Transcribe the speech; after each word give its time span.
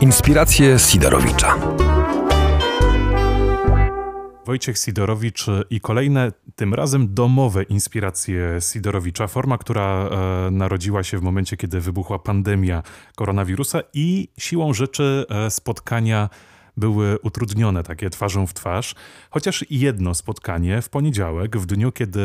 Inspiracje 0.00 0.78
Sidorowicza. 0.78 1.58
Wojciech 4.46 4.78
Sidorowicz 4.78 5.46
i 5.70 5.80
kolejne, 5.80 6.32
tym 6.56 6.74
razem 6.74 7.14
domowe 7.14 7.62
inspiracje 7.62 8.58
Sidorowicza. 8.60 9.26
Forma, 9.26 9.58
która 9.58 10.08
e, 10.08 10.50
narodziła 10.50 11.02
się 11.02 11.18
w 11.18 11.22
momencie, 11.22 11.56
kiedy 11.56 11.80
wybuchła 11.80 12.18
pandemia 12.18 12.82
koronawirusa 13.14 13.80
i 13.94 14.28
siłą 14.38 14.74
rzeczy 14.74 15.26
e, 15.30 15.50
spotkania 15.50 16.28
były 16.76 17.18
utrudnione, 17.18 17.82
takie 17.82 18.10
twarzą 18.10 18.46
w 18.46 18.54
twarz. 18.54 18.94
Chociaż 19.30 19.64
jedno 19.70 20.14
spotkanie 20.14 20.82
w 20.82 20.88
poniedziałek, 20.88 21.56
w 21.56 21.66
dniu, 21.66 21.92
kiedy 21.92 22.20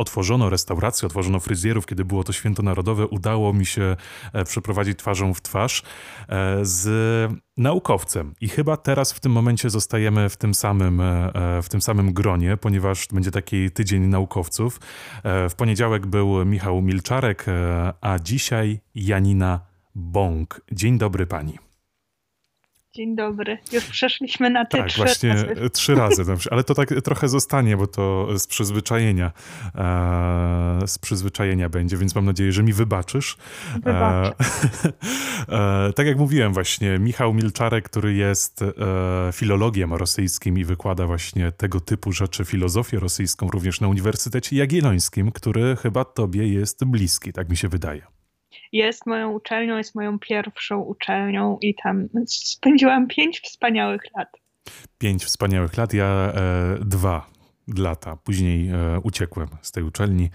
otworzono 0.00 0.50
restaurację, 0.50 1.06
otworzono 1.06 1.40
fryzjerów, 1.40 1.86
kiedy 1.86 2.04
było 2.04 2.24
to 2.24 2.32
święto 2.32 2.62
narodowe, 2.62 3.06
udało 3.06 3.52
mi 3.52 3.66
się 3.66 3.96
e, 4.32 4.44
przeprowadzić 4.44 4.98
twarzą 4.98 5.34
w 5.34 5.42
twarz 5.42 5.82
e, 6.28 6.58
z 6.62 7.32
naukowcem. 7.56 8.34
I 8.40 8.48
chyba 8.48 8.76
teraz 8.76 9.12
w 9.12 9.20
tym 9.20 9.32
momencie 9.32 9.70
zostajemy 9.70 10.28
w 10.28 10.36
tym 10.36 10.54
samym, 10.54 11.00
e, 11.00 11.32
w 11.62 11.68
tym 11.68 11.82
samym 11.82 12.12
gronie, 12.12 12.56
ponieważ 12.56 13.08
będzie 13.12 13.30
taki 13.30 13.70
tydzień 13.70 14.02
naukowców. 14.02 14.80
W 15.24 15.54
poniedziałek 15.56 16.06
był 16.06 16.44
Michał 16.44 16.82
Milczarek, 16.82 17.46
a 18.00 18.18
dzisiaj 18.18 18.80
Janina 18.94 19.60
Bąk. 19.94 20.60
Dzień 20.72 20.98
dobry 20.98 21.26
pani. 21.26 21.69
Dzień 22.94 23.16
dobry. 23.16 23.58
Już 23.72 23.84
przeszliśmy 23.84 24.50
na 24.50 24.64
te 24.64 24.78
tak, 24.78 24.88
trzy 24.88 24.98
właśnie 24.98 25.28
razy. 25.28 25.70
trzy 25.72 25.94
razy. 25.94 26.24
Ale 26.50 26.64
to 26.64 26.74
tak 26.74 26.88
trochę 27.04 27.28
zostanie, 27.28 27.76
bo 27.76 27.86
to 27.86 28.38
z 28.38 28.46
przyzwyczajenia 28.46 29.32
e, 29.74 30.86
z 30.86 30.98
przyzwyczajenia 30.98 31.68
będzie, 31.68 31.96
więc 31.96 32.14
mam 32.14 32.24
nadzieję, 32.24 32.52
że 32.52 32.62
mi 32.62 32.72
wybaczysz. 32.72 33.36
E, 33.86 33.90
e, 35.48 35.92
tak 35.92 36.06
jak 36.06 36.18
mówiłem 36.18 36.52
właśnie, 36.52 36.98
Michał 36.98 37.34
Milczarek, 37.34 37.84
który 37.84 38.14
jest 38.14 38.62
e, 38.62 38.66
filologiem 39.32 39.94
rosyjskim 39.94 40.58
i 40.58 40.64
wykłada 40.64 41.06
właśnie 41.06 41.52
tego 41.52 41.80
typu 41.80 42.12
rzeczy, 42.12 42.44
filozofię 42.44 43.00
rosyjską 43.00 43.50
również 43.50 43.80
na 43.80 43.88
Uniwersytecie 43.88 44.56
Jagiellońskim, 44.56 45.32
który 45.32 45.76
chyba 45.76 46.04
tobie 46.04 46.48
jest 46.48 46.84
bliski, 46.84 47.32
tak 47.32 47.48
mi 47.48 47.56
się 47.56 47.68
wydaje 47.68 48.19
jest 48.72 49.06
moją 49.06 49.30
uczelnią, 49.30 49.76
jest 49.76 49.94
moją 49.94 50.18
pierwszą 50.18 50.80
uczelnią 50.80 51.58
i 51.60 51.74
tam 51.82 52.08
spędziłam 52.26 53.06
pięć 53.06 53.40
wspaniałych 53.40 54.02
lat. 54.16 54.28
Pięć 54.98 55.24
wspaniałych 55.24 55.76
lat, 55.76 55.94
ja 55.94 56.06
e, 56.06 56.32
dwa 56.84 57.26
lata 57.78 58.16
później 58.16 58.68
e, 58.68 59.00
uciekłem 59.02 59.48
z 59.62 59.72
tej 59.72 59.82
uczelni. 59.82 60.30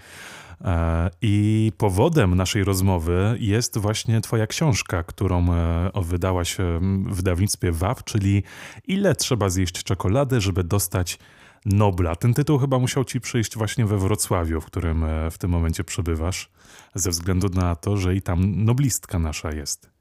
E, 0.60 1.10
I 1.22 1.72
powodem 1.78 2.34
naszej 2.34 2.64
rozmowy 2.64 3.36
jest 3.40 3.78
właśnie 3.78 4.20
Twoja 4.20 4.46
książka, 4.46 5.02
którą 5.02 5.52
e, 5.52 5.90
wydałaś 6.02 6.56
w 6.58 7.16
wydawnictwie 7.16 7.72
WAW, 7.72 8.04
czyli 8.04 8.42
Ile 8.86 9.14
trzeba 9.14 9.48
zjeść 9.48 9.82
czekolady, 9.82 10.40
żeby 10.40 10.64
dostać 10.64 11.18
Nobla. 11.66 12.16
Ten 12.16 12.34
tytuł 12.34 12.58
chyba 12.58 12.78
musiał 12.78 13.04
ci 13.04 13.20
przyjść 13.20 13.56
właśnie 13.56 13.86
we 13.86 13.98
Wrocławiu, 13.98 14.60
w 14.60 14.66
którym 14.66 15.04
e, 15.04 15.30
w 15.30 15.38
tym 15.38 15.50
momencie 15.50 15.84
przebywasz, 15.84 16.50
ze 16.94 17.10
względu 17.10 17.48
na 17.48 17.76
to, 17.76 17.96
że 17.96 18.14
i 18.14 18.22
tam 18.22 18.64
noblistka 18.64 19.18
nasza 19.18 19.52
jest. 19.52 19.96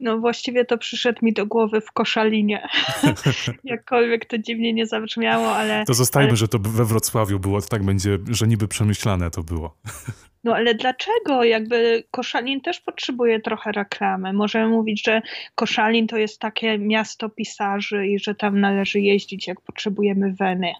No 0.00 0.18
właściwie 0.18 0.64
to 0.64 0.78
przyszedł 0.78 1.18
mi 1.24 1.32
do 1.32 1.46
głowy 1.46 1.80
w 1.80 1.92
Koszalinie. 1.92 2.68
Jakkolwiek 3.64 4.24
to 4.26 4.38
dziwnie 4.38 4.72
nie 4.72 4.86
zabrzmiało, 4.86 5.56
ale... 5.56 5.84
To 5.84 5.94
zostajmy, 5.94 6.28
ale... 6.28 6.36
że 6.36 6.48
to 6.48 6.58
we 6.58 6.84
Wrocławiu 6.84 7.38
było, 7.38 7.60
to 7.60 7.68
tak 7.68 7.84
będzie, 7.84 8.18
że 8.30 8.46
niby 8.46 8.68
przemyślane 8.68 9.30
to 9.30 9.42
było. 9.42 9.76
No 10.44 10.54
ale 10.54 10.74
dlaczego? 10.74 11.44
Jakby 11.44 12.04
Koszalin 12.10 12.60
też 12.60 12.80
potrzebuje 12.80 13.40
trochę 13.40 13.72
reklamy. 13.72 14.32
Możemy 14.32 14.68
mówić, 14.68 15.04
że 15.04 15.22
Koszalin 15.54 16.06
to 16.06 16.16
jest 16.16 16.38
takie 16.38 16.78
miasto 16.78 17.28
pisarzy 17.28 18.06
i 18.06 18.18
że 18.18 18.34
tam 18.34 18.60
należy 18.60 19.00
jeździć, 19.00 19.46
jak 19.46 19.60
potrzebujemy 19.60 20.32
weny. 20.32 20.72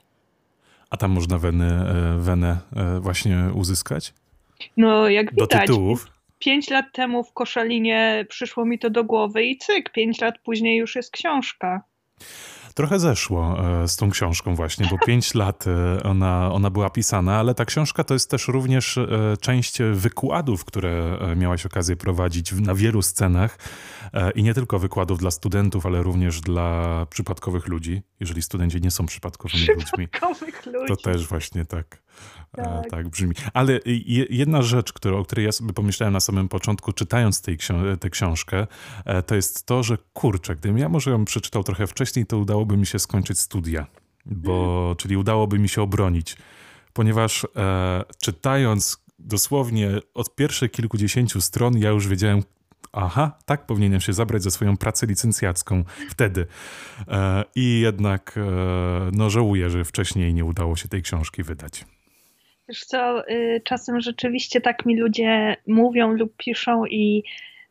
A 0.91 0.97
tam 0.97 1.11
można 1.11 1.39
wenę, 1.39 1.95
wenę 2.19 2.59
właśnie 3.01 3.37
uzyskać? 3.55 4.15
No, 4.77 5.09
jak 5.09 5.35
do 5.35 5.45
widać. 5.45 5.67
Tytułów? 5.67 6.07
Pięć 6.39 6.71
lat 6.71 6.87
temu 6.93 7.25
w 7.25 7.33
Koszalinie 7.33 8.27
przyszło 8.29 8.65
mi 8.65 8.79
to 8.79 8.91
do 8.91 9.05
głowy 9.05 9.45
i 9.45 9.59
cyk, 9.59 9.93
pięć 9.93 10.21
lat 10.21 10.39
później 10.39 10.79
już 10.79 10.97
jest 10.97 11.11
książka. 11.11 11.83
Trochę 12.79 12.99
zeszło 12.99 13.57
e, 13.83 13.89
z 13.89 13.97
tą 13.97 14.11
książką 14.11 14.55
właśnie, 14.55 14.87
bo 14.91 15.07
pięć 15.07 15.35
lat 15.43 15.65
e, 15.67 16.03
ona, 16.03 16.53
ona 16.53 16.71
była 16.71 16.91
pisana, 16.91 17.39
ale 17.39 17.55
ta 17.55 17.65
książka 17.65 18.05
to 18.05 18.15
jest 18.15 18.31
też 18.31 18.49
również 18.49 18.99
e, 18.99 19.09
część 19.41 19.79
wykładów, 19.93 20.65
które 20.65 21.19
miałaś 21.37 21.67
okazję 21.67 21.97
prowadzić 21.97 22.53
na 22.53 22.75
wielu 22.75 23.03
scenach 23.03 23.59
i 24.35 24.43
nie 24.43 24.55
tylko 24.55 24.79
wykładów 24.79 25.19
dla 25.19 25.31
studentów, 25.31 25.87
ale 25.87 26.03
również 26.03 26.41
dla 26.41 27.07
przypadkowych 27.11 27.69
ludzi. 27.69 28.03
Jeżeli 28.21 28.43
studenci 28.43 28.81
nie 28.81 28.91
są 28.91 29.07
przypadkowymi 29.07 29.67
ludźmi, 29.67 30.09
ludzi. 30.67 30.89
to 30.89 30.97
też 30.97 31.27
właśnie 31.27 31.65
tak. 31.65 32.03
Tak. 32.53 32.91
tak 32.91 33.09
brzmi. 33.09 33.35
Ale 33.55 33.81
jedna 34.31 34.63
rzecz, 34.63 34.93
o 35.13 35.25
której 35.25 35.47
ja 35.47 35.53
sobie 35.53 35.73
pomyślałem 35.73 36.13
na 36.13 36.21
samym 36.21 36.49
początku, 36.49 36.93
czytając 36.93 37.43
tej 37.43 37.59
tę 38.01 38.11
książkę, 38.11 38.67
to 39.27 39.35
jest 39.35 39.67
to, 39.67 39.83
że 39.83 39.99
kurczę, 40.13 40.57
gdybym 40.57 40.79
ja 40.79 40.89
może 40.89 41.11
ją 41.11 41.25
przeczytał 41.25 41.65
trochę 41.65 41.87
wcześniej, 41.87 42.27
to 42.27 42.39
udałoby 42.39 42.77
mi 42.77 42.87
się 42.87 42.99
skończyć 42.99 43.39
studia, 43.39 43.87
bo, 44.27 44.85
mm. 44.85 44.97
czyli 44.97 45.17
udałoby 45.17 45.59
mi 45.59 45.69
się 45.69 45.83
obronić, 45.83 46.37
ponieważ 46.93 47.47
e, 47.57 48.05
czytając 48.23 49.05
dosłownie 49.19 49.91
od 50.15 50.35
pierwszych 50.35 50.71
kilkudziesięciu 50.71 51.41
stron, 51.41 51.79
ja 51.79 51.91
już 51.91 52.09
wiedziałem, 52.09 52.43
aha, 52.93 53.39
tak 53.45 53.67
powinienem 53.67 54.01
się 54.01 54.13
zabrać 54.13 54.43
za 54.43 54.51
swoją 54.51 54.77
pracę 54.77 55.07
licencjacką 55.07 55.85
wtedy. 56.11 56.47
E, 57.09 57.45
I 57.55 57.81
jednak 57.81 58.35
e, 58.37 59.11
no, 59.13 59.31
żałuję, 59.31 59.71
że 59.71 59.85
wcześniej 59.85 60.35
nie 60.35 60.45
udało 60.45 60.77
się 60.77 60.89
tej 60.89 61.03
książki 61.03 61.43
wydać. 61.43 61.85
Wiesz 62.69 62.85
co, 62.85 63.29
y, 63.29 63.61
czasem 63.65 64.01
rzeczywiście 64.01 64.61
tak 64.61 64.87
mi 64.87 64.97
ludzie 64.97 65.57
mówią 65.67 66.13
lub 66.13 66.37
piszą 66.37 66.87
i 66.87 67.23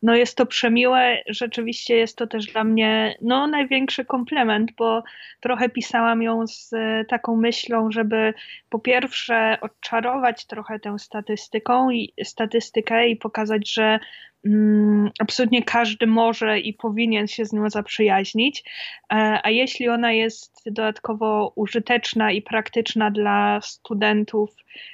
no 0.02 0.16
jest 0.16 0.36
to 0.36 0.46
przemiłe. 0.46 1.22
Rzeczywiście 1.26 1.96
jest 1.96 2.16
to 2.16 2.26
też 2.26 2.46
dla 2.46 2.64
mnie 2.64 3.16
no, 3.22 3.46
największy 3.46 4.04
komplement, 4.04 4.70
bo 4.78 5.02
trochę 5.40 5.68
pisałam 5.68 6.22
ją 6.22 6.46
z 6.46 6.72
e, 6.72 7.04
taką 7.04 7.36
myślą, 7.36 7.90
żeby 7.90 8.34
po 8.68 8.78
pierwsze 8.78 9.58
odczarować 9.60 10.46
trochę 10.46 10.78
tę 10.78 10.98
statystyką 10.98 11.90
i 11.90 12.12
statystykę 12.24 13.08
i 13.08 13.16
pokazać, 13.16 13.72
że 13.72 13.98
mm, 14.46 15.10
absolutnie 15.20 15.62
każdy 15.62 16.06
może 16.06 16.60
i 16.60 16.74
powinien 16.74 17.26
się 17.26 17.44
z 17.44 17.52
nią 17.52 17.70
zaprzyjaźnić. 17.70 18.64
E, 19.12 19.40
a 19.42 19.50
jeśli 19.50 19.88
ona 19.88 20.12
jest 20.12 20.62
dodatkowo 20.66 21.52
użyteczna 21.56 22.32
i 22.32 22.42
praktyczna 22.42 23.10
dla 23.10 23.60
studentów 23.62 24.50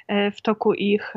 w 0.09 0.41
toku 0.41 0.73
ich 0.73 1.13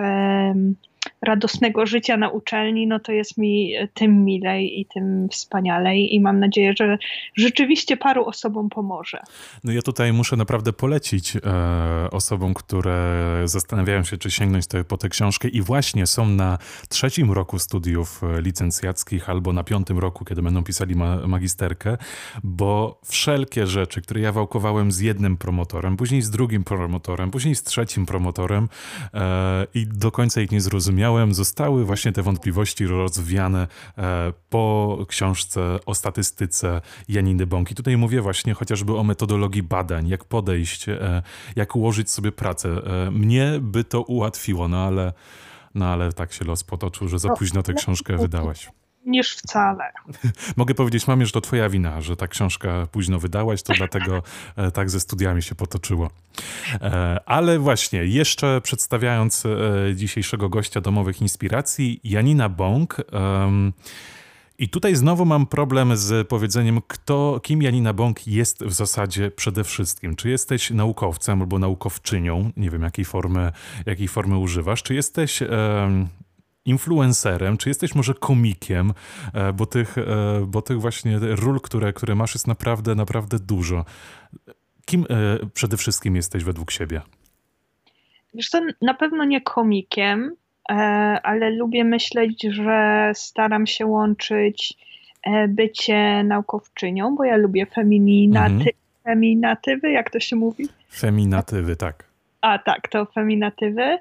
radosnego 1.23 1.87
życia 1.87 2.17
na 2.17 2.29
uczelni, 2.29 2.87
no 2.87 3.01
to 3.01 3.13
jest 3.13 3.39
mi 3.39 3.73
tym 3.95 4.25
milej 4.25 4.81
i 4.81 4.87
tym 4.87 5.29
wspanialej 5.29 6.15
i 6.15 6.21
mam 6.21 6.41
nadzieję, 6.41 6.75
że 6.79 6.99
rzeczywiście 7.37 7.97
paru 7.97 8.25
osobom 8.25 8.69
pomoże. 8.69 9.21
No 9.65 9.73
ja 9.73 9.83
tutaj 9.83 10.13
muszę 10.13 10.37
naprawdę 10.37 10.73
polecić 10.73 11.37
e, 11.37 11.41
osobom, 12.11 12.55
które 12.55 13.25
zastanawiają 13.45 14.05
się, 14.05 14.17
czy 14.17 14.31
sięgnąć 14.31 14.65
po 14.89 14.97
tę 14.97 15.09
książkę 15.09 15.49
i 15.49 15.63
właśnie 15.63 16.07
są 16.07 16.27
na 16.27 16.59
trzecim 16.89 17.33
roku 17.33 17.59
studiów 17.59 18.21
e, 18.23 18.43
licencjackich 18.43 19.31
albo 19.31 19.53
na 19.53 19.65
piątym 19.65 19.99
roku, 19.99 20.25
kiedy 20.25 20.43
będą 20.43 20.65
pisali 20.65 20.95
ma, 20.95 21.27
magisterkę, 21.27 21.97
bo 22.43 23.01
wszelkie 23.05 23.67
rzeczy, 23.67 24.03
które 24.03 24.21
ja 24.21 24.33
wałkowałem 24.33 24.93
z 24.93 25.01
jednym 25.01 25.37
promotorem, 25.37 25.97
później 25.97 26.23
z 26.23 26.31
drugim 26.31 26.65
promotorem, 26.65 27.31
później 27.31 27.55
z 27.55 27.63
trzecim 27.63 28.07
promotorem 28.07 28.58
e, 29.15 29.67
i 29.75 29.87
do 29.87 30.11
końca 30.11 30.41
ich 30.41 30.51
nie 30.51 30.61
zrozumiałem, 30.61 30.99
miałem, 30.99 31.35
zostały 31.35 31.85
właśnie 31.85 32.13
te 32.13 32.23
wątpliwości 32.23 32.87
rozwiane 32.87 33.67
e, 33.99 34.33
po 34.51 34.99
książce 35.09 35.79
o 35.87 35.95
statystyce 35.95 36.81
Janiny 37.09 37.47
Bąki. 37.47 37.75
Tutaj 37.75 37.97
mówię 37.97 38.21
właśnie 38.21 38.55
chociażby 38.55 38.97
o 38.97 39.05
metodologii 39.05 39.63
badań, 39.63 40.09
jak 40.09 40.25
podejść, 40.25 40.89
e, 40.89 41.23
jak 41.57 41.77
ułożyć 41.77 42.11
sobie 42.11 42.33
pracę. 42.33 42.69
Mnie 43.13 43.59
by 43.61 43.85
to 43.85 44.03
ułatwiło, 44.03 44.69
no 44.69 44.77
ale, 44.77 45.13
no 45.75 45.87
ale 45.87 46.13
tak 46.13 46.33
się 46.33 46.45
los 46.45 46.65
potoczył, 46.65 47.09
że 47.09 47.19
za 47.19 47.29
no, 47.29 47.37
późno 47.37 47.63
tę 47.63 47.75
książkę 47.75 48.17
wydałaś 48.17 48.71
niż 49.09 49.37
wcale. 49.37 49.93
Mogę 50.57 50.75
powiedzieć 50.75 51.07
mamie, 51.07 51.27
że 51.27 51.33
to 51.33 51.41
twoja 51.41 51.69
wina, 51.69 52.01
że 52.01 52.17
ta 52.17 52.29
książka 52.29 52.87
późno 52.93 53.19
wydałaś, 53.19 53.63
to 53.63 53.73
dlatego 53.75 54.23
e, 54.57 54.71
tak 54.71 54.91
ze 54.91 55.01
studiami 55.01 55.43
się 55.43 55.55
potoczyło. 55.55 56.11
E, 56.73 57.21
ale 57.27 57.59
właśnie, 57.59 58.05
jeszcze 58.05 58.61
przedstawiając 58.61 59.47
e, 59.47 59.49
dzisiejszego 59.95 60.49
gościa 60.49 60.81
domowych 60.81 61.21
inspiracji, 61.21 62.01
Janina 62.05 62.49
Bąk. 62.49 62.97
I 64.59 64.69
tutaj 64.69 64.95
znowu 64.95 65.25
mam 65.25 65.47
problem 65.47 65.97
z 65.97 66.29
powiedzeniem, 66.29 66.81
kto, 66.89 67.41
kim 67.43 67.63
Janina 67.63 67.93
Bąk 67.93 68.27
jest 68.27 68.65
w 68.65 68.73
zasadzie 68.73 69.31
przede 69.31 69.65
wszystkim. 69.65 70.17
Czy 70.17 70.31
jesteś 70.31 70.71
naukowcem 70.71 71.41
albo 71.41 71.59
naukowczynią, 71.59 72.51
nie 72.57 72.71
wiem 72.71 72.83
jakiej 72.83 73.05
formy, 73.05 73.53
jakiej 73.87 74.09
formy 74.09 74.39
używasz, 74.39 74.83
czy 74.83 74.95
jesteś 74.95 75.43
influencerem, 76.69 77.57
czy 77.57 77.69
jesteś 77.69 77.95
może 77.95 78.15
komikiem, 78.15 78.93
e, 79.35 79.53
bo 79.53 79.67
tych, 79.67 79.99
e, 79.99 80.05
bo 80.47 80.63
tych 80.63 80.81
właśnie 80.81 81.19
ról, 81.21 81.61
które, 81.61 81.93
które 81.93 82.15
masz 82.15 82.35
jest 82.35 82.47
naprawdę, 82.47 82.95
naprawdę 82.95 83.39
dużo. 83.39 83.85
Kim 84.85 85.07
e, 85.11 85.47
przede 85.55 85.77
wszystkim 85.77 86.17
jesteś 86.17 86.45
według 86.45 86.71
siebie? 86.71 87.01
Wiesz 88.35 88.49
co, 88.49 88.61
na 88.83 88.95
pewno 88.95 89.25
nie 89.25 89.41
komikiem, 89.41 90.37
ale 91.23 91.51
lubię 91.51 91.85
myśleć, 91.85 92.43
że 92.51 93.11
staram 93.15 93.67
się 93.67 93.87
łączyć 93.87 94.75
bycie 95.49 96.25
naukowczynią, 96.25 97.17
bo 97.17 97.25
ja 97.25 97.37
lubię 97.37 97.67
feminaty, 97.67 98.55
mhm. 98.55 98.71
feminatywy, 99.05 99.91
jak 99.91 100.11
to 100.11 100.21
się 100.21 100.37
mówi? 100.37 100.69
Feminatywy, 100.91 101.77
tak. 101.77 102.05
A 102.41 102.59
tak, 102.59 102.89
to 102.89 103.07
feminatywy. 103.07 103.99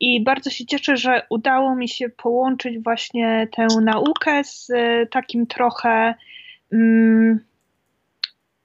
I 0.00 0.24
bardzo 0.24 0.50
się 0.50 0.66
cieszę, 0.66 0.96
że 0.96 1.22
udało 1.30 1.74
mi 1.74 1.88
się 1.88 2.08
połączyć 2.08 2.78
właśnie 2.78 3.48
tę 3.56 3.66
naukę 3.82 4.44
z 4.44 4.70
e, 4.70 5.06
takim 5.06 5.46
trochę 5.46 6.14
um, 6.72 7.40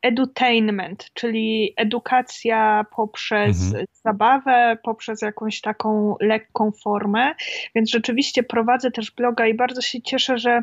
edutainment, 0.02 1.10
czyli 1.14 1.74
edukacja 1.78 2.86
poprzez 2.96 3.68
mhm. 3.68 3.86
zabawę, 3.94 4.78
poprzez 4.84 5.22
jakąś 5.22 5.62
taką 5.62 6.16
lekką 6.22 6.72
formę. 6.72 7.36
Więc 7.76 7.90
rzeczywiście 7.90 8.44
prowadzę 8.44 8.92
też 8.92 9.12
bloga 9.12 9.48
i 9.48 9.54
bardzo 9.54 9.82
się 9.82 10.02
cieszę, 10.02 10.38
że 10.38 10.62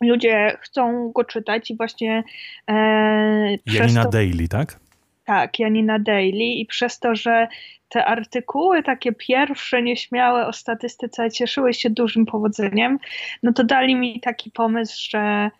ludzie 0.00 0.56
chcą 0.60 1.12
go 1.12 1.24
czytać 1.24 1.70
i 1.70 1.76
właśnie 1.76 2.24
e, 2.68 2.74
Janina 3.66 4.04
to... 4.04 4.10
Daily, 4.10 4.48
tak? 4.48 4.80
Tak, 5.24 5.58
Janina 5.58 5.98
Daily 5.98 6.44
i 6.44 6.66
przez 6.66 6.98
to, 6.98 7.14
że 7.14 7.48
te 7.92 8.04
artykuły 8.04 8.82
takie 8.82 9.12
pierwsze, 9.12 9.82
nieśmiałe 9.82 10.46
o 10.46 10.52
statystyce 10.52 11.30
cieszyły 11.30 11.74
się 11.74 11.90
dużym 11.90 12.26
powodzeniem, 12.26 12.98
no 13.42 13.52
to 13.52 13.64
dali 13.64 13.96
mi 13.96 14.20
taki 14.20 14.50
pomysł, 14.50 15.10
że 15.10 15.50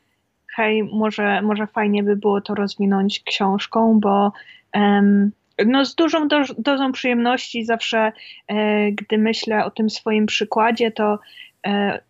hej, 0.56 0.84
może, 0.84 1.42
może 1.42 1.66
fajnie 1.66 2.02
by 2.02 2.16
było 2.16 2.40
to 2.40 2.54
rozwinąć 2.54 3.20
książką, 3.20 4.00
bo 4.00 4.32
um, 4.74 5.32
no 5.66 5.84
z 5.84 5.94
dużą 5.94 6.28
do, 6.28 6.42
dozą 6.58 6.92
przyjemności 6.92 7.64
zawsze, 7.64 8.12
e, 8.48 8.92
gdy 8.92 9.18
myślę 9.18 9.64
o 9.64 9.70
tym 9.70 9.90
swoim 9.90 10.26
przykładzie, 10.26 10.90
to 10.90 11.18
e, 11.66 12.00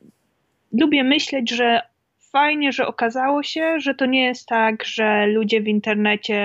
lubię 0.72 1.04
myśleć, 1.04 1.50
że 1.50 1.82
fajnie, 2.32 2.72
że 2.72 2.86
okazało 2.86 3.42
się, 3.42 3.80
że 3.80 3.94
to 3.94 4.06
nie 4.06 4.24
jest 4.24 4.46
tak, 4.46 4.84
że 4.84 5.26
ludzie 5.26 5.60
w 5.60 5.68
internecie 5.68 6.38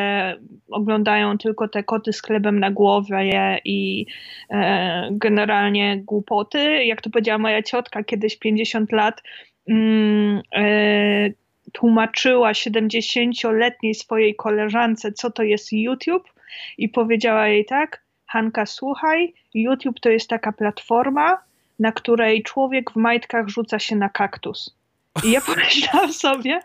oglądają 0.70 1.38
tylko 1.38 1.68
te 1.68 1.84
koty 1.84 2.14
z 2.14 2.22
chlebem 2.22 2.60
na 2.60 2.72
głowie 2.72 3.60
i 3.66 4.06
e, 4.50 5.10
generalnie 5.12 5.98
głupoty. 5.98 6.86
Jak 6.86 7.02
to 7.02 7.10
powiedziała 7.10 7.38
moja 7.38 7.64
ciotka 7.64 8.04
kiedyś 8.04 8.40
50 8.40 8.92
lat, 8.92 9.22
mm, 9.70 10.42
e, 10.56 11.30
tłumaczyła 11.74 12.52
70-letniej 12.52 13.96
swojej 13.96 14.36
koleżance, 14.36 15.12
co 15.12 15.32
to 15.32 15.44
jest 15.44 15.74
YouTube 15.74 16.30
i 16.78 16.90
powiedziała 16.90 17.48
jej 17.48 17.66
tak, 17.66 18.04
Hanka, 18.26 18.66
słuchaj, 18.66 19.34
YouTube 19.54 20.00
to 20.00 20.10
jest 20.10 20.30
taka 20.30 20.52
platforma, 20.52 21.38
na 21.80 21.92
której 21.92 22.44
człowiek 22.44 22.92
w 22.92 22.96
majtkach 22.96 23.48
rzuca 23.48 23.80
się 23.80 23.96
na 23.96 24.10
kaktus. 24.10 24.78
I 25.24 25.32
ja 25.32 25.42
pomyślałam 25.42 26.14
sobie, 26.14 26.60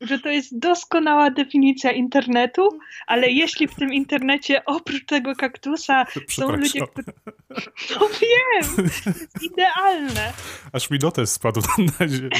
że 0.00 0.18
to 0.18 0.28
jest 0.28 0.58
doskonała 0.58 1.30
definicja 1.30 1.92
internetu, 1.92 2.78
ale 3.06 3.30
jeśli 3.30 3.68
w 3.68 3.74
tym 3.74 3.92
internecie 3.92 4.64
oprócz 4.64 5.04
tego 5.04 5.36
kaktusa 5.36 6.06
są 6.28 6.52
ludzie, 6.52 6.80
którzy... 6.86 7.70
No 8.00 8.08
wiem, 8.08 8.90
idealne. 9.52 10.32
Aż 10.72 10.90
mi 10.90 10.98
notes 10.98 11.32
spadł 11.32 11.60
na 12.00 12.08
ziemię. 12.08 12.30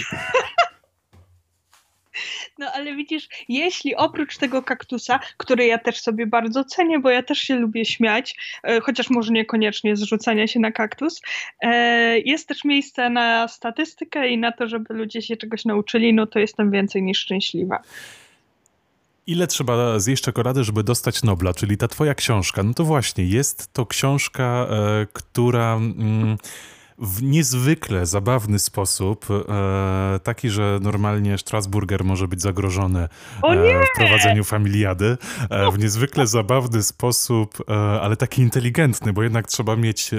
No 2.61 2.67
ale 2.73 2.97
widzisz, 2.97 3.29
jeśli 3.49 3.97
oprócz 3.97 4.39
tego 4.39 4.62
kaktusa, 4.62 5.21
który 5.37 5.67
ja 5.67 5.79
też 5.79 6.01
sobie 6.01 6.27
bardzo 6.27 6.65
cenię, 6.65 6.99
bo 6.99 7.11
ja 7.11 7.23
też 7.23 7.39
się 7.39 7.57
lubię 7.57 7.85
śmiać, 7.85 8.37
e, 8.62 8.81
chociaż 8.81 9.11
może 9.11 9.33
niekoniecznie 9.33 9.97
zrzucania 9.97 10.47
się 10.47 10.61
na 10.61 10.73
kaktus, 10.73 11.23
e, 11.61 12.19
jest 12.19 12.49
też 12.49 12.65
miejsce 12.65 13.11
na 13.11 13.49
statystykę 13.49 14.29
i 14.29 14.39
na 14.39 14.53
to, 14.53 14.69
żeby 14.69 14.95
ludzie 14.95 15.23
się 15.23 15.37
czegoś 15.37 15.65
nauczyli, 15.65 16.15
no 16.15 16.27
to 16.27 16.39
jestem 16.39 16.71
więcej 16.71 17.03
niż 17.03 17.19
szczęśliwa. 17.19 17.83
Ile 19.27 19.47
trzeba 19.47 19.99
zjeść 19.99 20.23
czekolady, 20.23 20.65
żeby 20.65 20.85
dostać 20.85 21.23
Nobla, 21.23 21.55
czyli 21.55 21.77
ta 21.77 21.89
twoja 21.89 22.15
książka? 22.15 22.62
No 22.62 22.75
to 22.75 22.85
właśnie, 22.85 23.25
jest 23.25 23.73
to 23.73 23.87
książka, 23.87 24.67
e, 24.71 25.07
która... 25.12 25.75
Mm, 25.75 26.37
w 27.00 27.23
niezwykle 27.23 28.06
zabawny 28.06 28.58
sposób, 28.58 29.26
e, 29.31 30.20
taki, 30.23 30.50
że 30.50 30.79
normalnie 30.82 31.38
Strasburger 31.38 32.05
może 32.05 32.29
być 32.29 32.43
zagrożony 32.43 33.08
e, 33.43 33.85
w 33.85 33.97
prowadzeniu 33.97 34.44
familiady, 34.44 35.19
e, 35.50 35.70
w 35.70 35.79
niezwykle 35.79 36.26
zabawny 36.26 36.82
sposób, 36.82 37.58
e, 37.69 37.75
ale 38.00 38.17
taki 38.17 38.43
inteligentny, 38.43 39.12
bo 39.12 39.23
jednak 39.23 39.47
trzeba 39.47 39.76
mieć 39.76 40.11
e, 40.14 40.19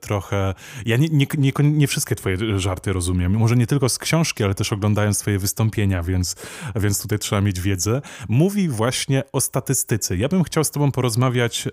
trochę... 0.00 0.54
Ja 0.86 0.96
nie, 0.96 1.08
nie, 1.08 1.26
nie, 1.38 1.52
nie, 1.62 1.86
wszystkie 1.86 2.14
twoje 2.14 2.36
żarty 2.58 2.92
rozumiem, 2.92 3.32
może 3.32 3.56
nie 3.56 3.66
tylko 3.66 3.88
z 3.88 3.98
książki, 3.98 4.44
ale 4.44 4.54
też 4.54 4.72
oglądając 4.72 5.18
twoje 5.18 5.38
wystąpienia, 5.38 6.02
więc, 6.02 6.36
więc 6.76 7.02
tutaj 7.02 7.18
trzeba 7.18 7.40
mieć 7.40 7.60
wiedzę. 7.60 8.02
Mówi 8.28 8.68
właśnie 8.68 9.22
o 9.32 9.40
statystyce. 9.40 10.16
Ja 10.16 10.28
bym 10.28 10.44
chciał 10.44 10.64
z 10.64 10.70
tobą 10.70 10.92
porozmawiać 10.92 11.68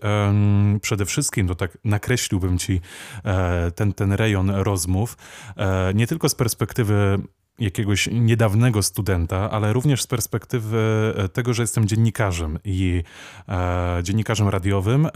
przede 0.81 1.05
wszystkim, 1.05 1.47
to 1.47 1.55
tak 1.55 1.77
nakreśliłbym 1.83 2.57
ci 2.57 2.81
e, 3.25 3.71
ten, 3.71 3.93
ten 3.93 4.13
rejon 4.13 4.36
rozmów, 4.45 5.17
e, 5.57 5.93
nie 5.93 6.07
tylko 6.07 6.29
z 6.29 6.35
perspektywy 6.35 7.19
jakiegoś 7.59 8.09
niedawnego 8.11 8.83
studenta, 8.83 9.51
ale 9.51 9.73
również 9.73 10.03
z 10.03 10.07
perspektywy 10.07 11.13
e, 11.17 11.29
tego, 11.29 11.53
że 11.53 11.63
jestem 11.63 11.87
dziennikarzem 11.87 12.59
i 12.63 13.03
e, 13.49 13.99
dziennikarzem 14.03 14.49
radiowym. 14.49 15.05
E, 15.05 15.09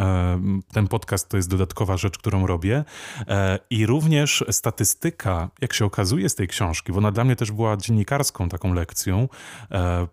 ten 0.74 0.88
podcast 0.88 1.30
to 1.30 1.38
jest 1.38 1.50
dodatkowa 1.50 1.98
rzecz, 1.98 2.18
którą 2.18 2.48
robię. 2.48 2.84
E, 3.28 3.60
I 3.70 3.86
również 3.86 4.44
statystyka, 4.50 5.50
jak 5.62 5.74
się 5.74 5.86
okazuje 5.86 6.30
z 6.30 6.36
tej 6.36 6.48
książki, 6.48 6.92
bo 6.92 6.98
ona 6.98 7.12
dla 7.12 7.24
mnie 7.24 7.36
też 7.36 7.52
była 7.52 7.78
dziennikarską 7.78 8.50
taką 8.50 8.74
lekcją, 8.74 9.30
e, 9.72 10.08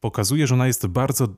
pokazuje, 0.00 0.46
że 0.46 0.54
ona 0.54 0.66
jest 0.66 0.86
bardzo 0.86 1.28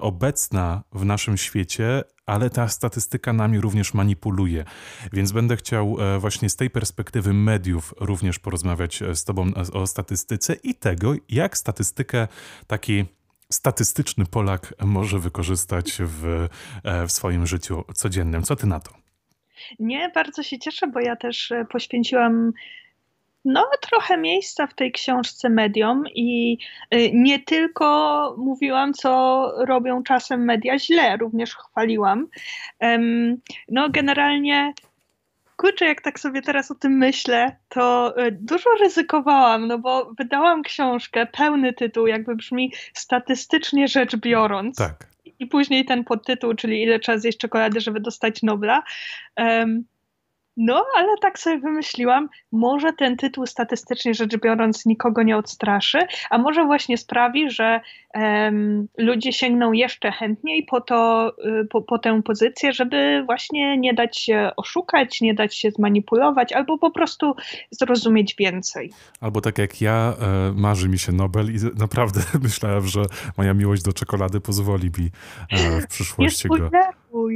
obecna 0.00 0.82
w 0.92 1.04
naszym 1.04 1.36
świecie, 1.36 2.02
ale 2.30 2.50
ta 2.50 2.68
statystyka 2.68 3.32
nami 3.32 3.60
również 3.60 3.94
manipuluje. 3.94 4.64
Więc 5.12 5.32
będę 5.32 5.56
chciał 5.56 5.96
właśnie 6.18 6.48
z 6.48 6.56
tej 6.56 6.70
perspektywy 6.70 7.32
mediów 7.32 7.94
również 8.00 8.38
porozmawiać 8.38 9.02
z 9.14 9.24
Tobą 9.24 9.52
o 9.72 9.86
statystyce 9.86 10.54
i 10.54 10.74
tego, 10.74 11.14
jak 11.28 11.58
statystykę 11.58 12.28
taki 12.66 13.04
statystyczny 13.52 14.26
Polak 14.26 14.74
może 14.84 15.18
wykorzystać 15.18 15.98
w, 16.00 16.48
e, 16.84 17.06
w 17.06 17.12
swoim 17.12 17.46
życiu 17.46 17.84
codziennym. 17.94 18.42
Co 18.42 18.56
ty 18.56 18.66
na 18.66 18.80
to? 18.80 18.90
Nie, 19.78 20.10
bardzo 20.14 20.42
się 20.42 20.58
cieszę, 20.58 20.86
bo 20.86 21.00
ja 21.00 21.16
też 21.16 21.52
e, 21.52 21.64
poświęciłam 21.64 22.52
no, 23.44 23.66
trochę 23.80 24.18
miejsca 24.18 24.66
w 24.66 24.74
tej 24.74 24.92
książce 24.92 25.48
mediom 25.48 26.04
i 26.14 26.58
e, 26.90 27.10
nie 27.12 27.38
tylko 27.38 28.34
mówiłam, 28.38 28.94
co 28.94 29.52
robią 29.58 30.02
czasem 30.02 30.44
media 30.44 30.78
źle, 30.78 31.16
również 31.16 31.54
chwaliłam. 31.54 32.26
No, 33.68 33.88
generalnie 33.90 34.72
kurczę, 35.60 35.84
jak 35.84 36.00
tak 36.00 36.20
sobie 36.20 36.42
teraz 36.42 36.70
o 36.70 36.74
tym 36.74 36.92
myślę, 36.92 37.56
to 37.68 38.16
e, 38.16 38.30
dużo 38.30 38.70
ryzykowałam, 38.80 39.66
no 39.66 39.78
bo 39.78 40.12
wydałam 40.18 40.62
książkę, 40.62 41.26
pełny 41.26 41.72
tytuł, 41.72 42.06
jakby 42.06 42.36
brzmi 42.36 42.72
statystycznie 42.94 43.88
rzecz 43.88 44.16
biorąc. 44.16 44.76
Tak. 44.76 45.06
I 45.38 45.46
później 45.46 45.84
ten 45.84 46.04
podtytuł, 46.04 46.54
czyli 46.54 46.82
ile 46.82 46.98
trzeba 46.98 47.18
zjeść 47.18 47.38
czekolady, 47.38 47.80
żeby 47.80 48.00
dostać 48.00 48.42
Nobla. 48.42 48.82
No, 50.56 50.84
ale 50.96 51.08
tak 51.22 51.38
sobie 51.38 51.58
wymyśliłam, 51.58 52.28
może 52.52 52.92
ten 52.92 53.16
tytuł 53.16 53.46
statystycznie 53.46 54.14
rzecz 54.14 54.36
biorąc 54.36 54.86
nikogo 54.86 55.22
nie 55.22 55.36
odstraszy, 55.36 55.98
a 56.30 56.38
może 56.38 56.64
właśnie 56.64 56.98
sprawi, 56.98 57.50
że 57.50 57.80
um, 58.14 58.88
ludzie 58.98 59.32
sięgną 59.32 59.72
jeszcze 59.72 60.12
chętniej 60.12 60.66
po, 60.70 60.80
to, 60.80 61.32
y, 61.62 61.66
po, 61.70 61.82
po 61.82 61.98
tę 61.98 62.22
pozycję, 62.22 62.72
żeby 62.72 63.22
właśnie 63.26 63.78
nie 63.78 63.94
dać 63.94 64.18
się 64.18 64.50
oszukać, 64.56 65.20
nie 65.20 65.34
dać 65.34 65.56
się 65.56 65.70
zmanipulować, 65.70 66.52
albo 66.52 66.78
po 66.78 66.90
prostu 66.90 67.34
zrozumieć 67.70 68.34
więcej. 68.38 68.92
Albo 69.20 69.40
tak 69.40 69.58
jak 69.58 69.80
ja, 69.80 70.14
e, 70.20 70.52
marzy 70.52 70.88
mi 70.88 70.98
się 70.98 71.12
Nobel 71.12 71.54
i 71.54 71.78
naprawdę 71.78 72.20
myślałem, 72.42 72.86
że 72.86 73.02
moja 73.36 73.54
miłość 73.54 73.82
do 73.82 73.92
czekolady 73.92 74.40
pozwoli 74.40 74.90
mi 74.98 75.10
e, 75.50 75.80
w 75.80 75.86
przyszłości 75.86 76.48
nie 76.50 76.99
go... 77.12 77.26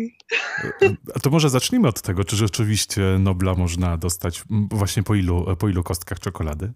A 1.15 1.21
to 1.21 1.31
może 1.31 1.51
zacznijmy 1.51 1.89
od 1.89 2.03
tego, 2.03 2.25
czy 2.25 2.37
rzeczywiście 2.37 3.03
Nobla 3.19 3.55
można 3.55 3.97
dostać 3.97 4.43
właśnie 4.71 5.03
po 5.03 5.15
ilu, 5.15 5.57
po 5.59 5.69
ilu 5.69 5.83
kostkach 5.83 6.21
czekolady? 6.21 6.73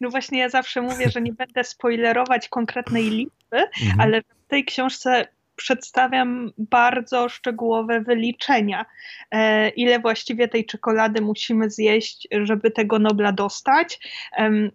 No 0.00 0.10
właśnie 0.10 0.38
ja 0.38 0.48
zawsze 0.48 0.82
mówię, 0.82 1.10
że 1.10 1.22
nie 1.22 1.32
będę 1.32 1.64
spoilerować 1.64 2.48
konkretnej 2.48 3.10
liczby, 3.10 3.58
mhm. 3.82 4.00
ale 4.00 4.22
w 4.22 4.48
tej 4.48 4.64
książce 4.64 5.28
przedstawiam 5.62 6.52
bardzo 6.58 7.28
szczegółowe 7.28 8.00
wyliczenia, 8.00 8.86
e, 9.30 9.68
ile 9.68 9.98
właściwie 9.98 10.48
tej 10.48 10.66
czekolady 10.66 11.20
musimy 11.20 11.70
zjeść, 11.70 12.28
żeby 12.42 12.70
tego 12.70 12.98
Nobla 12.98 13.32
dostać, 13.32 13.98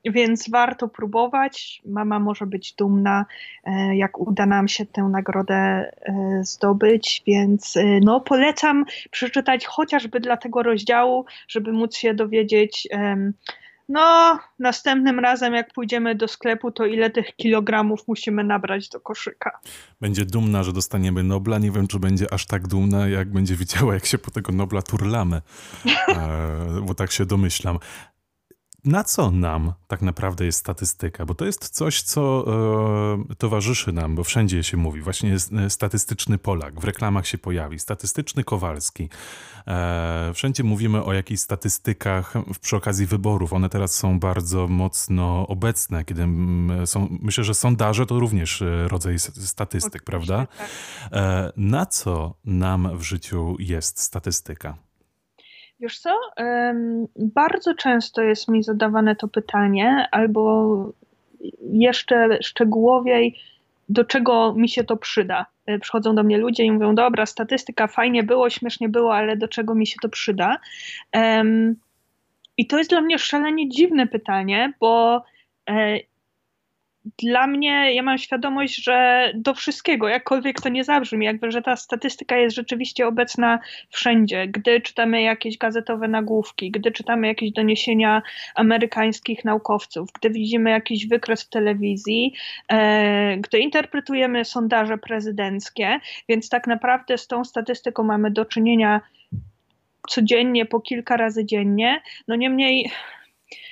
więc 0.05 0.49
warto 0.49 0.87
próbować. 0.87 1.81
Mama 1.85 2.19
może 2.19 2.45
być 2.45 2.73
dumna, 2.73 3.25
e, 3.63 3.95
jak 3.95 4.19
uda 4.19 4.45
nam 4.45 4.67
się 4.67 4.85
tę 4.85 5.03
nagrodę 5.03 5.55
e, 5.55 5.89
zdobyć, 6.41 7.23
więc 7.27 7.77
no, 8.01 8.21
polecam 8.21 8.85
przeczytać 9.11 9.65
chociażby 9.65 10.19
dla 10.19 10.37
tego 10.37 10.63
rozdziału, 10.63 11.25
żeby 11.47 11.71
móc 11.71 11.97
się 11.97 12.13
dowiedzieć, 12.13 12.87
no, 13.89 14.39
następnym 14.59 15.19
razem, 15.19 15.53
jak 15.53 15.73
pójdziemy 15.73 16.15
do 16.15 16.27
sklepu, 16.27 16.71
to 16.71 16.85
ile 16.85 17.09
tych 17.09 17.35
kilogramów 17.35 18.07
musimy 18.07 18.43
nabrać 18.43 18.89
do 18.89 18.99
koszyka. 18.99 19.59
Będzie 20.01 20.25
dumna, 20.25 20.63
że 20.63 20.73
dostaniemy 20.73 21.23
Nobla. 21.23 21.57
Nie 21.59 21.71
wiem, 21.71 21.87
czy 21.87 21.99
będzie 21.99 22.33
aż 22.33 22.45
tak 22.45 22.67
dumna, 22.67 23.07
jak 23.07 23.31
będzie 23.31 23.55
widziała, 23.55 23.93
jak 23.93 24.05
się 24.05 24.17
po 24.17 24.31
tego 24.31 24.51
Nobla 24.51 24.81
turlamy. 24.81 25.41
E, 26.07 26.81
bo 26.85 26.93
tak 26.93 27.11
się 27.11 27.25
domyślam 27.25 27.79
na 28.85 29.03
co 29.03 29.31
nam 29.31 29.73
tak 29.87 30.01
naprawdę 30.01 30.45
jest 30.45 30.59
statystyka? 30.59 31.25
Bo 31.25 31.35
to 31.35 31.45
jest 31.45 31.69
coś, 31.69 32.01
co 32.01 32.45
e, 33.31 33.35
towarzyszy 33.35 33.91
nam, 33.91 34.15
bo 34.15 34.23
wszędzie 34.23 34.63
się 34.63 34.77
mówi. 34.77 35.01
Właśnie 35.01 35.29
jest 35.29 35.53
e, 35.53 35.69
statystyczny 35.69 36.37
Polak, 36.37 36.79
w 36.79 36.83
reklamach 36.83 37.27
się 37.27 37.37
pojawi, 37.37 37.79
statystyczny 37.79 38.43
Kowalski. 38.43 39.09
E, 39.67 40.31
wszędzie 40.33 40.63
mówimy 40.63 41.03
o 41.03 41.13
jakichś 41.13 41.41
statystykach 41.41 42.33
przy 42.61 42.75
okazji 42.75 43.05
wyborów. 43.05 43.53
One 43.53 43.69
teraz 43.69 43.93
są 43.93 44.19
bardzo 44.19 44.67
mocno 44.67 45.47
obecne, 45.47 46.05
kiedy 46.05 46.27
są, 46.85 47.17
myślę, 47.21 47.43
że 47.43 47.53
sondaże 47.53 48.05
to 48.05 48.19
również 48.19 48.61
e, 48.61 48.87
rodzaj 48.87 49.19
statystyk, 49.19 50.03
Oczywiście, 50.03 50.05
prawda? 50.05 50.47
Tak. 50.57 50.69
E, 51.11 51.51
na 51.57 51.85
co 51.85 52.33
nam 52.45 52.97
w 52.97 53.03
życiu 53.03 53.55
jest 53.59 53.99
statystyka? 53.99 54.86
Wiesz 55.79 55.99
co? 55.99 56.19
Bardzo 57.15 57.75
często 57.75 58.21
jest 58.21 58.47
mi 58.47 58.63
zadawane 58.63 59.15
to 59.15 59.27
pytanie, 59.27 60.07
albo 60.11 60.93
jeszcze 61.61 62.37
szczegółowiej, 62.43 63.39
do 63.89 64.05
czego 64.05 64.53
mi 64.53 64.69
się 64.69 64.83
to 64.83 64.97
przyda. 64.97 65.45
E, 65.65 65.79
przychodzą 65.79 66.15
do 66.15 66.23
mnie 66.23 66.37
ludzie 66.37 66.63
i 66.63 66.71
mówią: 66.71 66.95
Dobra, 66.95 67.25
statystyka, 67.25 67.87
fajnie 67.87 68.23
było, 68.23 68.49
śmiesznie 68.49 68.89
było, 68.89 69.15
ale 69.15 69.37
do 69.37 69.47
czego 69.47 69.75
mi 69.75 69.87
się 69.87 69.95
to 70.01 70.09
przyda? 70.09 70.57
I 72.57 72.67
to 72.67 72.77
jest 72.77 72.89
dla 72.89 73.01
mnie 73.01 73.19
szalenie 73.19 73.69
dziwne 73.69 74.07
pytanie, 74.07 74.73
bo 74.79 75.23
e, 75.69 75.99
dla 77.17 77.47
mnie, 77.47 77.93
ja 77.93 78.03
mam 78.03 78.17
świadomość, 78.17 78.83
że 78.83 79.31
do 79.35 79.53
wszystkiego, 79.53 80.07
jakkolwiek 80.07 80.61
to 80.61 80.69
nie 80.69 80.83
zabrzmi, 80.83 81.25
jakby, 81.25 81.51
że 81.51 81.61
ta 81.61 81.75
statystyka 81.75 82.37
jest 82.37 82.55
rzeczywiście 82.55 83.07
obecna 83.07 83.59
wszędzie. 83.89 84.47
Gdy 84.47 84.81
czytamy 84.81 85.21
jakieś 85.21 85.57
gazetowe 85.57 86.07
nagłówki, 86.07 86.71
gdy 86.71 86.91
czytamy 86.91 87.27
jakieś 87.27 87.51
doniesienia 87.51 88.21
amerykańskich 88.55 89.45
naukowców, 89.45 90.09
gdy 90.19 90.29
widzimy 90.29 90.69
jakiś 90.69 91.07
wykres 91.07 91.43
w 91.43 91.49
telewizji, 91.49 92.33
e, 92.71 93.37
gdy 93.37 93.59
interpretujemy 93.59 94.45
sondaże 94.45 94.97
prezydenckie, 94.97 95.99
więc 96.29 96.49
tak 96.49 96.67
naprawdę 96.67 97.17
z 97.17 97.27
tą 97.27 97.43
statystyką 97.43 98.03
mamy 98.03 98.31
do 98.31 98.45
czynienia 98.45 99.01
codziennie, 100.09 100.65
po 100.65 100.79
kilka 100.79 101.17
razy 101.17 101.45
dziennie. 101.45 102.01
No 102.27 102.35
niemniej 102.35 102.91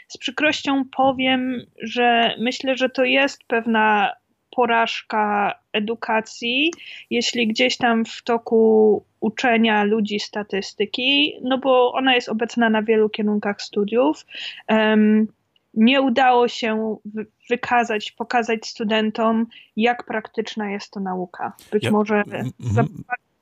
z 0.08 0.18
przykrością 0.18 0.84
powiem, 0.98 1.62
że 1.82 2.36
myślę, 2.40 2.78
że 2.78 2.90
to 2.90 3.04
jest 3.04 3.44
pewna 3.44 4.12
porażka 4.56 5.56
edukacji, 5.74 6.72
jeśli 7.10 7.48
gdzieś 7.48 7.78
tam 7.78 8.06
w 8.06 8.24
toku 8.24 9.04
uczenia 9.20 9.84
ludzi 9.84 10.20
statystyki, 10.20 11.34
no 11.44 11.58
bo 11.58 11.94
ona 11.94 12.16
jest 12.16 12.30
obecna 12.30 12.70
na 12.70 12.84
wielu 12.84 13.10
kierunkach 13.10 13.62
studiów. 13.62 14.26
Um, 14.70 15.28
nie 15.74 16.02
udało 16.02 16.48
się 16.48 16.98
wykazać, 17.50 18.12
pokazać 18.12 18.68
studentom, 18.68 19.46
jak 19.76 20.06
praktyczna 20.06 20.72
jest 20.72 20.92
to 20.92 21.00
nauka. 21.00 21.54
Być 21.72 21.84
ja, 21.84 21.92
może 21.92 22.24
za 22.60 22.84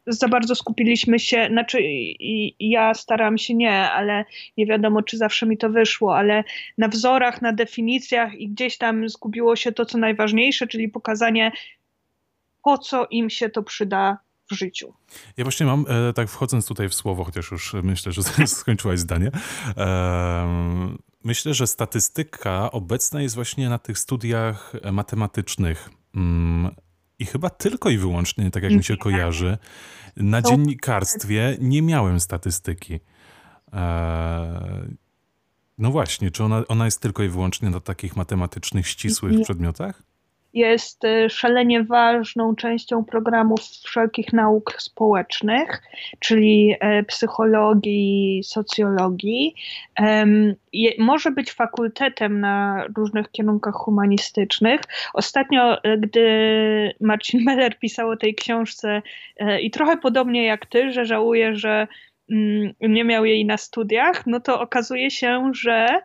za 0.07 0.27
bardzo 0.27 0.55
skupiliśmy 0.55 1.19
się, 1.19 1.48
znaczy 1.51 1.81
i, 1.81 2.55
ja 2.69 2.93
staram 2.93 3.38
się 3.38 3.53
nie, 3.53 3.91
ale 3.91 4.25
nie 4.57 4.65
wiadomo, 4.65 5.03
czy 5.03 5.17
zawsze 5.17 5.45
mi 5.45 5.57
to 5.57 5.69
wyszło, 5.69 6.17
ale 6.17 6.43
na 6.77 6.88
wzorach, 6.88 7.41
na 7.41 7.53
definicjach 7.53 8.33
i 8.33 8.50
gdzieś 8.50 8.77
tam 8.77 9.10
zgubiło 9.10 9.55
się 9.55 9.72
to, 9.72 9.86
co 9.86 9.98
najważniejsze, 9.98 10.67
czyli 10.67 10.89
pokazanie, 10.89 11.51
po 12.63 12.77
co 12.77 13.07
im 13.10 13.29
się 13.29 13.50
to 13.50 13.63
przyda 13.63 14.17
w 14.51 14.53
życiu. 14.53 14.93
Ja 15.38 15.43
właśnie 15.43 15.65
mam, 15.65 15.86
e, 16.10 16.13
tak 16.13 16.29
wchodząc 16.29 16.67
tutaj 16.67 16.89
w 16.89 16.93
słowo, 16.93 17.24
chociaż 17.24 17.51
już 17.51 17.74
myślę, 17.83 18.12
że 18.12 18.22
skończyłaś 18.48 19.00
zdanie, 19.00 19.31
e, 19.77 20.93
myślę, 21.24 21.53
że 21.53 21.67
statystyka 21.67 22.72
obecna 22.72 23.22
jest 23.22 23.36
właśnie 23.36 23.69
na 23.69 23.77
tych 23.77 24.00
studiach 24.00 24.74
matematycznych. 24.91 25.89
Mm, 26.15 26.75
i 27.23 27.25
chyba 27.25 27.49
tylko 27.49 27.89
i 27.89 27.97
wyłącznie, 27.97 28.51
tak 28.51 28.63
jak 28.63 28.71
mi 28.71 28.83
się 28.83 28.97
kojarzy, 28.97 29.57
na 30.17 30.41
dziennikarstwie 30.41 31.57
nie 31.61 31.81
miałem 31.81 32.19
statystyki. 32.19 32.99
Eee, 33.73 34.95
no 35.77 35.91
właśnie, 35.91 36.31
czy 36.31 36.43
ona, 36.43 36.63
ona 36.67 36.85
jest 36.85 37.01
tylko 37.01 37.23
i 37.23 37.29
wyłącznie 37.29 37.69
na 37.69 37.79
takich 37.79 38.15
matematycznych, 38.15 38.87
ścisłych 38.87 39.43
przedmiotach? 39.43 40.03
Jest 40.53 41.03
y, 41.03 41.29
szalenie 41.29 41.83
ważną 41.83 42.55
częścią 42.55 43.05
programów 43.05 43.60
wszelkich 43.62 44.33
nauk 44.33 44.75
społecznych, 44.81 45.81
czyli 46.19 46.75
e, 46.79 47.03
psychologii, 47.03 48.41
socjologii. 48.43 49.55
Może 51.00 51.31
być 51.31 51.51
fakultetem 51.51 52.39
na 52.39 52.86
różnych 52.98 53.31
kierunkach 53.31 53.74
humanistycznych. 53.74 54.81
Ostatnio, 55.13 55.83
e, 55.83 55.98
gdy 55.98 56.95
Marcin 57.01 57.43
Meller 57.45 57.79
pisał 57.79 58.10
o 58.10 58.17
tej 58.17 58.36
książce 58.36 59.01
e, 59.38 59.62
i 59.62 59.72
trochę 59.72 59.98
podobnie 59.98 60.45
jak 60.45 60.65
ty, 60.65 60.91
że 60.91 61.05
żałuje, 61.05 61.55
że 61.55 61.88
mm, 62.31 62.74
nie 62.81 63.03
miał 63.03 63.25
jej 63.25 63.45
na 63.45 63.57
studiach, 63.57 64.27
no 64.27 64.39
to 64.39 64.62
okazuje 64.62 65.12
się, 65.12 65.51
że 65.53 66.01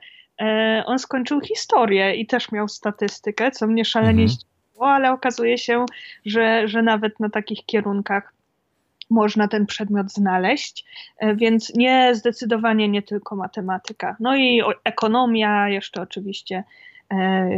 on 0.87 0.99
skończył 0.99 1.41
historię 1.41 2.15
i 2.15 2.27
też 2.27 2.53
miał 2.53 2.69
statystykę, 2.69 3.51
co 3.51 3.67
mnie 3.67 3.85
szalenie 3.85 4.23
mhm. 4.23 4.29
zdziwiło, 4.29 4.89
ale 4.89 5.13
okazuje 5.13 5.59
się, 5.59 5.87
że, 6.27 6.69
że 6.69 6.83
nawet 6.83 7.21
na 7.21 7.31
takich 7.31 7.67
kierunkach 7.67 8.33
można 9.11 9.49
ten 9.49 9.67
przedmiot 9.67 10.13
znaleźć, 10.13 10.85
e, 11.19 11.37
więc 11.37 11.75
nie 11.75 12.15
zdecydowanie 12.15 12.89
nie 12.89 13.03
tylko 13.03 13.37
matematyka. 13.37 14.17
No 14.21 14.37
i 14.37 14.63
ekonomia, 14.85 15.69
jeszcze 15.69 16.03
oczywiście 16.03 16.65
e, 17.13 17.49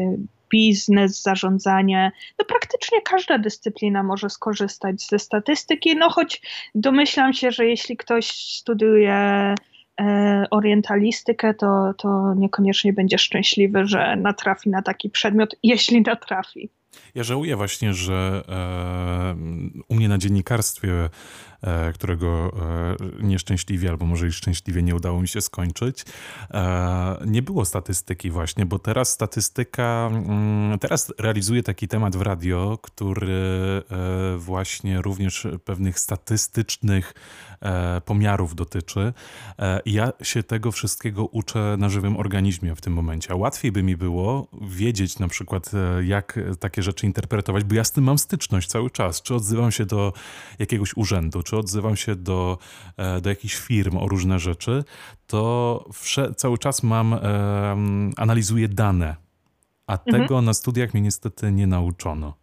biznes, 0.50 1.22
zarządzanie. 1.22 2.12
No 2.38 2.44
praktycznie 2.44 3.02
każda 3.02 3.38
dyscyplina 3.38 4.02
może 4.02 4.30
skorzystać 4.30 5.02
ze 5.02 5.18
statystyki, 5.18 5.96
no 5.96 6.10
choć 6.10 6.42
domyślam 6.74 7.32
się, 7.32 7.50
że 7.50 7.66
jeśli 7.66 7.96
ktoś 7.96 8.30
studiuje 8.30 9.12
E, 9.12 9.54
orientalistykę, 10.50 11.54
to, 11.54 11.94
to 11.98 12.34
niekoniecznie 12.34 12.92
będzie 12.92 13.18
szczęśliwy, 13.18 13.86
że 13.86 14.16
natrafi 14.16 14.70
na 14.70 14.82
taki 14.82 15.10
przedmiot, 15.10 15.56
jeśli 15.62 16.02
natrafi. 16.02 16.70
Ja 17.14 17.22
żałuję 17.22 17.56
właśnie, 17.56 17.94
że 17.94 18.42
e, 18.48 19.84
u 19.88 19.94
mnie 19.94 20.08
na 20.08 20.18
dziennikarstwie 20.18 20.90
E, 20.92 21.08
którego 21.94 22.52
e, 23.20 23.22
nieszczęśliwie, 23.22 23.90
albo 23.90 24.06
może 24.06 24.28
i 24.28 24.32
szczęśliwie 24.32 24.82
nie 24.82 24.94
udało 24.94 25.20
mi 25.20 25.28
się 25.28 25.40
skończyć. 25.40 26.04
E, 26.50 27.16
nie 27.26 27.42
było 27.42 27.64
statystyki 27.64 28.30
właśnie, 28.30 28.66
bo 28.66 28.78
teraz 28.78 29.10
statystyka, 29.10 30.08
mm, 30.12 30.78
teraz 30.78 31.12
realizuję 31.18 31.62
taki 31.62 31.88
temat 31.88 32.16
w 32.16 32.22
radio, 32.22 32.78
który 32.82 33.82
właśnie 34.38 35.02
również 35.02 35.46
pewnych 35.64 35.98
statystycznych 35.98 37.14
pomiarów 38.04 38.54
dotyczy. 38.54 39.12
Ja 39.86 40.12
się 40.22 40.42
tego 40.42 40.72
wszystkiego 40.72 41.24
uczę 41.26 41.76
na 41.78 41.88
żywym 41.88 42.16
organizmie 42.16 42.74
w 42.74 42.80
tym 42.80 42.92
momencie. 42.92 43.32
A 43.32 43.36
łatwiej 43.36 43.72
by 43.72 43.82
mi 43.82 43.96
było 43.96 44.46
wiedzieć 44.62 45.18
na 45.18 45.28
przykład, 45.28 45.70
jak 46.04 46.38
takie 46.60 46.82
rzeczy 46.82 47.06
interpretować, 47.06 47.64
bo 47.64 47.74
ja 47.74 47.84
z 47.84 47.92
tym 47.92 48.04
mam 48.04 48.18
styczność 48.18 48.68
cały 48.68 48.90
czas. 48.90 49.22
Czy 49.22 49.34
odzywam 49.34 49.72
się 49.72 49.86
do 49.86 50.12
jakiegoś 50.58 50.96
urzędu, 50.96 51.42
czy 51.50 51.56
odzywam 51.56 51.96
się 51.96 52.16
do, 52.16 52.58
e, 52.96 53.20
do 53.20 53.30
jakichś 53.30 53.56
firm 53.56 53.96
o 53.96 54.08
różne 54.08 54.38
rzeczy, 54.38 54.84
to 55.26 55.84
cały 56.36 56.58
czas 56.58 56.82
mam, 56.82 57.14
e, 57.14 57.18
analizuję 58.16 58.68
dane, 58.68 59.16
a 59.86 59.92
mhm. 59.92 60.22
tego 60.22 60.42
na 60.42 60.54
studiach 60.54 60.94
mnie 60.94 61.02
niestety 61.02 61.52
nie 61.52 61.66
nauczono. 61.66 62.34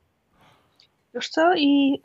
Wiesz 1.14 1.30
co, 1.30 1.56
i 1.56 2.02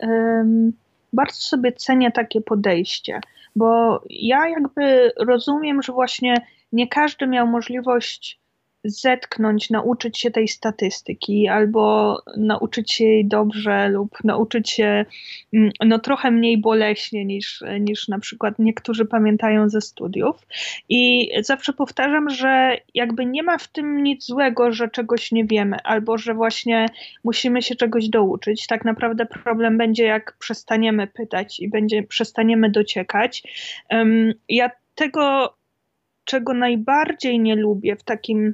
bardzo 1.13 1.35
sobie 1.35 1.71
cenię 1.71 2.11
takie 2.11 2.41
podejście, 2.41 3.21
bo 3.55 4.01
ja 4.09 4.47
jakby 4.47 5.11
rozumiem, 5.17 5.81
że 5.81 5.93
właśnie 5.93 6.35
nie 6.71 6.87
każdy 6.87 7.27
miał 7.27 7.47
możliwość 7.47 8.39
zetknąć, 8.83 9.69
nauczyć 9.69 10.19
się 10.19 10.31
tej 10.31 10.47
statystyki, 10.47 11.47
albo 11.47 12.17
nauczyć 12.37 12.93
się 12.93 13.05
jej 13.05 13.25
dobrze, 13.25 13.89
lub 13.89 14.23
nauczyć 14.23 14.69
się 14.69 15.05
mm, 15.53 15.71
no, 15.85 15.99
trochę 15.99 16.31
mniej 16.31 16.57
boleśnie 16.57 17.25
niż, 17.25 17.63
niż 17.79 18.07
na 18.07 18.19
przykład 18.19 18.59
niektórzy 18.59 19.05
pamiętają 19.05 19.69
ze 19.69 19.81
studiów. 19.81 20.47
I 20.89 21.29
zawsze 21.41 21.73
powtarzam, 21.73 22.29
że 22.29 22.77
jakby 22.93 23.25
nie 23.25 23.43
ma 23.43 23.57
w 23.57 23.67
tym 23.67 24.03
nic 24.03 24.25
złego, 24.25 24.71
że 24.71 24.89
czegoś 24.89 25.31
nie 25.31 25.45
wiemy, 25.45 25.77
albo 25.83 26.17
że 26.17 26.33
właśnie 26.33 26.85
musimy 27.23 27.61
się 27.61 27.75
czegoś 27.75 28.09
douczyć. 28.09 28.67
Tak 28.67 28.85
naprawdę 28.85 29.25
problem 29.25 29.77
będzie, 29.77 30.03
jak 30.03 30.37
przestaniemy 30.39 31.07
pytać 31.07 31.59
i 31.59 31.69
będzie, 31.69 32.03
przestaniemy 32.03 32.69
dociekać. 32.69 33.43
Um, 33.89 34.33
ja 34.49 34.71
tego 34.95 35.53
czego 36.25 36.53
najbardziej 36.53 37.39
nie 37.39 37.55
lubię 37.55 37.95
w 37.95 38.03
takim 38.03 38.53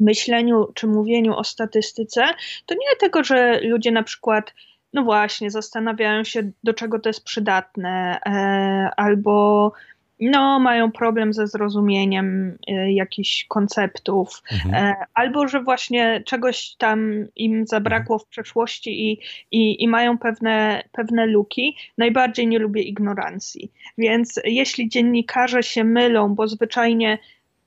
myśleniu 0.00 0.66
czy 0.74 0.86
mówieniu 0.86 1.34
o 1.34 1.44
statystyce, 1.44 2.24
to 2.66 2.74
nie 2.74 2.96
tego, 3.00 3.24
że 3.24 3.60
ludzie 3.60 3.90
na 3.90 4.02
przykład, 4.02 4.54
no 4.92 5.02
właśnie, 5.02 5.50
zastanawiają 5.50 6.24
się, 6.24 6.50
do 6.64 6.74
czego 6.74 6.98
to 6.98 7.08
jest 7.08 7.24
przydatne, 7.24 8.20
e, 8.26 8.90
albo 8.96 9.72
no, 10.20 10.60
mają 10.60 10.92
problem 10.92 11.32
ze 11.32 11.46
zrozumieniem 11.46 12.58
e, 12.68 12.92
jakichś 12.92 13.44
konceptów, 13.44 14.42
mhm. 14.52 14.74
e, 14.74 14.94
albo 15.14 15.48
że 15.48 15.62
właśnie 15.62 16.22
czegoś 16.26 16.74
tam 16.78 17.26
im 17.36 17.66
zabrakło 17.66 18.18
w 18.18 18.26
przeszłości 18.26 19.10
i, 19.10 19.20
i, 19.50 19.82
i 19.82 19.88
mają 19.88 20.18
pewne, 20.18 20.82
pewne 20.92 21.26
luki. 21.26 21.76
Najbardziej 21.98 22.46
nie 22.46 22.58
lubię 22.58 22.82
ignorancji. 22.82 23.72
Więc 23.98 24.40
jeśli 24.44 24.88
dziennikarze 24.88 25.62
się 25.62 25.84
mylą, 25.84 26.34
bo 26.34 26.48
zwyczajnie 26.48 27.18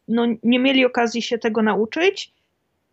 no, 0.08 0.26
nie 0.44 0.60
mieli 0.60 0.86
okazji 0.86 1.22
się 1.22 1.38
tego 1.38 1.62
nauczyć, 1.62 2.34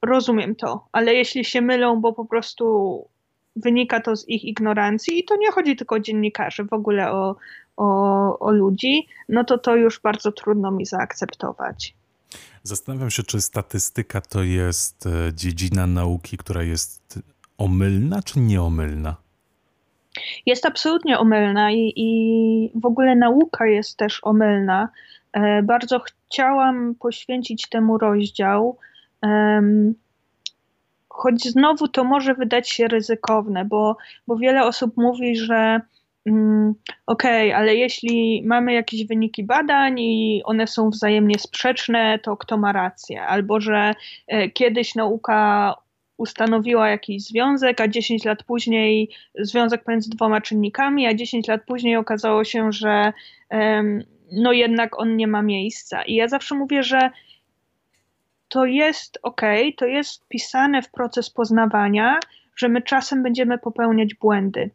rozumiem 0.03 0.55
to, 0.55 0.87
ale 0.93 1.15
jeśli 1.15 1.45
się 1.45 1.61
mylą, 1.61 2.01
bo 2.01 2.13
po 2.13 2.25
prostu 2.25 3.09
wynika 3.57 4.01
to 4.01 4.17
z 4.17 4.29
ich 4.29 4.45
ignorancji, 4.45 5.19
i 5.19 5.25
to 5.25 5.37
nie 5.37 5.53
chodzi 5.53 5.77
tylko 5.77 5.95
o 5.95 6.01
dziennikarzy, 6.01 6.65
w 6.65 6.73
ogóle 6.73 7.13
o, 7.13 7.37
o, 7.77 8.39
o 8.39 8.51
ludzi, 8.51 9.07
no 9.29 9.45
to 9.45 9.59
to 9.59 9.77
już 9.77 10.01
bardzo 10.01 10.33
trudno 10.33 10.71
mi 10.71 10.87
zaakceptować. 10.87 11.95
Zastanawiam 12.63 13.11
się, 13.11 13.23
czy 13.23 13.41
statystyka 13.41 14.21
to 14.21 14.43
jest 14.43 15.07
e, 15.07 15.11
dziedzina 15.35 15.87
nauki, 15.87 16.37
która 16.37 16.63
jest 16.63 17.21
omylna 17.59 18.23
czy 18.23 18.41
nieomylna? 18.41 19.17
Jest 20.47 20.67
absolutnie 20.67 21.19
omylna 21.19 21.71
i, 21.73 21.93
i 21.97 22.81
w 22.81 22.87
ogóle 22.87 23.17
nauka 23.17 23.67
jest 23.67 23.97
też 23.97 24.21
omylna. 24.23 24.89
E, 25.33 25.63
bardzo 25.63 26.01
chciałam 26.35 26.95
poświęcić 26.95 27.69
temu 27.69 27.99
rozdział, 27.99 28.79
choć 31.09 31.45
znowu 31.45 31.89
to 31.89 32.05
może 32.05 32.35
wydać 32.35 32.71
się 32.71 32.89
ryzykowne, 32.89 33.65
bo, 33.65 33.97
bo 34.27 34.37
wiele 34.37 34.65
osób 34.65 34.97
mówi, 34.97 35.37
że 35.37 35.81
mm, 36.27 36.75
okej, 37.07 37.49
okay, 37.51 37.61
ale 37.61 37.75
jeśli 37.75 38.43
mamy 38.47 38.73
jakieś 38.73 39.07
wyniki 39.07 39.45
badań 39.45 40.01
i 40.01 40.43
one 40.45 40.67
są 40.67 40.91
wzajemnie 40.91 41.39
sprzeczne, 41.39 42.19
to 42.19 42.37
kto 42.37 42.57
ma 42.57 42.73
rację? 42.73 43.23
Albo 43.23 43.61
że 43.61 43.95
e, 44.27 44.51
kiedyś 44.51 44.95
nauka 44.95 45.75
ustanowiła 46.17 46.89
jakiś 46.89 47.25
związek, 47.25 47.81
a 47.81 47.89
10 47.89 48.25
lat 48.25 48.43
później 48.45 49.11
związek 49.39 49.85
pomiędzy 49.85 50.11
dwoma 50.11 50.41
czynnikami, 50.41 51.07
a 51.07 51.15
10 51.15 51.49
lat 51.49 51.61
później 51.67 51.97
okazało 51.97 52.45
się, 52.45 52.73
że 52.73 53.13
no 54.37 54.53
jednak 54.53 54.99
on 54.99 55.17
nie 55.17 55.27
ma 55.27 55.43
miejsca. 55.43 56.03
I 56.03 56.15
ja 56.15 56.29
zawsze 56.29 56.55
mówię, 56.55 56.83
że 56.83 57.11
to 58.49 58.65
jest 58.65 59.19
ok, 59.23 59.41
to 59.77 59.87
jest 59.87 60.29
pisane 60.29 60.83
w 60.83 60.91
proces 60.91 61.31
poznawania, 61.31 62.19
że 62.57 62.69
my 62.69 62.83
czasem 62.83 63.23
będziemy 63.23 63.59
popełniać 63.59 64.15
błędy. 64.15 64.71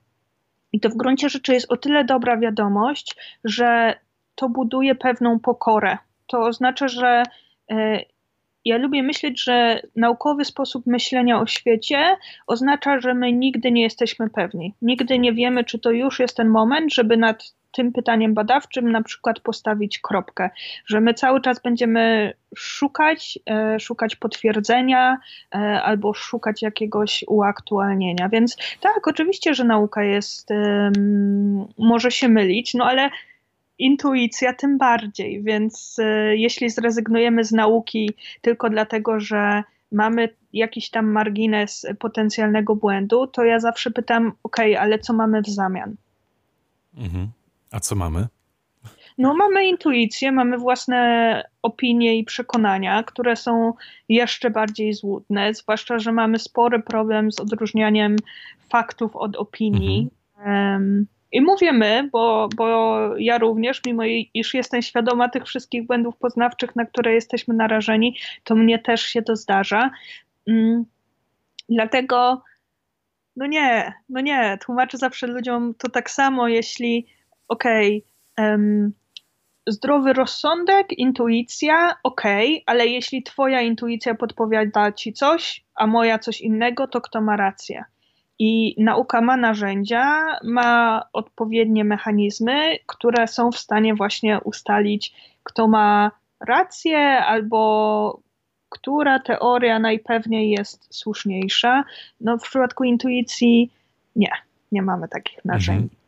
I 0.72 0.80
to 0.80 0.89
w 0.89 0.98
gruncie 0.98 1.30
rzeczy 1.30 1.54
jest 1.54 1.72
o 1.72 1.78
tyle 1.78 2.04
dobra 2.06 2.38
wiadomość, 2.38 3.16
że 3.44 4.00
to 4.36 4.50
buduje 4.50 4.96
pewną 4.96 5.39
pokorę. 5.39 5.98
To 6.28 6.39
oznacza, 6.39 6.88
że 6.88 7.24
e, 7.72 8.00
ja 8.66 8.78
lubię 8.78 9.04
myśleć, 9.04 9.44
że 9.44 9.82
naukowy 9.96 10.46
sposób 10.46 10.86
myślenia 10.86 11.39
o 11.39 11.48
świecie 11.48 12.18
oznacza, 12.48 13.00
że 13.00 13.13
my 13.13 13.34
nigdy 13.34 13.72
nie 13.72 13.81
jesteśmy 13.81 14.29
pewni. 14.29 14.74
Nigdy 14.81 15.20
nie 15.20 15.33
wiemy, 15.33 15.64
czy 15.64 15.79
to 15.79 15.92
już 15.92 16.20
jest 16.20 16.38
ten 16.38 16.50
moment, 16.50 16.94
żeby 16.94 17.18
nad 17.18 17.55
tym 17.72 17.92
pytaniem 17.92 18.34
badawczym 18.34 18.92
na 18.92 19.03
przykład 19.03 19.40
postawić 19.40 20.00
kropkę, 20.00 20.50
że 20.86 21.01
my 21.01 21.14
cały 21.14 21.42
czas 21.42 21.62
będziemy 21.62 22.34
szukać, 22.55 23.40
e, 23.50 23.79
szukać 23.79 24.16
potwierdzenia 24.16 25.18
e, 25.55 25.58
albo 25.84 26.14
szukać 26.14 26.62
jakiegoś 26.62 27.24
uaktualnienia. 27.27 28.29
Więc 28.29 28.58
tak, 28.82 29.08
oczywiście, 29.08 29.53
że 29.53 29.64
nauka 29.64 30.03
jest, 30.03 30.50
może 31.77 32.12
się 32.12 32.29
mylić, 32.29 32.74
no 32.74 32.86
ale 32.86 33.10
intuicja 33.79 34.53
tym 34.53 34.77
bardziej, 34.77 35.44
więc 35.44 35.98
e, 36.00 36.36
jeśli 36.36 36.70
zrezygnujemy 36.70 37.44
z 37.44 37.51
nauki 37.51 38.14
tylko 38.42 38.70
dlatego, 38.70 39.20
że 39.20 39.64
mamy 39.92 40.29
jakiś 40.53 40.90
tam 40.90 41.12
margines 41.12 41.88
potencjalnego 42.00 42.75
błędu, 42.75 43.27
to 43.27 43.44
ja 43.44 43.60
zawsze 43.60 43.92
pytam, 43.92 44.32
ok, 44.44 44.58
ale 44.79 45.00
co 45.00 45.14
mamy 45.14 45.42
w 45.42 45.48
zamian? 45.48 45.96
Mhm. 46.98 47.27
A 47.72 47.79
co 47.79 47.96
mamy? 47.96 48.27
No, 49.18 49.34
mamy 49.34 49.68
intuicję, 49.68 50.32
mamy 50.32 50.58
własne 50.58 51.44
opinie 51.62 52.18
i 52.18 52.24
przekonania, 52.24 53.03
które 53.03 53.36
są 53.36 53.74
jeszcze 54.10 54.50
bardziej 54.50 54.94
złudne, 54.94 55.53
zwłaszcza, 55.53 56.00
że 56.00 56.12
mamy 56.12 56.40
spory 56.40 56.79
problem 56.79 57.32
z 57.32 57.40
odróżnianiem 57.40 58.16
faktów 58.70 59.16
od 59.16 59.36
opinii. 59.36 60.10
Mhm. 60.38 60.74
Um, 60.74 61.08
i 61.32 61.42
mówię 61.42 61.74
my, 61.74 62.10
bo, 62.12 62.50
bo 62.55 62.98
ja 63.18 63.38
również, 63.38 63.82
mimo 63.86 64.03
iż 64.34 64.53
jestem 64.53 64.82
świadoma 64.82 65.29
tych 65.29 65.46
wszystkich 65.46 65.86
błędów 65.86 66.18
poznawczych, 66.18 66.75
na 66.75 66.86
które 66.86 67.14
jesteśmy 67.14 67.53
narażeni, 67.53 68.18
to 68.44 68.55
mnie 68.55 68.79
też 68.79 69.01
się 69.01 69.22
to 69.22 69.36
zdarza. 69.36 69.92
Um, 70.48 70.86
dlatego, 71.70 72.42
no 73.36 73.46
nie, 73.46 73.94
no 74.10 74.22
nie, 74.22 74.58
tłumaczę 74.66 74.98
zawsze 74.98 75.27
ludziom 75.27 75.74
to 75.77 75.90
tak 75.90 76.10
samo, 76.10 76.48
jeśli 76.48 77.08
okej, 77.50 78.05
okay, 78.38 78.51
um, 78.51 78.94
zdrowy 79.68 80.14
rozsądek, 80.14 81.00
intuicja, 81.00 81.96
okej, 82.03 82.50
okay, 82.53 82.64
ale 82.66 82.88
jeśli 82.88 83.24
twoja 83.24 83.62
intuicja 83.62 84.16
podpowiada 84.16 84.92
ci 84.92 85.14
coś, 85.14 85.66
a 85.75 85.88
moja 85.88 86.20
coś 86.20 86.42
innego, 86.42 86.88
to 86.88 87.01
kto 87.01 87.22
ma 87.22 87.35
rację? 87.35 87.83
I 88.40 88.75
nauka 88.83 89.22
ma 89.22 89.38
narzędzia, 89.38 90.38
ma 90.44 91.03
odpowiednie 91.14 91.83
mechanizmy, 91.83 92.77
które 92.85 93.27
są 93.27 93.51
w 93.51 93.57
stanie 93.57 93.96
właśnie 93.96 94.40
ustalić, 94.44 95.14
kto 95.44 95.68
ma 95.68 96.12
rację 96.48 97.00
albo 97.25 98.20
która 98.70 99.20
teoria 99.20 99.79
najpewniej 99.79 100.50
jest 100.50 100.96
słuszniejsza. 100.96 101.83
No 102.22 102.38
w 102.38 102.42
przypadku 102.42 102.83
intuicji 102.83 103.72
nie, 104.16 104.31
nie 104.72 104.81
mamy 104.81 105.07
takich 105.07 105.46
narzędzi. 105.46 105.99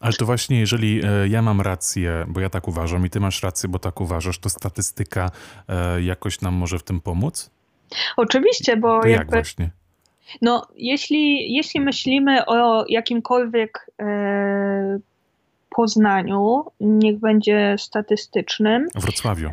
Ale 0.00 0.12
to 0.12 0.26
właśnie, 0.26 0.60
jeżeli 0.60 1.00
e, 1.04 1.28
ja 1.28 1.42
mam 1.42 1.60
rację, 1.60 2.24
bo 2.28 2.40
ja 2.40 2.50
tak 2.50 2.68
uważam, 2.68 3.06
i 3.06 3.10
ty 3.10 3.20
masz 3.20 3.42
rację, 3.42 3.68
bo 3.68 3.78
tak 3.78 4.00
uważasz, 4.00 4.38
to 4.38 4.48
statystyka 4.48 5.30
e, 5.68 6.02
jakoś 6.02 6.40
nam 6.40 6.54
może 6.54 6.78
w 6.78 6.82
tym 6.82 7.00
pomóc? 7.00 7.50
Oczywiście, 8.16 8.76
bo. 8.76 9.00
To 9.00 9.08
jak 9.08 9.30
właśnie? 9.30 9.70
No, 10.42 10.66
jeśli, 10.76 11.54
jeśli 11.54 11.80
myślimy 11.80 12.46
o 12.46 12.84
jakimkolwiek 12.88 13.90
e, 14.00 14.98
poznaniu, 15.70 16.64
niech 16.80 17.18
będzie 17.18 17.76
statystycznym. 17.78 18.88
Wrocławiu. 18.94 19.50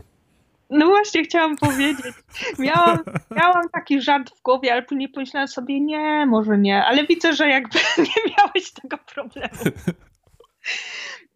No 0.69 0.87
właśnie 0.87 1.23
chciałam 1.23 1.57
powiedzieć. 1.57 2.15
Miałam, 2.59 2.99
miałam 3.31 3.69
taki 3.69 4.01
żart 4.01 4.29
w 4.29 4.41
głowie, 4.41 4.73
ale 4.73 4.83
później 4.83 5.09
pomyślałam 5.09 5.47
sobie, 5.47 5.81
nie, 5.81 6.25
może 6.25 6.57
nie, 6.57 6.85
ale 6.85 7.05
widzę, 7.05 7.33
że 7.33 7.49
jakby 7.49 7.79
nie 7.97 8.33
miałeś 8.37 8.71
tego 8.71 8.97
problemu. 8.97 9.55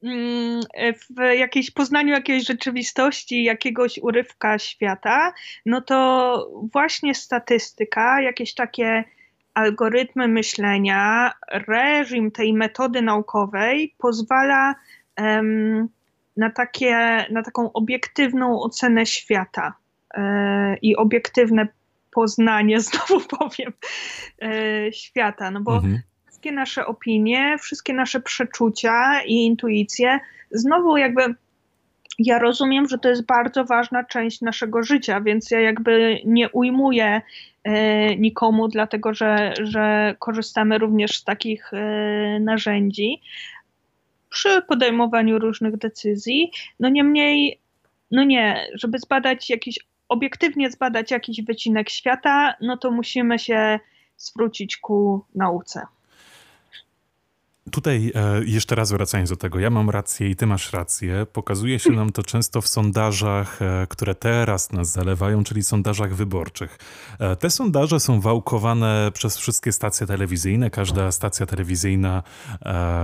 Mm, 0.04 0.62
w 1.10 1.38
jakiejś 1.38 1.72
poznaniu 1.72 2.14
jakiejś 2.14 2.48
rzeczywistości, 2.48 3.44
jakiegoś 3.44 4.00
urywka 4.02 4.60
świata, 4.60 5.34
no 5.66 5.82
to 5.82 6.50
właśnie 6.74 7.16
statystyka, 7.16 8.22
jakieś 8.22 8.54
takie 8.54 9.04
algorytmy 9.54 10.28
myślenia, 10.28 11.34
reżim 11.52 12.32
tej 12.32 12.54
metody 12.54 13.02
naukowej 13.02 13.96
pozwala 13.98 14.76
um, 15.18 15.90
na, 16.40 16.50
takie, 16.50 17.26
na 17.32 17.44
taką 17.44 17.74
obiektywną 17.74 18.62
ocenę 18.62 19.06
świata 19.06 19.74
e, 20.14 20.78
i 20.82 20.96
obiektywne 20.96 21.68
poznanie, 22.12 22.80
znowu 22.90 23.28
powiem, 23.28 23.74
e, 24.42 24.94
świata. 24.94 25.52
No 25.52 25.62
bo 25.62 25.76
mhm. 25.76 26.00
wszystkie 26.28 26.52
nasze 26.52 26.86
opinie, 26.86 27.58
wszystkie 27.62 27.94
nasze 27.94 28.20
przeczucia 28.20 29.22
i 29.26 29.34
intuicje 29.34 30.20
znowu 30.52 30.98
jakby 30.98 31.22
ja 32.20 32.40
rozumiem, 32.40 32.88
że 32.88 32.98
to 32.98 33.10
jest 33.10 33.26
bardzo 33.26 33.66
ważna 33.66 34.04
część 34.04 34.42
naszego 34.42 34.84
życia, 34.84 35.22
więc 35.22 35.52
ja 35.52 35.60
jakby 35.60 36.22
nie 36.26 36.50
ujmuję 36.50 37.22
e, 37.64 38.16
nikomu, 38.16 38.68
dlatego 38.68 39.14
że, 39.14 39.54
że 39.64 40.16
korzystamy 40.20 40.78
również 40.78 41.18
z 41.18 41.24
takich 41.24 41.72
narzędzi 42.40 43.22
przy 44.30 44.62
podejmowaniu 44.62 45.40
różnych 45.40 45.78
decyzji. 45.78 46.52
No 46.80 46.90
niemniej, 46.90 47.60
no 48.12 48.24
nie, 48.24 48.68
żeby 48.74 49.00
zbadać 49.00 49.50
jakiś, 49.50 49.80
obiektywnie 50.10 50.72
zbadać 50.72 51.12
jakiś 51.12 51.42
wycinek 51.42 51.90
świata, 51.90 52.54
no 52.62 52.78
to 52.78 52.92
musimy 52.92 53.40
się 53.40 53.80
zwrócić 54.18 54.78
ku 54.78 55.26
nauce. 55.36 55.86
Tutaj 57.72 58.12
e, 58.16 58.44
jeszcze 58.46 58.76
raz 58.76 58.92
wracając 58.92 59.30
do 59.30 59.36
tego, 59.36 59.60
ja 59.60 59.70
mam 59.70 59.90
rację 59.90 60.30
i 60.30 60.36
ty 60.36 60.48
masz 60.48 60.74
rację. 60.74 61.28
Pokazuje 61.34 61.80
się 61.80 61.92
nam 61.92 62.12
to 62.12 62.24
często 62.24 62.62
w 62.62 62.68
sondażach, 62.68 63.62
e, 63.62 63.88
które 63.90 64.16
teraz 64.16 64.72
nas 64.72 64.92
zalewają, 64.92 65.44
czyli 65.44 65.64
sondażach 65.64 66.16
wyborczych. 66.16 66.80
E, 67.20 67.36
te 67.36 67.50
sondaże 67.50 68.00
są 68.00 68.22
wałkowane 68.22 69.12
przez 69.14 69.38
wszystkie 69.38 69.72
stacje 69.72 70.08
telewizyjne. 70.08 70.70
Każda 70.70 71.12
stacja 71.12 71.46
telewizyjna 71.46 72.24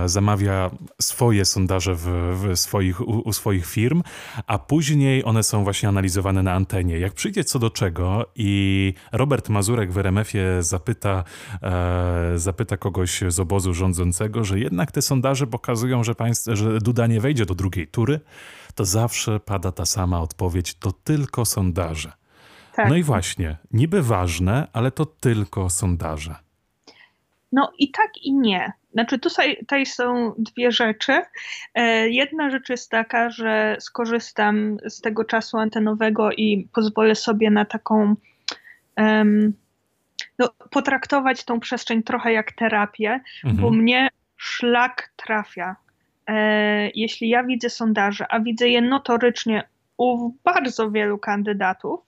zamawia 0.06 0.70
swoje 1.00 1.44
sondaże 1.44 1.94
w, 1.94 2.06
w 2.42 2.58
swoich, 2.58 3.00
u, 3.00 3.18
u, 3.24 3.32
swoich 3.32 3.66
firm, 3.66 4.02
a 4.46 4.58
później 4.58 5.24
one 5.24 5.42
są 5.42 5.64
właśnie 5.64 5.88
analizowane 5.88 6.42
na 6.42 6.52
antenie. 6.52 6.98
Jak 6.98 7.12
przyjdzie 7.12 7.44
co 7.44 7.58
do 7.58 7.70
czego 7.70 8.26
i 8.34 8.94
Robert 9.12 9.48
Mazurek 9.48 9.92
w 9.92 9.98
RMF-ie 9.98 10.62
zapyta, 10.62 11.24
zapyta 12.36 12.76
kogoś 12.76 13.22
z 13.28 13.40
obozu 13.40 13.74
rządzącego, 13.74 14.44
że 14.44 14.55
że 14.56 14.62
jednak 14.62 14.92
te 14.92 15.02
sondaże 15.02 15.46
pokazują, 15.46 16.04
że, 16.04 16.14
państw, 16.14 16.48
że 16.52 16.78
Duda 16.78 17.06
nie 17.06 17.20
wejdzie 17.20 17.46
do 17.46 17.54
drugiej 17.54 17.88
tury, 17.88 18.20
to 18.74 18.84
zawsze 18.84 19.40
pada 19.40 19.72
ta 19.72 19.86
sama 19.86 20.20
odpowiedź: 20.20 20.74
to 20.74 20.92
tylko 20.92 21.44
sondaże. 21.44 22.12
Tak. 22.74 22.88
No 22.88 22.96
i 22.96 23.02
właśnie, 23.02 23.56
niby 23.72 24.02
ważne, 24.02 24.68
ale 24.72 24.90
to 24.90 25.06
tylko 25.06 25.70
sondaże. 25.70 26.34
No 27.52 27.72
i 27.78 27.90
tak 27.90 28.10
i 28.22 28.34
nie. 28.34 28.72
Znaczy 28.92 29.18
tutaj, 29.18 29.86
są 29.86 30.34
dwie 30.38 30.72
rzeczy. 30.72 31.22
E, 31.74 32.08
jedna 32.08 32.50
rzecz 32.50 32.68
jest 32.68 32.90
taka, 32.90 33.30
że 33.30 33.76
skorzystam 33.80 34.76
z 34.88 35.00
tego 35.00 35.24
czasu 35.24 35.58
antenowego 35.58 36.32
i 36.32 36.68
pozwolę 36.72 37.14
sobie 37.14 37.50
na 37.50 37.64
taką 37.64 38.16
um, 38.96 39.52
no, 40.38 40.48
potraktować 40.70 41.44
tą 41.44 41.60
przestrzeń 41.60 42.02
trochę 42.02 42.32
jak 42.32 42.52
terapię, 42.52 43.20
mhm. 43.44 43.62
bo 43.62 43.70
mnie 43.70 44.08
szlak 44.36 45.12
trafia. 45.16 45.76
E, 46.26 46.90
jeśli 46.94 47.28
ja 47.28 47.44
widzę 47.44 47.70
sondaże, 47.70 48.32
a 48.32 48.40
widzę 48.40 48.68
je 48.68 48.80
notorycznie 48.80 49.68
u 49.96 50.32
bardzo 50.44 50.90
wielu 50.90 51.18
kandydatów, 51.18 52.00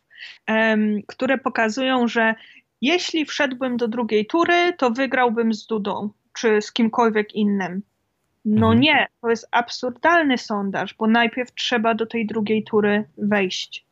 które 1.07 1.39
pokazują, 1.39 2.09
że 2.09 2.35
jeśli 2.81 3.27
wszedłbym 3.27 3.77
do 3.77 3.89
drugiej 3.89 4.27
tury, 4.27 4.73
to 4.79 4.91
wygrałbym 4.91 5.55
z 5.55 5.67
Dudą 5.67 6.11
czy 6.33 6.63
z 6.63 6.73
kimkolwiek 6.73 7.35
innym. 7.35 7.83
No 8.45 8.67
mhm. 8.67 8.81
nie, 8.81 9.07
to 9.21 9.31
jest 9.31 9.49
absurdalny 9.51 10.39
sondaż, 10.39 10.95
bo 10.95 11.07
najpierw 11.07 11.55
trzeba 11.55 11.95
do 11.95 12.07
tej 12.07 12.27
drugiej 12.27 12.65
tury 12.65 13.05
wejść. 13.19 13.87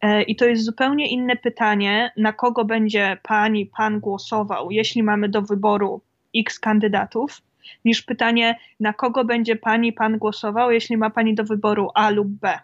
E, 0.00 0.22
I 0.22 0.36
to 0.36 0.44
jest 0.44 0.64
zupełnie 0.64 1.10
inne 1.10 1.36
pytanie, 1.36 2.12
na 2.16 2.32
kogo 2.32 2.64
będzie 2.64 3.16
pani, 3.22 3.66
pan 3.66 4.00
głosował, 4.00 4.70
jeśli 4.70 5.02
mamy 5.02 5.28
do 5.28 5.42
wyboru 5.42 6.00
x 6.36 6.58
kandydatów, 6.58 7.42
niż 7.84 8.02
pytanie, 8.02 8.58
na 8.80 8.92
kogo 8.92 9.24
będzie 9.24 9.56
pani, 9.56 9.92
pan 9.92 10.18
głosował, 10.18 10.70
jeśli 10.70 10.96
ma 10.96 11.10
pani 11.10 11.34
do 11.34 11.44
wyboru 11.44 11.88
A 11.94 12.10
lub 12.10 12.28
B. 12.28 12.58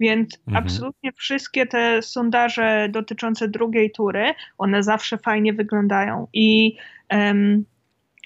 Więc 0.00 0.38
mhm. 0.38 0.64
absolutnie 0.64 1.12
wszystkie 1.12 1.66
te 1.66 2.02
sondaże 2.02 2.88
dotyczące 2.90 3.48
drugiej 3.48 3.90
tury, 3.90 4.34
one 4.58 4.82
zawsze 4.82 5.18
fajnie 5.18 5.52
wyglądają 5.52 6.26
i 6.32 6.76
um, 7.12 7.64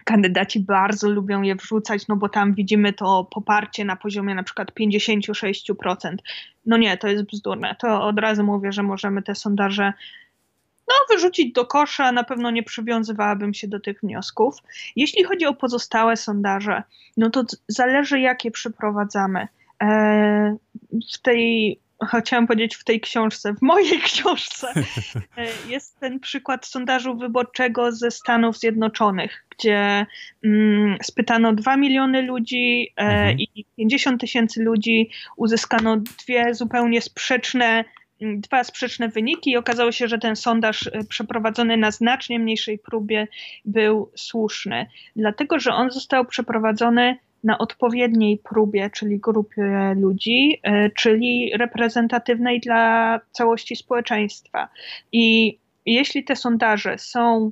kandydaci 0.04 0.60
bardzo 0.60 1.10
lubią 1.10 1.42
je 1.42 1.54
wrzucać, 1.54 2.08
no 2.08 2.16
bo 2.16 2.28
tam 2.28 2.54
widzimy 2.54 2.92
to 2.92 3.28
poparcie 3.34 3.84
na 3.84 3.96
poziomie 3.96 4.34
na 4.34 4.42
przykład 4.42 4.72
56%. 4.80 6.16
No 6.66 6.76
nie, 6.76 6.96
to 6.96 7.08
jest 7.08 7.24
bzdurne. 7.24 7.76
To 7.78 8.02
od 8.02 8.18
razu 8.18 8.44
mówię, 8.44 8.72
że 8.72 8.82
możemy 8.82 9.22
te 9.22 9.34
sondaże 9.34 9.92
no, 10.90 11.14
wyrzucić 11.14 11.52
do 11.52 11.66
kosza, 11.66 12.12
na 12.12 12.24
pewno 12.24 12.50
nie 12.50 12.62
przywiązywałabym 12.62 13.54
się 13.54 13.68
do 13.68 13.80
tych 13.80 14.00
wniosków. 14.00 14.54
Jeśli 14.96 15.24
chodzi 15.24 15.46
o 15.46 15.54
pozostałe 15.54 16.16
sondaże, 16.16 16.82
no 17.16 17.30
to 17.30 17.44
zależy, 17.68 18.20
jakie 18.20 18.50
przeprowadzamy. 18.50 19.48
E, 19.82 20.56
w 21.14 21.18
tej, 21.22 21.78
chciałam 22.18 22.46
powiedzieć 22.46 22.76
w 22.76 22.84
tej 22.84 23.00
książce, 23.00 23.54
w 23.54 23.62
mojej 23.62 24.00
książce 24.10 24.72
e, 25.36 25.46
jest 25.68 26.00
ten 26.00 26.20
przykład 26.20 26.66
sondażu 26.66 27.16
wyborczego 27.16 27.92
ze 27.92 28.10
Stanów 28.10 28.58
Zjednoczonych, 28.58 29.44
gdzie 29.58 30.06
mm, 30.44 30.96
spytano 31.02 31.52
2 31.52 31.76
miliony 31.76 32.22
ludzi 32.22 32.92
e, 32.96 33.02
mhm. 33.02 33.38
i 33.38 33.64
50 33.76 34.20
tysięcy 34.20 34.62
ludzi, 34.62 35.10
uzyskano 35.36 35.96
dwie 35.96 36.54
zupełnie 36.54 37.00
sprzeczne 37.00 37.84
dwa 38.20 38.64
sprzeczne 38.64 39.08
wyniki 39.08 39.50
i 39.50 39.56
okazało 39.56 39.92
się, 39.92 40.08
że 40.08 40.18
ten 40.18 40.36
sondaż 40.36 40.86
e, 40.86 41.04
przeprowadzony 41.04 41.76
na 41.76 41.90
znacznie 41.90 42.38
mniejszej 42.38 42.78
próbie 42.78 43.28
był 43.64 44.10
słuszny, 44.16 44.86
dlatego 45.16 45.58
że 45.58 45.72
on 45.72 45.90
został 45.90 46.24
przeprowadzony 46.24 47.18
na 47.44 47.58
odpowiedniej 47.58 48.38
próbie, 48.38 48.90
czyli 48.90 49.18
grupie 49.18 49.94
ludzi, 49.96 50.60
e, 50.62 50.90
czyli 50.90 51.52
reprezentatywnej 51.56 52.60
dla 52.60 53.20
całości 53.30 53.76
społeczeństwa. 53.76 54.68
I 55.12 55.58
jeśli 55.86 56.24
te 56.24 56.36
sondaże 56.36 56.98
są 56.98 57.50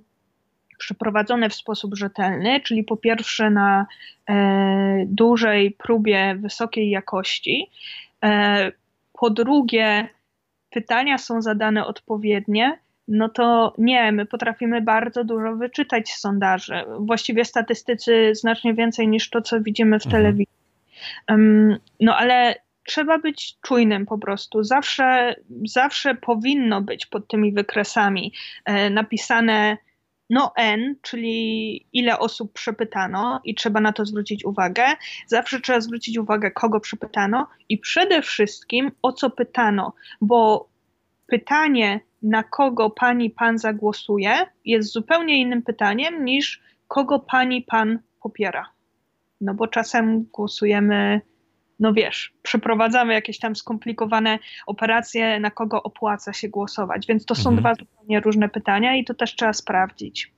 przeprowadzone 0.78 1.50
w 1.50 1.54
sposób 1.54 1.96
rzetelny, 1.96 2.60
czyli 2.60 2.84
po 2.84 2.96
pierwsze 2.96 3.50
na 3.50 3.86
e, 4.28 5.04
dużej 5.06 5.70
próbie 5.70 6.36
wysokiej 6.40 6.90
jakości, 6.90 7.70
e, 8.24 8.72
po 9.12 9.30
drugie 9.30 10.08
pytania 10.70 11.18
są 11.18 11.42
zadane 11.42 11.86
odpowiednie, 11.86 12.78
no 13.08 13.28
to 13.28 13.74
nie, 13.78 14.12
my 14.12 14.26
potrafimy 14.26 14.80
bardzo 14.80 15.24
dużo 15.24 15.56
wyczytać 15.56 16.10
z 16.10 16.20
sondaży. 16.20 16.84
Właściwie 16.98 17.44
statystycy 17.44 18.34
znacznie 18.34 18.74
więcej 18.74 19.08
niż 19.08 19.30
to, 19.30 19.42
co 19.42 19.60
widzimy 19.60 20.00
w 20.00 20.06
mhm. 20.06 20.22
telewizji. 20.22 20.54
Um, 21.28 21.78
no 22.00 22.16
ale 22.16 22.54
trzeba 22.86 23.18
być 23.18 23.56
czujnym 23.62 24.06
po 24.06 24.18
prostu. 24.18 24.64
Zawsze, 24.64 25.34
zawsze 25.66 26.14
powinno 26.14 26.80
być 26.80 27.06
pod 27.06 27.28
tymi 27.28 27.52
wykresami 27.52 28.32
e, 28.64 28.90
napisane 28.90 29.76
no 30.30 30.52
N, 30.56 30.96
czyli 31.02 31.86
ile 31.92 32.18
osób 32.18 32.52
przepytano 32.52 33.40
i 33.44 33.54
trzeba 33.54 33.80
na 33.80 33.92
to 33.92 34.06
zwrócić 34.06 34.44
uwagę. 34.44 34.84
Zawsze 35.26 35.60
trzeba 35.60 35.80
zwrócić 35.80 36.18
uwagę, 36.18 36.50
kogo 36.50 36.80
przepytano 36.80 37.46
i 37.68 37.78
przede 37.78 38.22
wszystkim 38.22 38.90
o 39.02 39.12
co 39.12 39.30
pytano, 39.30 39.92
bo 40.20 40.68
pytanie, 41.26 42.00
na 42.22 42.42
kogo 42.42 42.90
pani 42.90 43.30
pan 43.30 43.58
zagłosuje, 43.58 44.36
jest 44.64 44.92
zupełnie 44.92 45.40
innym 45.40 45.62
pytaniem 45.62 46.24
niż 46.24 46.62
kogo 46.88 47.18
pani 47.18 47.62
pan 47.62 47.98
popiera. 48.22 48.70
No 49.40 49.54
bo 49.54 49.68
czasem 49.68 50.22
głosujemy 50.32 51.20
no 51.78 51.92
wiesz, 51.92 52.32
przeprowadzamy 52.42 53.14
jakieś 53.14 53.38
tam 53.38 53.56
skomplikowane 53.56 54.38
operacje, 54.66 55.40
na 55.40 55.50
kogo 55.50 55.82
opłaca 55.82 56.32
się 56.32 56.48
głosować. 56.48 57.06
Więc 57.06 57.24
to 57.24 57.34
są 57.34 57.50
mhm. 57.50 57.56
dwa 57.56 57.74
zupełnie 57.74 58.20
różne 58.20 58.48
pytania 58.48 58.96
i 58.96 59.04
to 59.04 59.14
też 59.14 59.36
trzeba 59.36 59.52
sprawdzić. 59.52 60.32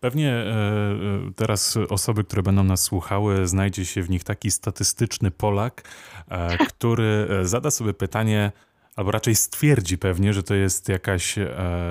Pewnie 0.00 0.32
e, 0.32 0.50
e, 0.50 1.32
teraz 1.36 1.78
osoby, 1.88 2.24
które 2.24 2.42
będą 2.42 2.64
nas 2.64 2.82
słuchały, 2.82 3.46
znajdzie 3.46 3.84
się 3.84 4.02
w 4.02 4.10
nich 4.10 4.24
taki 4.24 4.50
statystyczny 4.50 5.30
Polak, 5.30 5.82
e, 6.28 6.58
który 6.68 7.28
zada 7.42 7.70
sobie 7.70 7.94
pytanie, 7.94 8.52
albo 8.96 9.10
raczej 9.10 9.34
stwierdzi 9.34 9.98
pewnie, 9.98 10.32
że 10.32 10.42
to 10.42 10.54
jest 10.54 10.88
jakaś, 10.88 11.34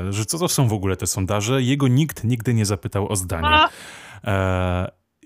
że 0.09 0.25
co 0.25 0.39
to 0.39 0.47
są 0.47 0.67
w 0.67 0.73
ogóle 0.73 0.97
te 0.97 1.07
sondaże. 1.07 1.61
Jego 1.61 1.87
nikt 1.87 2.23
nigdy 2.23 2.53
nie 2.53 2.65
zapytał 2.65 3.11
o 3.11 3.15
zdanie. 3.15 3.67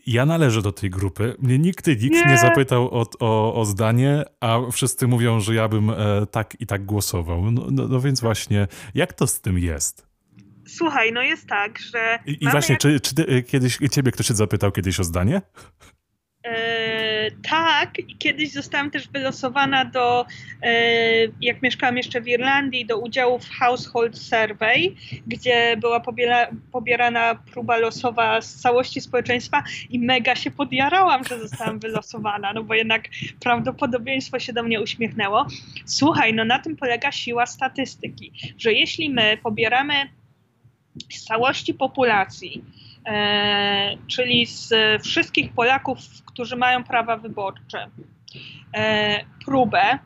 Ja 0.07 0.25
należę 0.25 0.61
do 0.61 0.71
tej 0.71 0.89
grupy. 0.89 1.35
Mnie 1.39 1.59
nikt, 1.59 1.87
nikt 1.87 2.03
nie, 2.03 2.25
nie 2.25 2.37
zapytał 2.37 2.85
o, 2.85 3.05
o, 3.19 3.55
o, 3.55 3.65
zdanie, 3.65 4.23
a 4.39 4.59
wszyscy 4.71 5.07
mówią, 5.07 5.39
że 5.39 5.55
ja 5.55 5.67
bym 5.67 5.89
e, 5.89 5.95
tak 6.31 6.57
i 6.59 6.65
tak 6.65 6.85
głosował. 6.85 7.51
No, 7.51 7.67
no, 7.71 7.87
no, 7.87 8.01
więc 8.01 8.21
właśnie, 8.21 8.67
jak 8.93 9.13
to 9.13 9.27
z 9.27 9.41
tym 9.41 9.59
jest? 9.59 10.07
Słuchaj, 10.67 11.13
no 11.13 11.21
jest 11.21 11.47
tak, 11.47 11.79
że. 11.79 12.19
I, 12.25 12.43
i 12.43 12.49
właśnie, 12.49 12.73
jak... 12.73 12.81
czy, 12.81 12.99
czy 12.99 13.15
ty, 13.15 13.27
e, 13.27 13.43
kiedyś 13.43 13.77
ciebie 13.91 14.11
ktoś 14.11 14.27
się 14.27 14.35
zapytał 14.35 14.71
kiedyś 14.71 14.99
o 14.99 15.03
zdanie? 15.03 15.41
E, 16.49 17.31
tak, 17.49 17.93
kiedyś 18.19 18.51
zostałam 18.51 18.91
też 18.91 19.07
wylosowana 19.07 19.85
do, 19.85 20.25
e, 20.63 20.71
jak 21.41 21.61
mieszkałam 21.61 21.97
jeszcze 21.97 22.21
w 22.21 22.27
Irlandii, 22.27 22.85
do 22.85 22.97
udziału 22.97 23.39
w 23.39 23.49
Household 23.49 24.17
Survey, 24.17 24.95
gdzie 25.27 25.77
była 25.77 25.99
pobiera, 25.99 26.47
pobierana 26.71 27.35
próba 27.35 27.77
losowa 27.77 28.41
z 28.41 28.55
całości 28.55 29.01
społeczeństwa 29.01 29.63
i 29.89 29.99
mega 29.99 30.35
się 30.35 30.51
podjarałam, 30.51 31.23
że 31.23 31.39
zostałam 31.39 31.79
wylosowana, 31.89 32.53
no 32.53 32.63
bo 32.63 32.73
jednak 32.73 33.07
prawdopodobieństwo 33.39 34.39
się 34.39 34.53
do 34.53 34.63
mnie 34.63 34.81
uśmiechnęło. 34.81 35.47
Słuchaj, 35.85 36.33
no 36.33 36.45
na 36.45 36.59
tym 36.59 36.75
polega 36.75 37.11
siła 37.11 37.45
statystyki, 37.45 38.31
że 38.57 38.73
jeśli 38.73 39.09
my 39.09 39.37
pobieramy 39.43 39.93
z 41.09 41.23
całości 41.23 41.73
populacji, 41.73 42.63
czyli 44.07 44.45
z 44.45 44.73
wszystkich 45.03 45.53
Polaków, 45.53 45.97
którzy 46.25 46.55
mają 46.55 46.83
prawa 46.83 47.17
wyborcze, 47.17 47.87
e, 48.75 49.19
próbę, 49.45 49.99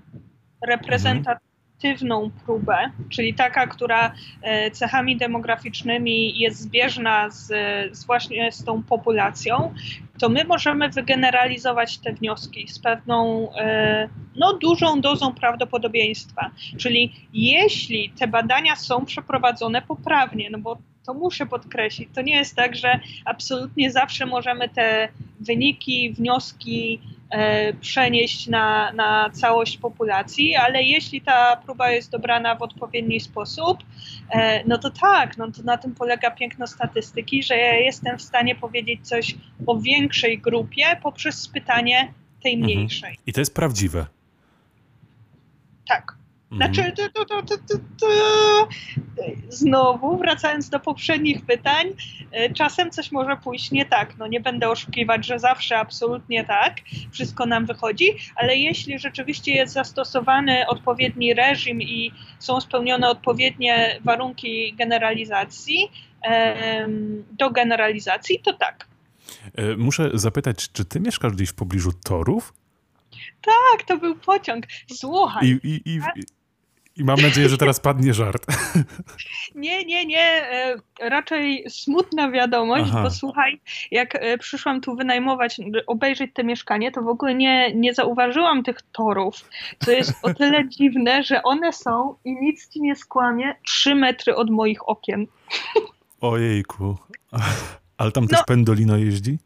reprezentatywną 0.67 2.31
próbę, 2.45 2.91
czyli 3.09 3.33
taka, 3.33 3.67
która 3.67 4.13
e, 4.41 4.71
cechami 4.71 5.17
demograficznymi 5.17 6.39
jest 6.39 6.59
zbieżna 6.59 7.29
z, 7.29 7.47
z 7.97 8.05
właśnie 8.05 8.51
z 8.51 8.63
tą 8.63 8.83
populacją, 8.83 9.73
to 10.19 10.29
my 10.29 10.43
możemy 10.43 10.89
wygeneralizować 10.89 11.97
te 11.97 12.13
wnioski 12.13 12.67
z 12.67 12.79
pewną 12.79 13.49
e, 13.55 14.09
no, 14.35 14.53
dużą 14.53 15.01
dozą 15.01 15.33
prawdopodobieństwa. 15.33 16.51
Czyli 16.77 17.27
jeśli 17.33 18.09
te 18.09 18.27
badania 18.27 18.75
są 18.75 19.05
przeprowadzone 19.05 19.81
poprawnie, 19.81 20.49
no 20.49 20.57
bo 20.59 20.77
to 21.05 21.13
muszę 21.13 21.45
podkreślić, 21.45 22.09
to 22.15 22.21
nie 22.21 22.35
jest 22.35 22.55
tak, 22.55 22.75
że 22.75 22.99
absolutnie 23.25 23.91
zawsze 23.91 24.25
możemy 24.25 24.69
te 24.69 25.09
wyniki, 25.39 26.13
wnioski 26.13 27.01
e, 27.29 27.73
przenieść 27.73 28.47
na, 28.47 28.91
na 28.93 29.29
całość 29.29 29.77
populacji, 29.77 30.55
ale 30.55 30.83
jeśli 30.83 31.21
ta 31.21 31.55
próba 31.65 31.91
jest 31.91 32.11
dobrana 32.11 32.55
w 32.55 32.61
odpowiedni 32.61 33.19
sposób, 33.19 33.77
e, 34.29 34.63
no 34.67 34.77
to 34.77 34.89
tak, 34.89 35.37
no 35.37 35.51
to 35.51 35.63
na 35.63 35.77
tym 35.77 35.95
polega 35.95 36.31
piękno 36.31 36.67
statystyki, 36.67 37.43
że 37.43 37.57
ja 37.57 37.73
jestem 37.73 38.17
w 38.17 38.21
stanie 38.21 38.55
powiedzieć 38.55 39.07
coś 39.07 39.35
o 39.67 39.79
większej 39.79 40.39
grupie 40.39 40.85
poprzez 41.03 41.47
pytanie 41.47 42.13
tej 42.43 42.53
mhm. 42.53 42.71
mniejszej. 42.71 43.09
Mhm. 43.09 43.23
I 43.25 43.33
to 43.33 43.41
jest 43.41 43.55
prawdziwe. 43.55 44.05
Tak. 45.87 46.22
Znaczy, 46.55 46.81
mhm. 46.81 47.11
to, 47.13 47.25
to, 47.25 47.41
to, 47.41 47.57
to, 47.99 48.07
znowu 49.49 50.17
wracając 50.17 50.69
do 50.69 50.79
poprzednich 50.79 51.45
pytań, 51.45 51.87
e, 52.31 52.53
czasem 52.53 52.91
coś 52.91 53.11
może 53.11 53.37
pójść 53.37 53.71
nie 53.71 53.85
tak. 53.85 54.17
No 54.17 54.27
nie 54.27 54.39
będę 54.39 54.69
oszukiwać, 54.69 55.25
że 55.25 55.39
zawsze 55.39 55.77
absolutnie 55.77 56.45
tak, 56.45 56.81
wszystko 57.11 57.45
nam 57.45 57.65
wychodzi, 57.65 58.05
ale 58.35 58.57
jeśli 58.57 58.99
rzeczywiście 58.99 59.51
jest 59.51 59.73
zastosowany 59.73 60.67
odpowiedni 60.67 61.33
reżim 61.33 61.81
i 61.81 62.11
są 62.39 62.61
spełnione 62.61 63.09
odpowiednie 63.09 63.99
warunki 64.03 64.73
generalizacji, 64.73 65.91
do 67.31 67.49
generalizacji, 67.49 68.39
to 68.39 68.53
tak. 68.53 68.87
E, 69.55 69.77
muszę 69.77 70.11
zapytać, 70.13 70.71
czy 70.71 70.85
ty 70.85 70.99
mieszkasz 70.99 71.33
gdzieś 71.33 71.49
w 71.49 71.53
pobliżu 71.53 71.91
torów? 71.93 72.53
Tak, 73.41 73.87
to 73.87 73.97
był 73.97 74.15
pociąg. 74.15 74.65
Słuchaj. 74.93 75.47
I, 75.47 75.67
i, 75.67 75.81
i, 75.85 75.99
i 76.97 77.03
mam 77.03 77.21
nadzieję, 77.21 77.49
że 77.49 77.57
teraz 77.57 77.79
padnie 77.79 78.13
żart. 78.13 78.45
Nie, 79.55 79.85
nie, 79.85 80.05
nie. 80.05 80.51
E, 80.51 80.75
raczej 80.99 81.65
smutna 81.69 82.31
wiadomość, 82.31 82.89
Aha. 82.89 83.03
bo 83.03 83.11
słuchaj, 83.11 83.61
jak 83.91 84.15
e, 84.15 84.37
przyszłam 84.37 84.81
tu 84.81 84.95
wynajmować, 84.95 85.57
obejrzeć 85.87 86.31
te 86.33 86.43
mieszkanie, 86.43 86.91
to 86.91 87.01
w 87.01 87.07
ogóle 87.07 87.35
nie, 87.35 87.75
nie 87.75 87.93
zauważyłam 87.93 88.63
tych 88.63 88.77
torów, 88.91 89.49
co 89.85 89.91
jest 89.91 90.13
o 90.21 90.33
tyle 90.33 90.67
dziwne, 90.77 91.23
że 91.23 91.43
one 91.43 91.73
są 91.73 92.15
i 92.25 92.35
nic 92.35 92.69
ci 92.69 92.81
nie 92.81 92.95
skłamie, 92.95 93.55
trzy 93.65 93.95
metry 93.95 94.35
od 94.35 94.49
moich 94.49 94.89
okien. 94.89 95.27
Ojejku. 96.21 96.97
Ale 97.97 98.11
tam 98.11 98.27
też 98.27 98.39
no. 98.39 98.45
pendolino 98.47 98.97
jeździ? 98.97 99.37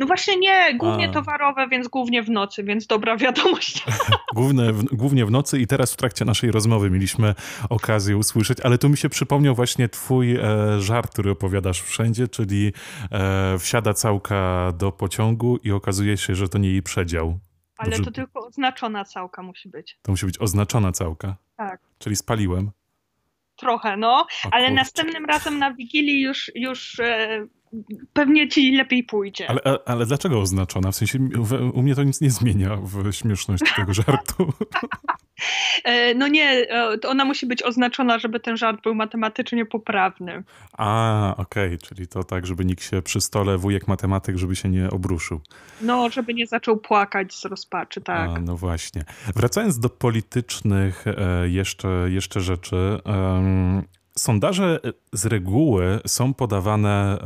No 0.00 0.06
właśnie 0.06 0.36
nie, 0.36 0.74
głównie 0.74 1.08
A. 1.08 1.12
towarowe, 1.12 1.68
więc 1.68 1.88
głównie 1.88 2.22
w 2.22 2.30
nocy, 2.30 2.64
więc 2.64 2.86
dobra 2.86 3.16
wiadomość. 3.16 3.84
Główne, 4.34 4.72
w, 4.72 4.84
głównie 4.84 5.26
w 5.26 5.30
nocy 5.30 5.60
i 5.60 5.66
teraz 5.66 5.92
w 5.92 5.96
trakcie 5.96 6.24
naszej 6.24 6.50
rozmowy 6.50 6.90
mieliśmy 6.90 7.34
okazję 7.70 8.16
usłyszeć, 8.16 8.60
ale 8.60 8.78
tu 8.78 8.88
mi 8.88 8.96
się 8.96 9.08
przypomniał 9.08 9.54
właśnie 9.54 9.88
twój 9.88 10.36
e, 10.36 10.40
żart, 10.80 11.12
który 11.12 11.30
opowiadasz 11.30 11.82
wszędzie, 11.82 12.28
czyli 12.28 12.72
e, 13.10 13.58
wsiada 13.58 13.94
całka 13.94 14.72
do 14.78 14.92
pociągu 14.92 15.56
i 15.56 15.72
okazuje 15.72 16.16
się, 16.16 16.34
że 16.34 16.48
to 16.48 16.58
nie 16.58 16.70
jej 16.70 16.82
przedział. 16.82 17.38
Ale 17.76 17.90
Dobrze. 17.90 18.04
to 18.04 18.10
tylko 18.10 18.46
oznaczona 18.46 19.04
całka 19.04 19.42
musi 19.42 19.68
być. 19.68 19.98
To 20.02 20.12
musi 20.12 20.26
być 20.26 20.38
oznaczona 20.38 20.92
całka? 20.92 21.36
Tak. 21.56 21.80
Czyli 21.98 22.16
spaliłem? 22.16 22.70
Trochę, 23.56 23.96
no, 23.96 24.08
o, 24.08 24.26
ale 24.50 24.62
kurczę. 24.62 24.74
następnym 24.74 25.24
razem 25.24 25.58
na 25.58 25.74
Wigilii 25.74 26.22
już, 26.22 26.50
już 26.54 27.00
e, 27.00 27.46
pewnie 28.12 28.48
ci 28.48 28.72
lepiej 28.72 29.04
pójdzie. 29.04 29.50
Ale, 29.50 29.60
ale 29.86 30.06
dlaczego 30.06 30.40
oznaczona? 30.40 30.92
W 30.92 30.96
sensie 30.96 31.18
u 31.74 31.82
mnie 31.82 31.94
to 31.94 32.02
nic 32.02 32.20
nie 32.20 32.30
zmienia 32.30 32.76
w 32.76 33.12
śmieszności 33.12 33.74
tego 33.76 33.94
żartu. 34.02 34.52
E, 35.84 36.14
no 36.14 36.28
nie, 36.28 36.50
e, 36.70 36.96
ona 37.08 37.24
musi 37.24 37.46
być 37.46 37.62
oznaczona, 37.62 38.18
żeby 38.18 38.40
ten 38.40 38.56
żart 38.56 38.82
był 38.82 38.94
matematycznie 38.94 39.66
poprawny. 39.66 40.42
A, 40.72 41.34
okej, 41.36 41.66
okay. 41.66 41.78
czyli 41.78 42.08
to 42.08 42.24
tak, 42.24 42.46
żeby 42.46 42.64
nikt 42.64 42.84
się 42.84 43.02
przy 43.02 43.20
stole, 43.20 43.58
wujek 43.58 43.88
matematyk, 43.88 44.36
żeby 44.36 44.56
się 44.56 44.68
nie 44.68 44.90
obruszył. 44.90 45.40
No, 45.80 46.10
żeby 46.10 46.34
nie 46.34 46.46
zaczął 46.46 46.76
płakać 46.76 47.34
z 47.34 47.44
rozpaczy, 47.44 48.00
tak. 48.00 48.30
A, 48.30 48.40
no 48.40 48.56
właśnie. 48.56 49.04
Wracając 49.36 49.78
do 49.78 49.88
politycznych 49.88 51.04
e, 51.06 51.48
jeszcze, 51.48 51.88
jeszcze 52.08 52.40
rzeczy, 52.40 53.00
Sondaże 54.18 54.80
z 55.12 55.26
reguły 55.26 56.00
są 56.06 56.34
podawane 56.34 57.18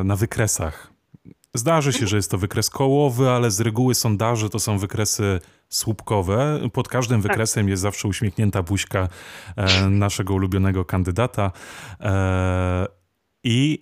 e, 0.00 0.04
na 0.04 0.16
wykresach. 0.16 0.92
Zdarzy 1.54 1.92
się, 1.92 2.06
że 2.06 2.16
jest 2.16 2.30
to 2.30 2.38
wykres 2.38 2.70
kołowy, 2.70 3.30
ale 3.30 3.50
z 3.50 3.60
reguły 3.60 3.94
sondaże 3.94 4.50
to 4.50 4.58
są 4.58 4.78
wykresy 4.78 5.40
słupkowe. 5.68 6.60
Pod 6.72 6.88
każdym 6.88 7.22
tak. 7.22 7.30
wykresem 7.30 7.68
jest 7.68 7.82
zawsze 7.82 8.08
uśmiechnięta 8.08 8.62
buźka 8.62 9.08
e, 9.56 9.88
naszego 9.88 10.34
ulubionego 10.34 10.84
kandydata. 10.84 11.52
E, 12.00 12.86
I 13.44 13.78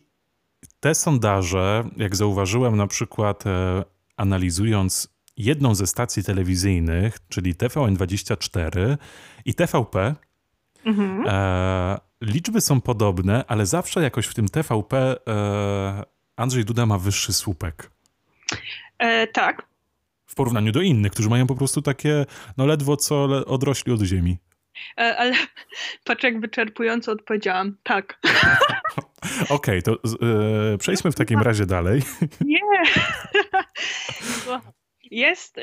te 0.80 0.94
sondaże, 0.94 1.88
jak 1.96 2.16
zauważyłem 2.16 2.76
na 2.76 2.86
przykład 2.86 3.44
analizując 4.16 5.08
jedną 5.36 5.74
ze 5.74 5.86
stacji 5.86 6.24
telewizyjnych, 6.24 7.18
czyli 7.28 7.54
TVN24 7.54 8.96
i 9.44 9.54
TVP, 9.54 10.14
mhm 10.84 11.24
liczby 12.20 12.60
są 12.60 12.80
podobne, 12.80 13.44
ale 13.48 13.66
zawsze 13.66 14.02
jakoś 14.02 14.26
w 14.26 14.34
tym 14.34 14.48
TVP 14.48 15.16
e, 15.28 16.04
Andrzej 16.36 16.64
Duda 16.64 16.86
ma 16.86 16.98
wyższy 16.98 17.32
słupek. 17.32 17.90
E, 18.98 19.26
tak. 19.26 19.66
W 20.26 20.34
porównaniu 20.34 20.72
do 20.72 20.80
innych, 20.80 21.12
którzy 21.12 21.28
mają 21.28 21.46
po 21.46 21.54
prostu 21.54 21.82
takie, 21.82 22.26
no 22.56 22.66
ledwo 22.66 22.96
co 22.96 23.24
odrośli 23.46 23.92
od 23.92 24.00
ziemi. 24.02 24.38
E, 24.98 25.16
ale 25.16 25.32
patrz, 26.04 26.24
jak 26.24 26.40
wyczerpująco 26.40 27.12
odpowiedziałam. 27.12 27.76
Tak. 27.82 28.18
Okej, 29.48 29.78
okay, 29.78 29.82
to 29.82 29.92
e, 29.92 30.78
przejdźmy 30.78 31.12
w 31.12 31.14
takim 31.14 31.40
razie 31.40 31.66
dalej. 31.66 32.02
Nie. 32.40 32.60
jest, 35.10 35.58
e, 35.58 35.62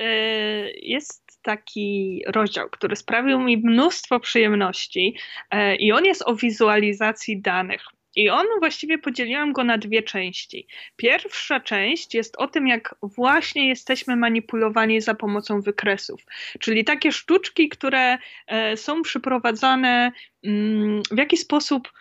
jest 0.72 1.25
taki 1.46 2.22
rozdział, 2.28 2.70
który 2.70 2.96
sprawił 2.96 3.40
mi 3.40 3.58
mnóstwo 3.58 4.20
przyjemności 4.20 5.18
e, 5.52 5.76
i 5.76 5.92
on 5.92 6.06
jest 6.06 6.24
o 6.26 6.36
wizualizacji 6.36 7.42
danych. 7.42 7.86
I 8.16 8.30
on 8.30 8.46
właściwie 8.60 8.98
podzieliłam 8.98 9.54
go 9.54 9.64
na 9.64 9.78
dwie 9.78 10.04
części. 10.04 10.68
Pierwsza 10.96 11.60
część 11.60 12.14
jest 12.14 12.36
o 12.38 12.48
tym, 12.48 12.68
jak 12.68 12.96
właśnie 13.02 13.68
jesteśmy 13.68 14.16
manipulowani 14.16 15.02
za 15.02 15.16
pomocą 15.16 15.62
wykresów, 15.62 16.26
czyli 16.60 16.84
takie 16.84 17.12
sztuczki, 17.12 17.70
które 17.70 18.18
e, 18.48 18.78
są 18.78 19.02
przyprowadzane, 19.02 20.12
mm, 20.44 21.02
w 21.12 21.18
jaki 21.18 21.38
sposób 21.38 21.92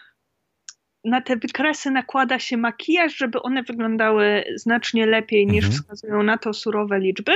na 1.04 1.20
te 1.20 1.36
wykresy 1.36 1.90
nakłada 1.90 2.38
się 2.38 2.56
makijaż, 2.56 3.16
żeby 3.16 3.42
one 3.42 3.62
wyglądały 3.62 4.44
znacznie 4.54 5.06
lepiej 5.06 5.46
niż 5.46 5.64
mhm. 5.64 5.82
wskazują 5.82 6.22
na 6.22 6.38
to 6.38 6.52
surowe 6.52 6.98
liczby. 6.98 7.32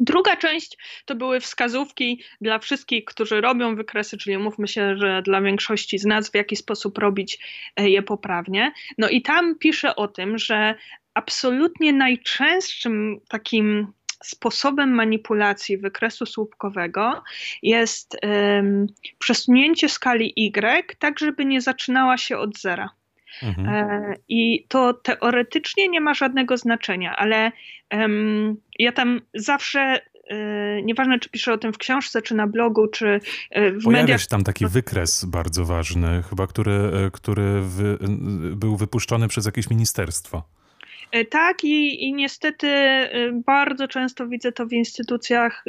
Druga 0.00 0.36
część 0.36 0.78
to 1.04 1.14
były 1.14 1.40
wskazówki 1.40 2.22
dla 2.40 2.58
wszystkich, 2.58 3.04
którzy 3.04 3.40
robią 3.40 3.76
wykresy, 3.76 4.18
czyli 4.18 4.38
mówmy 4.38 4.68
się, 4.68 4.96
że 4.96 5.22
dla 5.22 5.42
większości 5.42 5.98
z 5.98 6.04
nas, 6.04 6.30
w 6.30 6.34
jaki 6.34 6.56
sposób 6.56 6.98
robić 6.98 7.38
e, 7.76 7.90
je 7.90 8.02
poprawnie. 8.02 8.72
No 8.98 9.08
i 9.08 9.22
tam 9.22 9.58
piszę 9.58 9.96
o 9.96 10.08
tym, 10.08 10.38
że 10.38 10.74
absolutnie 11.14 11.92
najczęstszym 11.92 13.20
takim 13.28 13.92
sposobem 14.24 14.90
manipulacji 14.94 15.78
wykresu 15.78 16.26
słupkowego 16.26 17.22
jest 17.62 18.16
um, 18.22 18.86
przesunięcie 19.18 19.88
skali 19.88 20.32
Y, 20.36 20.96
tak 20.98 21.18
żeby 21.18 21.44
nie 21.44 21.60
zaczynała 21.60 22.18
się 22.18 22.38
od 22.38 22.58
zera. 22.58 22.90
Mhm. 23.42 23.68
E, 23.68 24.14
I 24.28 24.66
to 24.68 24.94
teoretycznie 24.94 25.88
nie 25.88 26.00
ma 26.00 26.14
żadnego 26.14 26.56
znaczenia, 26.56 27.16
ale 27.16 27.52
um, 27.92 28.56
ja 28.82 28.92
tam 28.92 29.20
zawsze 29.34 30.00
e, 30.28 30.82
nieważne 30.82 31.18
czy 31.18 31.28
piszę 31.28 31.52
o 31.52 31.58
tym 31.58 31.72
w 31.72 31.78
książce, 31.78 32.22
czy 32.22 32.34
na 32.34 32.46
blogu, 32.46 32.86
czy 32.86 33.20
e, 33.50 33.70
w 33.70 33.84
Pojawia 33.84 34.02
mediach. 34.02 34.20
się 34.20 34.26
tam 34.26 34.44
taki 34.44 34.66
wykres 34.66 35.24
bardzo 35.24 35.64
ważny, 35.64 36.22
chyba 36.30 36.46
który, 36.46 36.90
który 37.12 37.60
wy, 37.62 37.98
był 38.56 38.76
wypuszczony 38.76 39.28
przez 39.28 39.46
jakieś 39.46 39.70
ministerstwo. 39.70 40.42
Tak, 41.30 41.64
i, 41.64 42.04
i 42.04 42.14
niestety 42.14 42.68
bardzo 43.46 43.88
często 43.88 44.28
widzę 44.28 44.52
to 44.52 44.66
w 44.66 44.72
instytucjach 44.72 45.64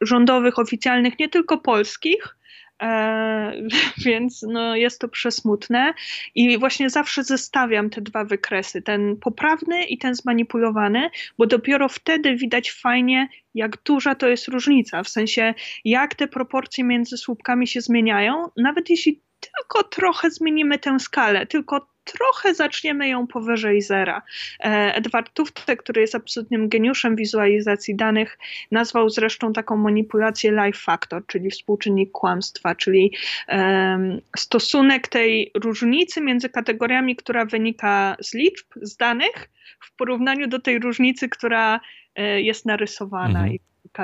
rządowych, 0.00 0.58
oficjalnych, 0.58 1.18
nie 1.18 1.28
tylko 1.28 1.58
polskich. 1.58 2.36
E, 2.82 3.52
więc 4.06 4.42
no, 4.48 4.76
jest 4.76 5.00
to 5.00 5.08
przesmutne. 5.08 5.94
I 6.34 6.58
właśnie 6.58 6.90
zawsze 6.90 7.24
zestawiam 7.24 7.90
te 7.90 8.00
dwa 8.00 8.24
wykresy, 8.24 8.82
ten 8.82 9.16
poprawny 9.16 9.84
i 9.84 9.98
ten 9.98 10.14
zmanipulowany, 10.14 11.10
bo 11.38 11.46
dopiero 11.46 11.88
wtedy 11.88 12.36
widać 12.36 12.72
fajnie, 12.72 13.28
jak 13.54 13.82
duża 13.82 14.14
to 14.14 14.28
jest 14.28 14.48
różnica, 14.48 15.02
w 15.02 15.08
sensie 15.08 15.54
jak 15.84 16.14
te 16.14 16.28
proporcje 16.28 16.84
między 16.84 17.16
słupkami 17.16 17.66
się 17.66 17.80
zmieniają, 17.80 18.44
nawet 18.56 18.90
jeśli 18.90 19.20
tylko 19.40 19.82
trochę 19.82 20.30
zmienimy 20.30 20.78
tę 20.78 21.00
skalę, 21.00 21.46
tylko 21.46 21.91
trochę 22.04 22.54
zaczniemy 22.54 23.08
ją 23.08 23.26
powyżej 23.26 23.82
zera. 23.82 24.22
E, 24.60 24.94
Edward 24.94 25.34
Tufte, 25.34 25.76
który 25.76 26.00
jest 26.00 26.14
absolutnym 26.14 26.68
geniuszem 26.68 27.16
wizualizacji 27.16 27.96
danych, 27.96 28.38
nazwał 28.70 29.10
zresztą 29.10 29.52
taką 29.52 29.76
manipulację 29.76 30.50
life 30.50 30.78
factor, 30.78 31.26
czyli 31.26 31.50
współczynnik 31.50 32.12
kłamstwa, 32.12 32.74
czyli 32.74 33.12
um, 33.48 34.20
stosunek 34.36 35.08
tej 35.08 35.50
różnicy 35.54 36.20
między 36.20 36.48
kategoriami, 36.48 37.16
która 37.16 37.44
wynika 37.44 38.16
z 38.20 38.34
liczb, 38.34 38.66
z 38.76 38.96
danych, 38.96 39.50
w 39.80 39.96
porównaniu 39.96 40.48
do 40.48 40.58
tej 40.58 40.78
różnicy, 40.78 41.28
która 41.28 41.80
e, 42.14 42.42
jest 42.42 42.66
narysowana. 42.66 43.38
Mhm 43.38 43.58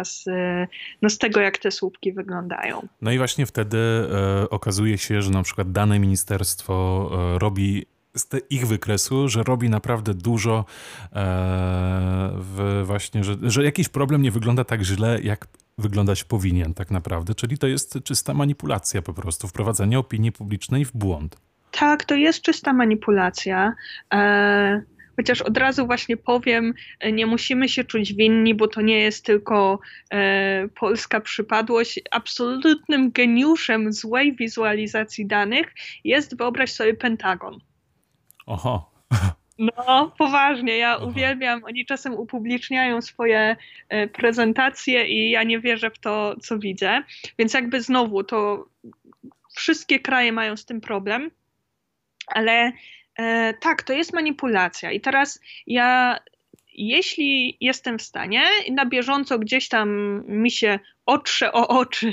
z, 0.05 0.25
no 1.03 1.11
z 1.11 1.19
tego, 1.19 1.41
jak 1.41 1.59
te 1.59 1.71
słupki 1.71 2.13
wyglądają. 2.13 2.89
No 3.03 3.13
i 3.13 3.19
właśnie 3.19 3.47
wtedy 3.47 3.79
e, 3.79 4.51
okazuje 4.51 4.99
się, 4.99 5.23
że 5.23 5.31
na 5.31 5.43
przykład 5.43 5.73
dane 5.73 5.99
ministerstwo 5.99 7.11
e, 7.35 7.39
robi 7.39 7.87
z 8.17 8.29
te, 8.29 8.39
ich 8.39 8.67
wykresu, 8.67 9.29
że 9.29 9.43
robi 9.43 9.71
naprawdę 9.71 10.15
dużo 10.15 10.65
e, 11.13 12.33
właśnie, 12.85 13.25
że, 13.25 13.37
że 13.43 13.65
jakiś 13.65 13.89
problem 13.89 14.23
nie 14.23 14.31
wygląda 14.31 14.65
tak 14.65 14.83
źle, 14.83 15.19
jak 15.23 15.47
wyglądać 15.79 16.25
powinien 16.25 16.75
tak 16.75 16.91
naprawdę. 16.91 17.35
Czyli 17.35 17.59
to 17.59 17.67
jest 17.67 17.99
czysta 18.05 18.35
manipulacja 18.35 19.03
po 19.03 19.13
prostu, 19.13 19.49
wprowadzenie 19.49 19.99
opinii 19.99 20.33
publicznej 20.33 20.85
w 20.85 20.93
błąd. 20.93 21.37
Tak, 21.71 22.05
to 22.05 22.15
jest 22.15 22.43
czysta 22.43 22.73
manipulacja. 22.73 23.75
E 24.15 24.98
Chociaż 25.19 25.43
od 25.43 25.57
razu 25.57 25.87
właśnie 25.87 26.17
powiem, 26.17 26.75
e, 27.01 27.13
nie 27.13 27.27
musimy 27.27 27.69
się 27.69 27.85
czuć 27.85 28.13
winni, 28.13 28.55
bo 28.55 28.69
to 28.69 28.81
nie 28.81 28.99
jest 28.99 29.25
tylko 29.25 29.81
e, 30.13 30.69
polska 30.69 31.21
przypadłość. 31.21 32.01
Absolutnym 32.11 33.11
geniuszem 33.11 33.93
złej 33.93 34.37
wizualizacji 34.37 35.27
danych 35.27 35.75
jest, 36.05 36.37
wyobraź 36.37 36.73
sobie, 36.73 36.95
Pentagon. 36.95 37.59
Oho. 38.47 38.91
No, 39.59 40.13
poważnie, 40.19 40.77
ja 40.77 40.97
Aha. 40.97 41.05
uwielbiam. 41.05 41.65
Oni 41.65 41.87
czasem 41.87 42.15
upubliczniają 42.15 43.03
swoje 43.03 43.57
e, 43.89 44.07
prezentacje 44.09 45.09
i 45.09 45.31
ja 45.31 45.43
nie 45.43 45.61
wierzę 45.61 45.91
w 45.91 45.99
to, 45.99 46.37
co 46.41 46.59
widzę. 46.59 47.03
Więc 47.39 47.55
jakby 47.55 47.83
znowu 47.83 48.25
to 48.25 48.69
wszystkie 49.57 50.01
kraje 50.01 50.33
mają 50.33 50.57
z 50.57 50.65
tym 50.65 50.81
problem, 50.81 51.31
ale 52.27 52.73
E, 53.19 53.55
tak, 53.55 53.83
to 53.83 53.93
jest 53.93 54.13
manipulacja. 54.13 54.93
I 54.93 55.01
teraz 55.01 55.41
ja, 55.67 56.19
jeśli 56.75 57.57
jestem 57.61 57.99
w 57.99 58.03
stanie, 58.03 58.43
na 58.71 58.87
bieżąco 58.87 59.39
gdzieś 59.39 59.69
tam 59.69 59.89
mi 60.29 60.51
się 60.51 60.79
otrze 61.09 61.53
o 61.53 61.69
oczy 61.69 62.13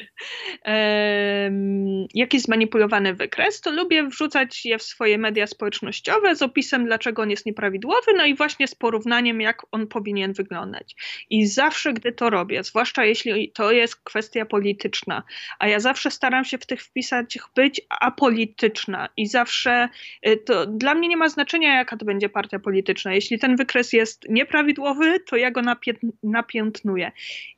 jakiś 2.14 2.42
zmanipulowany 2.42 3.14
wykres, 3.14 3.62
to 3.62 3.72
lubię 3.72 4.08
wrzucać 4.08 4.66
je 4.66 4.78
w 4.78 4.84
swoje 4.84 5.18
media 5.18 5.48
społecznościowe 5.48 6.36
z 6.36 6.42
opisem, 6.42 6.86
dlaczego 6.86 7.22
on 7.22 7.30
jest 7.30 7.46
nieprawidłowy, 7.46 8.14
no 8.18 8.26
i 8.26 8.36
właśnie 8.36 8.68
z 8.68 8.76
porównaniem, 8.76 9.42
jak 9.42 9.62
on 9.72 9.88
powinien 9.88 10.34
wyglądać. 10.34 10.96
I 11.30 11.48
zawsze, 11.48 11.94
gdy 11.94 12.12
to 12.12 12.30
robię, 12.30 12.64
zwłaszcza 12.64 13.06
jeśli 13.06 13.52
to 13.52 13.72
jest 13.72 13.96
kwestia 13.96 14.46
polityczna, 14.46 15.24
a 15.60 15.68
ja 15.68 15.80
zawsze 15.80 16.12
staram 16.12 16.46
się 16.46 16.58
w 16.58 16.66
tych 16.66 16.82
wpisach 16.82 17.26
być 17.56 17.82
apolityczna 17.90 19.10
i 19.18 19.28
zawsze 19.28 19.90
y, 20.28 20.38
to 20.38 20.66
dla 20.66 20.96
mnie 20.96 21.08
nie 21.08 21.18
ma 21.18 21.30
znaczenia, 21.30 21.78
jaka 21.78 21.98
to 21.98 22.06
będzie 22.06 22.30
partia 22.30 22.60
polityczna. 22.60 23.14
Jeśli 23.14 23.40
ten 23.40 23.56
wykres 23.56 23.94
jest 23.94 24.30
nieprawidłowy, 24.30 25.20
to 25.20 25.36
ja 25.36 25.52
go 25.52 25.62
napiętnuję. 26.24 27.12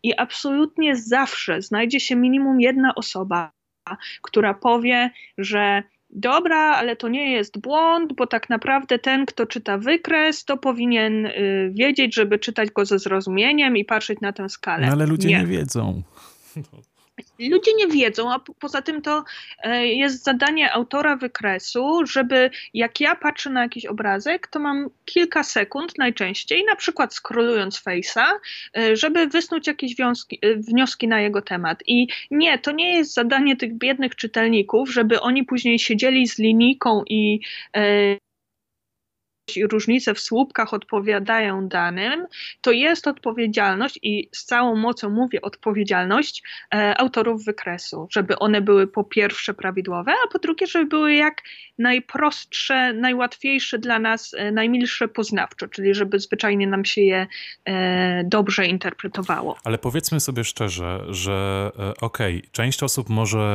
I 0.03 0.17
absolutnie 0.17 0.95
zawsze 0.95 1.26
zawsze 1.27 1.61
znajdzie 1.61 1.99
się 1.99 2.15
minimum 2.15 2.61
jedna 2.61 2.95
osoba, 2.95 3.51
która 4.21 4.53
powie, 4.53 5.09
że 5.37 5.83
dobra, 6.09 6.57
ale 6.57 6.95
to 6.95 7.07
nie 7.07 7.31
jest 7.31 7.59
błąd, 7.59 8.13
bo 8.13 8.27
tak 8.27 8.49
naprawdę 8.49 8.99
ten, 8.99 9.25
kto 9.25 9.45
czyta 9.45 9.77
wykres, 9.77 10.45
to 10.45 10.57
powinien 10.57 11.25
y, 11.25 11.71
wiedzieć, 11.73 12.15
żeby 12.15 12.39
czytać 12.39 12.71
go 12.71 12.85
ze 12.85 12.99
zrozumieniem 12.99 13.77
i 13.77 13.85
patrzeć 13.85 14.21
na 14.21 14.33
tę 14.33 14.49
skalę. 14.49 14.87
No 14.87 14.93
ale 14.93 15.05
ludzie 15.05 15.29
nie, 15.29 15.39
nie 15.39 15.45
wiedzą. 15.45 16.01
Ludzie 17.39 17.71
nie 17.73 17.87
wiedzą, 17.87 18.33
a 18.33 18.39
poza 18.59 18.81
tym 18.81 19.01
to 19.01 19.23
e, 19.63 19.87
jest 19.87 20.23
zadanie 20.23 20.73
autora 20.73 21.15
wykresu, 21.15 22.05
żeby 22.05 22.49
jak 22.73 22.99
ja 22.99 23.15
patrzę 23.15 23.49
na 23.49 23.61
jakiś 23.61 23.85
obrazek, 23.85 24.47
to 24.47 24.59
mam 24.59 24.89
kilka 25.05 25.43
sekund 25.43 25.97
najczęściej, 25.97 26.65
na 26.65 26.75
przykład 26.75 27.13
scrollując 27.13 27.83
Face'a, 27.83 28.25
e, 28.77 28.95
żeby 28.95 29.27
wysnuć 29.27 29.67
jakieś 29.67 29.99
e, 29.99 30.13
wnioski 30.55 31.07
na 31.07 31.21
jego 31.21 31.41
temat. 31.41 31.83
I 31.87 32.07
nie, 32.31 32.59
to 32.59 32.71
nie 32.71 32.95
jest 32.95 33.13
zadanie 33.13 33.55
tych 33.55 33.73
biednych 33.73 34.15
czytelników, 34.15 34.89
żeby 34.91 35.21
oni 35.21 35.43
później 35.43 35.79
siedzieli 35.79 36.27
z 36.27 36.37
linijką 36.39 37.03
i 37.09 37.39
różnice 39.71 40.13
w 40.13 40.19
słupkach 40.19 40.73
odpowiadają 40.73 41.67
danym, 41.67 42.25
to 42.61 42.71
jest 42.71 43.07
odpowiedzialność 43.07 43.99
i 44.01 44.29
z 44.31 44.45
całą 44.45 44.75
mocą 44.75 45.09
mówię 45.09 45.41
odpowiedzialność 45.41 46.43
e, 46.75 46.97
autorów 46.97 47.45
wykresu, 47.45 48.07
żeby 48.11 48.39
one 48.39 48.61
były 48.61 48.87
po 48.87 49.03
pierwsze 49.03 49.53
prawidłowe, 49.53 50.11
a 50.25 50.31
po 50.33 50.39
drugie, 50.39 50.67
żeby 50.67 50.85
były 50.85 51.13
jak 51.13 51.41
najprostsze, 51.79 52.93
najłatwiejsze 52.93 53.79
dla 53.79 53.99
nas, 53.99 54.33
e, 54.33 54.51
najmilsze 54.51 55.07
poznawczo, 55.07 55.67
czyli 55.67 55.93
żeby 55.93 56.19
zwyczajnie 56.19 56.67
nam 56.67 56.85
się 56.85 57.01
je 57.01 57.27
e, 57.65 58.23
dobrze 58.23 58.65
interpretowało. 58.65 59.57
Ale 59.63 59.77
powiedzmy 59.77 60.19
sobie 60.19 60.43
szczerze, 60.43 61.05
że 61.09 61.71
e, 61.79 61.93
okej, 62.01 62.37
okay, 62.37 62.49
część 62.51 62.83
osób 62.83 63.09
może 63.09 63.47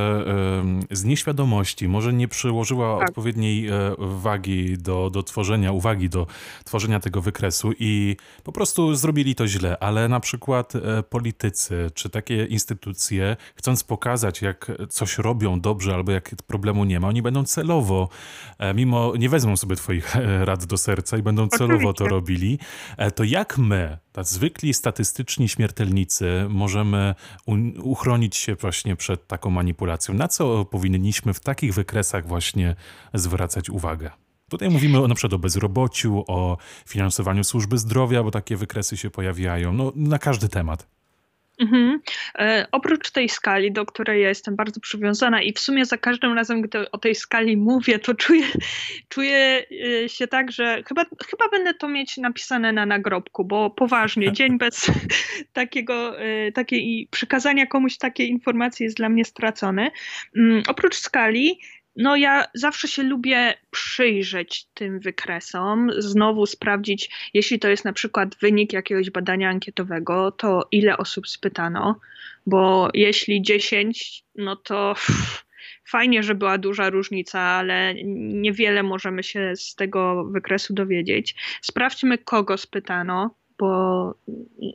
z 0.91 1.05
nieświadomości, 1.05 1.89
może 1.89 2.13
nie 2.13 2.29
przyłożyła 2.29 2.99
tak. 2.99 3.09
odpowiedniej 3.09 3.69
e, 3.69 3.73
wagi 3.99 4.79
do, 4.79 5.11
do 5.11 5.23
tworzenia 5.23 5.73
uwagi 5.83 6.09
do 6.09 6.27
tworzenia 6.65 7.01
tego 7.01 7.21
wykresu 7.21 7.73
i 7.79 8.17
po 8.45 8.53
prostu 8.53 8.95
zrobili 8.95 9.35
to 9.35 9.49
źle, 9.49 9.79
ale 9.81 10.09
na 10.09 10.21
przykład 10.21 10.77
e, 10.77 11.03
politycy 11.03 11.91
czy 11.95 12.11
takie 12.11 12.45
instytucje, 12.45 13.37
chcąc 13.55 13.85
pokazać, 13.85 14.43
jak 14.43 14.71
coś 14.89 15.19
robią 15.19 15.61
dobrze 15.61 15.95
albo 15.95 16.13
jak 16.13 16.31
problemu 16.47 16.85
nie 16.85 17.01
ma, 17.01 17.09
oni 17.09 17.23
będą 17.23 17.45
celowo, 17.45 18.09
e, 18.59 18.75
mimo 18.75 19.13
nie 19.19 19.29
wezmą 19.29 19.57
sobie 19.57 19.77
twoich 19.77 20.17
e, 20.17 20.45
rad 20.45 20.65
do 20.65 20.79
serca 20.79 21.17
i 21.17 21.23
będą 21.23 21.49
celowo 21.49 21.93
to 21.93 22.09
robili, 22.09 22.59
to 23.15 23.25
jak 23.25 23.59
my, 23.59 23.99
tacy 24.13 24.35
zwykli 24.35 24.75
statystyczni 24.75 25.49
śmiertelnicy, 25.49 26.47
możemy 26.49 27.15
uchronić 27.83 28.37
się 28.37 28.55
właśnie 28.55 28.97
przed 28.97 29.27
taką 29.27 29.51
manipulacją? 29.51 30.15
Na 30.15 30.29
co 30.29 30.65
powinniśmy 30.65 31.35
w 31.35 31.41
takich 31.41 31.75
wykresach 31.75 32.27
właśnie 32.27 32.77
zwracać 33.15 33.71
uwagę? 33.71 34.22
Tutaj 34.53 34.71
mówimy 34.71 35.09
na 35.09 35.15
przykład 35.15 35.33
o 35.33 35.39
bezrobociu, 35.39 36.25
o 36.27 36.59
finansowaniu 36.87 37.45
służby 37.45 37.79
zdrowia, 37.79 38.23
bo 38.23 38.31
takie 38.31 38.57
wykresy 38.57 38.97
się 38.97 39.11
pojawiają, 39.11 39.73
no, 39.73 39.93
na 39.97 40.19
każdy 40.19 40.49
temat. 40.49 40.87
Mhm. 41.61 42.01
E, 42.39 42.67
oprócz 42.73 43.11
tej 43.11 43.29
skali, 43.29 43.73
do 43.73 43.87
której 43.87 44.23
ja 44.23 44.29
jestem 44.29 44.57
bardzo 44.57 44.81
przywiązana 44.81 45.43
i 45.43 45.53
w 45.53 45.59
sumie 45.59 45.85
za 45.85 45.99
każdym 45.99 46.33
razem, 46.33 46.63
gdy 46.63 46.91
o 46.91 46.99
tej 46.99 47.15
skali 47.15 47.57
mówię, 47.57 47.99
to 47.99 48.15
czuję, 48.15 48.47
czuję 49.15 49.65
e, 50.05 50.09
się 50.09 50.27
tak, 50.27 50.53
że 50.53 50.83
chyba, 50.89 51.05
chyba 51.31 51.49
będę 51.51 51.75
to 51.75 51.89
mieć 51.89 52.17
napisane 52.17 52.73
na 52.73 52.87
nagrobku, 52.87 53.45
bo 53.45 53.71
poważnie, 53.71 54.33
dzień 54.39 54.59
bez 54.59 54.91
takiego, 55.53 56.21
e, 56.21 56.53
takiej 56.53 57.09
przekazania 57.11 57.67
komuś 57.67 57.97
takiej 57.97 58.31
informacji 58.31 58.85
jest 58.85 58.97
dla 58.97 59.09
mnie 59.09 59.25
stracony. 59.25 59.91
Mm, 60.37 60.63
oprócz 60.69 60.97
skali 60.97 61.59
no 61.97 62.17
ja 62.17 62.45
zawsze 62.55 62.89
się 62.89 63.03
lubię 63.03 63.55
przyjrzeć 63.71 64.67
tym 64.75 65.01
wykresom, 65.01 65.91
znowu 65.99 66.47
sprawdzić, 66.47 67.31
jeśli 67.35 67.59
to 67.59 67.69
jest 67.69 67.85
na 67.85 67.93
przykład 67.93 68.37
wynik 68.37 68.73
jakiegoś 68.73 69.11
badania 69.11 69.49
ankietowego, 69.49 70.33
to 70.33 70.69
ile 70.73 70.97
osób 70.97 71.29
spytano, 71.29 72.01
bo 72.47 72.89
jeśli 72.95 73.43
10, 73.43 74.25
no 74.35 74.57
to 74.57 74.95
fajnie, 75.93 76.23
że 76.23 76.35
była 76.35 76.59
duża 76.59 76.91
różnica, 76.91 77.41
ale 77.41 77.95
niewiele 78.15 78.83
możemy 78.83 79.23
się 79.23 79.53
z 79.57 79.75
tego 79.75 80.25
wykresu 80.25 80.75
dowiedzieć. 80.75 81.35
Sprawdźmy, 81.63 82.19
kogo 82.19 82.59
spytano, 82.59 83.35
bo 83.59 84.15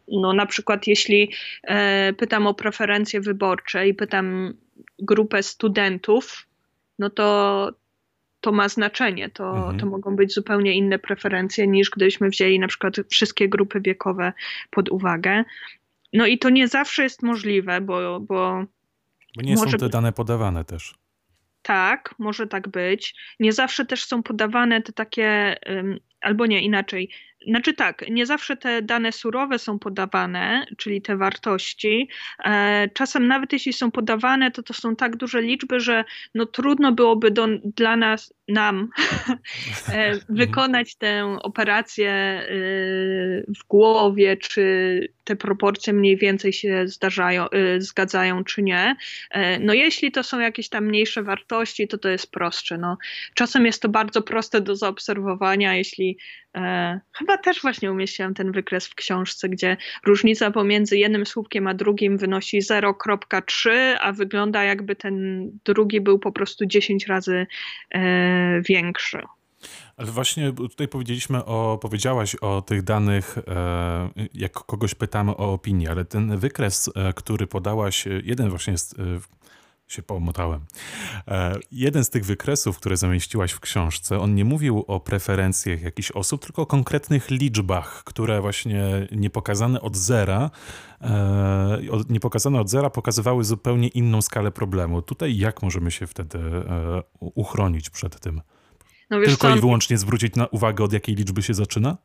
no, 0.07 0.34
na 0.34 0.45
przykład 0.45 0.88
jeśli 0.88 1.32
e, 1.63 2.13
pytam 2.13 2.47
o 2.47 2.53
preferencje 2.53 3.22
wyborcze 3.22 3.88
i 3.88 3.93
pytam 3.93 4.53
grupę 4.99 5.43
studentów, 5.43 6.47
no 7.00 7.10
to 7.10 7.72
to 8.41 8.52
ma 8.52 8.70
znaczenie. 8.70 9.30
To, 9.30 9.58
mhm. 9.58 9.80
to 9.80 9.86
mogą 9.86 10.16
być 10.16 10.34
zupełnie 10.34 10.74
inne 10.74 11.00
preferencje 11.00 11.68
niż 11.68 11.89
gdybyśmy 11.89 12.30
wzięli 12.30 12.60
na 12.60 12.68
przykład 12.68 12.95
wszystkie 13.10 13.50
grupy 13.50 13.82
wiekowe 13.82 14.34
pod 14.70 14.89
uwagę. 14.89 15.43
No 16.14 16.26
i 16.26 16.39
to 16.39 16.50
nie 16.50 16.68
zawsze 16.68 17.04
jest 17.04 17.24
możliwe, 17.24 17.82
bo. 17.82 18.20
Bo, 18.20 18.64
bo 19.36 19.41
nie 19.41 19.56
może... 19.56 19.72
są 19.72 19.78
te 19.78 19.89
dane 19.89 20.14
podawane 20.14 20.66
też. 20.66 20.95
Tak, 21.62 22.16
może 22.20 22.48
tak 22.48 22.68
być. 22.68 23.16
Nie 23.39 23.54
zawsze 23.54 23.86
też 23.86 24.04
są 24.04 24.24
podawane 24.24 24.82
te 24.82 24.93
takie, 24.93 25.56
albo 26.22 26.45
nie, 26.45 26.62
inaczej. 26.62 27.10
Znaczy 27.48 27.74
tak, 27.74 28.06
nie 28.10 28.26
zawsze 28.26 28.58
te 28.58 28.82
dane 28.82 29.12
surowe 29.12 29.60
są 29.60 29.80
podawane, 29.80 30.66
czyli 30.78 31.02
te 31.02 31.18
wartości. 31.18 32.10
E, 32.45 32.89
czasem 32.93 33.28
nawet 33.28 33.54
jeśli 33.54 33.74
są 33.74 33.91
podawane, 33.91 34.52
to 34.52 34.64
to 34.64 34.74
są 34.74 34.95
tak 34.95 35.16
duże 35.16 35.41
liczby, 35.41 35.80
że 35.80 36.04
no 36.36 36.45
trudno 36.45 36.91
byłoby 36.91 37.32
do, 37.32 37.48
dla 37.64 37.95
nas, 37.98 38.34
nam 38.48 38.89
e, 39.93 40.14
wykonać 40.30 40.95
tę 40.95 41.38
operację 41.41 42.12
e, 42.12 42.45
w 43.48 43.68
głowie, 43.68 44.38
czy 44.38 45.08
te 45.24 45.36
proporcje 45.36 45.93
mniej 45.93 46.18
więcej 46.18 46.54
się 46.54 46.88
zdarzają, 46.88 47.45
zgadzają, 47.78 48.43
czy 48.43 48.64
nie. 48.64 48.95
No 49.60 49.74
jeśli 49.74 50.12
to 50.12 50.24
są 50.24 50.39
jakieś 50.39 50.70
tam 50.70 50.86
mniejsze 50.86 51.24
wartości, 51.24 51.88
to 51.88 51.98
to 51.98 52.10
jest 52.10 52.32
prostsze. 52.32 52.78
No, 52.78 52.98
czasem 53.34 53.66
jest 53.66 53.82
to 53.82 53.89
bardzo 53.89 54.22
proste 54.22 54.62
do 54.62 54.76
zaobserwowania, 54.76 55.76
jeśli 55.76 56.18
E, 56.56 57.00
chyba 57.18 57.38
też 57.38 57.62
właśnie 57.62 57.91
umieściłam 57.91 58.34
ten 58.34 58.52
wykres 58.52 58.88
w 58.88 58.95
książce, 58.95 59.50
gdzie 59.50 59.78
różnica 60.06 60.52
pomiędzy 60.52 60.98
jednym 60.98 61.26
słupkiem 61.26 61.68
a 61.68 61.74
drugim 61.74 62.18
wynosi 62.18 62.62
0,3, 62.62 63.70
a 64.00 64.12
wygląda 64.12 64.64
jakby 64.64 64.95
ten 64.95 65.45
drugi 65.66 66.02
był 66.02 66.20
po 66.20 66.32
prostu 66.32 66.66
10 66.66 67.08
razy 67.08 67.48
e, 67.91 68.62
większy. 68.62 69.22
Ale 69.98 70.12
właśnie 70.12 70.54
tutaj 70.54 70.88
powiedzieliśmy 70.88 71.45
o, 71.45 71.80
powiedziałaś 71.82 72.36
o 72.36 72.62
tych 72.62 72.84
danych, 72.84 73.38
e, 73.48 74.10
jak 74.34 74.54
kogoś 74.54 74.95
pytamy 74.95 75.32
o 75.32 75.54
opinię, 75.54 75.91
ale 75.91 76.06
ten 76.06 76.38
wykres, 76.38 76.89
który 77.16 77.48
podałaś, 77.48 78.06
jeden 78.24 78.50
właśnie 78.50 78.72
jest 78.72 78.95
się 79.88 80.03
pomotałem. 80.03 80.65
E, 81.27 81.55
jeden 81.71 82.03
z 82.03 82.09
tych 82.09 82.25
wykresów, 82.25 82.77
które 82.77 82.97
zamieściłaś 82.97 83.51
w 83.51 83.59
książce, 83.59 84.19
on 84.19 84.35
nie 84.35 84.45
mówił 84.45 84.85
o 84.88 84.99
preferencjach 84.99 85.81
jakichś 85.81 86.11
osób, 86.11 86.45
tylko 86.45 86.61
o 86.61 86.65
konkretnych 86.65 87.29
liczbach, 87.29 88.03
które 88.03 88.41
właśnie 88.41 89.07
niepokazane 89.11 89.81
od 89.81 89.95
zera, 89.95 90.49
e, 91.01 91.79
niepokazane 92.09 92.59
od 92.59 92.69
zera 92.69 92.89
pokazywały 92.89 93.43
zupełnie 93.43 93.88
inną 93.88 94.21
skalę 94.21 94.51
problemu. 94.51 95.01
Tutaj 95.01 95.38
jak 95.38 95.61
możemy 95.63 95.91
się 95.91 96.07
wtedy 96.07 96.39
e, 96.39 97.01
uchronić 97.19 97.89
przed 97.89 98.19
tym? 98.19 98.41
No 99.09 99.21
tylko 99.25 99.55
i 99.55 99.59
wyłącznie 99.59 99.97
zwrócić 99.97 100.35
na 100.35 100.47
uwagę, 100.47 100.83
od 100.83 100.93
jakiej 100.93 101.15
liczby 101.15 101.43
się 101.43 101.53
zaczyna? 101.53 101.97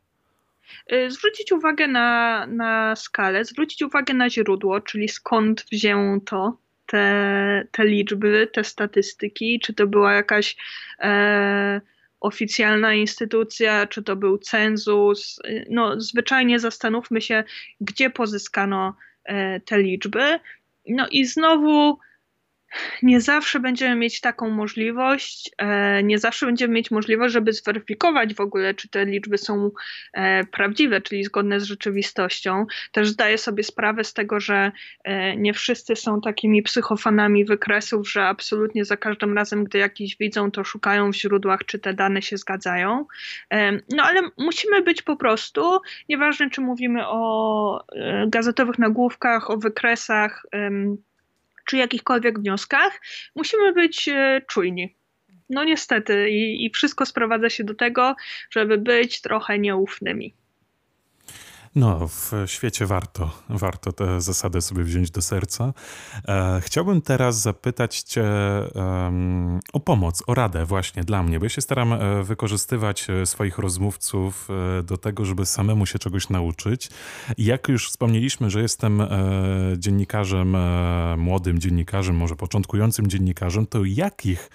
Zwrócić 1.09 1.51
uwagę 1.51 1.87
na, 1.87 2.45
na 2.47 2.95
skalę, 2.95 3.45
zwrócić 3.45 3.81
uwagę 3.81 4.13
na 4.13 4.29
źródło, 4.29 4.81
czyli 4.81 5.09
skąd 5.09 5.65
wzięto 5.71 6.57
te, 6.93 7.67
te 7.71 7.85
liczby, 7.85 8.47
te 8.53 8.63
statystyki, 8.63 9.59
czy 9.59 9.73
to 9.73 9.87
była 9.87 10.13
jakaś 10.13 10.55
e, 10.99 11.81
oficjalna 12.19 12.93
instytucja, 12.93 13.87
czy 13.87 14.03
to 14.03 14.15
był 14.15 14.37
cenzus. 14.37 15.39
No, 15.69 16.01
zwyczajnie 16.01 16.59
zastanówmy 16.59 17.21
się, 17.21 17.43
gdzie 17.81 18.09
pozyskano 18.09 18.95
e, 19.25 19.59
te 19.59 19.77
liczby. 19.77 20.39
No 20.87 21.07
i 21.11 21.25
znowu 21.25 21.99
nie 23.03 23.21
zawsze 23.21 23.59
będziemy 23.59 23.95
mieć 23.95 24.21
taką 24.21 24.49
możliwość, 24.49 25.51
e, 25.57 26.03
nie 26.03 26.19
zawsze 26.19 26.45
będziemy 26.45 26.73
mieć 26.73 26.91
możliwość, 26.91 27.33
żeby 27.33 27.53
zweryfikować 27.53 28.33
w 28.33 28.39
ogóle, 28.39 28.73
czy 28.73 28.89
te 28.89 29.05
liczby 29.05 29.37
są 29.37 29.71
e, 30.13 30.43
prawdziwe, 30.43 31.01
czyli 31.01 31.23
zgodne 31.23 31.59
z 31.59 31.63
rzeczywistością. 31.63 32.65
Też 32.91 33.09
zdaję 33.09 33.37
sobie 33.37 33.63
sprawę 33.63 34.03
z 34.03 34.13
tego, 34.13 34.39
że 34.39 34.71
e, 35.03 35.37
nie 35.37 35.53
wszyscy 35.53 35.95
są 35.95 36.21
takimi 36.21 36.63
psychofanami 36.63 37.45
wykresów, 37.45 38.09
że 38.09 38.25
absolutnie 38.25 38.85
za 38.85 38.97
każdym 38.97 39.37
razem, 39.37 39.63
gdy 39.63 39.77
jakiś 39.77 40.17
widzą, 40.17 40.51
to 40.51 40.63
szukają 40.63 41.11
w 41.11 41.15
źródłach, 41.15 41.65
czy 41.65 41.79
te 41.79 41.93
dane 41.93 42.21
się 42.21 42.37
zgadzają. 42.37 43.05
No 43.89 44.03
ale 44.03 44.21
musimy 44.37 44.81
być 44.81 45.01
po 45.01 45.15
prostu, 45.15 45.79
nieważne 46.09 46.49
czy 46.49 46.61
mówimy 46.61 47.07
o 47.07 47.85
gazetowych 48.27 48.79
nagłówkach, 48.79 49.49
o 49.49 49.57
wykresach, 49.57 50.45
czy 51.65 51.77
jakichkolwiek 51.77 52.39
wnioskach, 52.39 53.01
musimy 53.35 53.73
być 53.73 54.07
e, 54.07 54.41
czujni. 54.47 54.97
No 55.49 55.63
niestety, 55.63 56.29
i, 56.29 56.65
i 56.65 56.69
wszystko 56.69 57.05
sprowadza 57.05 57.49
się 57.49 57.63
do 57.63 57.75
tego, 57.75 58.15
żeby 58.51 58.77
być 58.77 59.21
trochę 59.21 59.59
nieufnymi. 59.59 60.35
No, 61.75 62.07
w 62.07 62.31
świecie 62.45 62.85
warto, 62.85 63.31
warto 63.49 63.91
te 63.91 64.21
zasady 64.21 64.61
sobie 64.61 64.83
wziąć 64.83 65.11
do 65.11 65.21
serca. 65.21 65.73
E, 66.27 66.61
chciałbym 66.63 67.01
teraz 67.01 67.41
zapytać 67.41 68.01
Cię 68.01 68.23
o 69.73 69.79
pomoc, 69.79 70.23
o 70.27 70.33
radę 70.33 70.65
właśnie 70.65 71.03
dla 71.03 71.23
mnie, 71.23 71.39
bo 71.39 71.45
ja 71.45 71.49
się 71.49 71.61
staram 71.61 71.93
e, 71.93 72.23
wykorzystywać 72.23 73.09
e, 73.09 73.25
swoich 73.25 73.57
rozmówców 73.57 74.47
e, 74.79 74.83
do 74.83 74.97
tego, 74.97 75.25
żeby 75.25 75.45
samemu 75.45 75.85
się 75.85 75.99
czegoś 75.99 76.29
nauczyć. 76.29 76.89
Jak 77.37 77.67
już 77.67 77.89
wspomnieliśmy, 77.89 78.49
że 78.49 78.61
jestem 78.61 79.01
e, 79.01 79.07
dziennikarzem, 79.77 80.55
e, 80.55 81.15
młodym 81.17 81.59
dziennikarzem, 81.59 82.15
może 82.15 82.35
początkującym 82.35 83.07
dziennikarzem, 83.07 83.67
to 83.67 83.85
jakich 83.85 84.49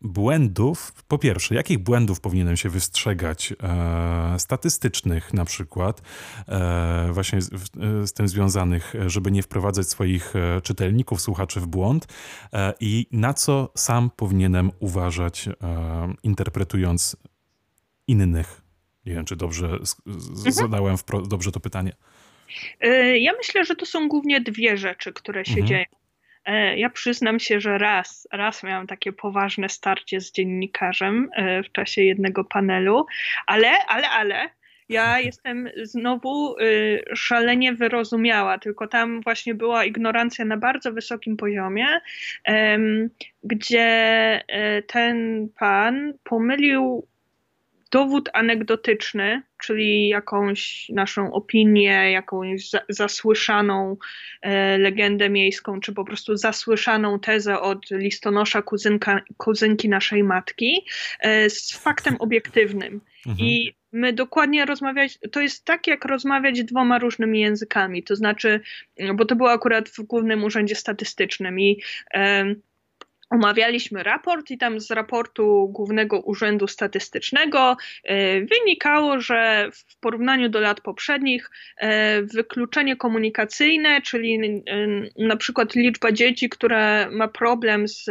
błędów, 0.00 0.92
po 1.08 1.18
pierwsze, 1.18 1.54
jakich 1.54 1.78
błędów 1.78 2.20
powinienem 2.20 2.56
się 2.56 2.68
wystrzegać, 2.68 3.54
e, 3.62 4.38
statystycznych 4.38 5.34
na 5.34 5.44
przykład, 5.44 6.02
e, 6.48 7.08
właśnie 7.12 7.42
z, 7.42 7.50
z, 8.04 8.12
tym 8.12 8.28
związanych, 8.28 8.94
żeby 9.06 9.30
nie 9.30 9.42
wprowadzać 9.42 9.88
swoich 9.88 10.34
czytelników, 10.62 11.20
słuchaczy 11.20 11.60
w 11.60 11.66
błąd 11.66 12.06
i 12.80 13.06
na 13.12 13.34
co 13.34 13.72
sam 13.76 14.10
powinienem 14.16 14.70
uważać, 14.80 15.48
interpretując 16.22 17.16
innych. 18.08 18.60
Nie 19.06 19.14
wiem, 19.14 19.24
czy 19.24 19.36
dobrze 19.36 19.66
mhm. 19.66 20.52
zadałem 20.52 20.96
dobrze 21.28 21.52
to 21.52 21.60
pytanie. 21.60 21.92
Ja 23.20 23.32
myślę, 23.32 23.64
że 23.64 23.76
to 23.76 23.86
są 23.86 24.08
głównie 24.08 24.40
dwie 24.40 24.76
rzeczy, 24.76 25.12
które 25.12 25.44
się 25.44 25.50
mhm. 25.50 25.66
dzieją. 25.66 25.84
E, 26.44 26.78
ja 26.78 26.90
przyznam 26.90 27.40
się, 27.40 27.60
że 27.60 27.78
raz, 27.78 28.28
raz 28.32 28.62
miałam 28.62 28.86
takie 28.86 29.12
poważne 29.12 29.68
starcie 29.68 30.20
z 30.20 30.32
dziennikarzem 30.32 31.30
e, 31.32 31.62
w 31.62 31.72
czasie 31.72 32.02
jednego 32.02 32.44
panelu, 32.44 33.06
ale, 33.46 33.86
ale, 33.86 34.08
ale 34.08 34.50
ja 34.88 35.20
jestem 35.20 35.68
znowu 35.82 36.58
y, 36.58 37.04
szalenie 37.14 37.74
wyrozumiała, 37.74 38.58
tylko 38.58 38.86
tam 38.86 39.20
właśnie 39.20 39.54
była 39.54 39.84
ignorancja 39.84 40.44
na 40.44 40.56
bardzo 40.56 40.92
wysokim 40.92 41.36
poziomie, 41.36 41.86
gdzie 43.42 43.80
e, 44.48 44.82
ten 44.82 45.48
pan 45.58 46.14
pomylił 46.24 47.06
dowód 47.94 48.30
anegdotyczny, 48.32 49.42
czyli 49.58 50.08
jakąś 50.08 50.88
naszą 50.88 51.32
opinię, 51.32 52.12
jakąś 52.12 52.70
za, 52.70 52.80
zasłyszaną 52.88 53.96
e, 54.42 54.78
legendę 54.78 55.30
miejską, 55.30 55.80
czy 55.80 55.92
po 55.92 56.04
prostu 56.04 56.36
zasłyszaną 56.36 57.20
tezę 57.20 57.60
od 57.60 57.90
listonosza 57.90 58.62
kuzynka, 58.62 59.20
kuzynki 59.36 59.88
naszej 59.88 60.24
matki 60.24 60.86
e, 61.20 61.50
z 61.50 61.72
faktem 61.72 62.16
obiektywnym. 62.18 63.00
Mhm. 63.26 63.48
I 63.48 63.74
my 63.92 64.12
dokładnie 64.12 64.64
rozmawiać, 64.64 65.18
to 65.32 65.40
jest 65.40 65.64
tak 65.64 65.86
jak 65.86 66.04
rozmawiać 66.04 66.64
dwoma 66.64 66.98
różnymi 66.98 67.40
językami, 67.40 68.02
to 68.02 68.16
znaczy, 68.16 68.60
bo 69.14 69.24
to 69.24 69.36
było 69.36 69.50
akurat 69.52 69.88
w 69.88 70.02
Głównym 70.02 70.44
Urzędzie 70.44 70.74
Statystycznym 70.74 71.60
i 71.60 71.80
e, 72.14 72.54
omawialiśmy 73.34 74.02
raport 74.02 74.50
i 74.50 74.58
tam 74.58 74.80
z 74.80 74.90
raportu 74.90 75.68
Głównego 75.72 76.20
Urzędu 76.20 76.66
Statystycznego 76.66 77.76
e, 78.04 78.40
wynikało, 78.40 79.20
że 79.20 79.70
w 79.72 79.96
porównaniu 79.96 80.48
do 80.48 80.60
lat 80.60 80.80
poprzednich 80.80 81.50
e, 81.76 82.22
wykluczenie 82.22 82.96
komunikacyjne, 82.96 84.02
czyli 84.02 84.62
e, 84.66 84.86
na 85.18 85.36
przykład 85.36 85.74
liczba 85.74 86.12
dzieci, 86.12 86.48
które 86.48 87.10
ma 87.10 87.28
problem 87.28 87.88
z 87.88 88.04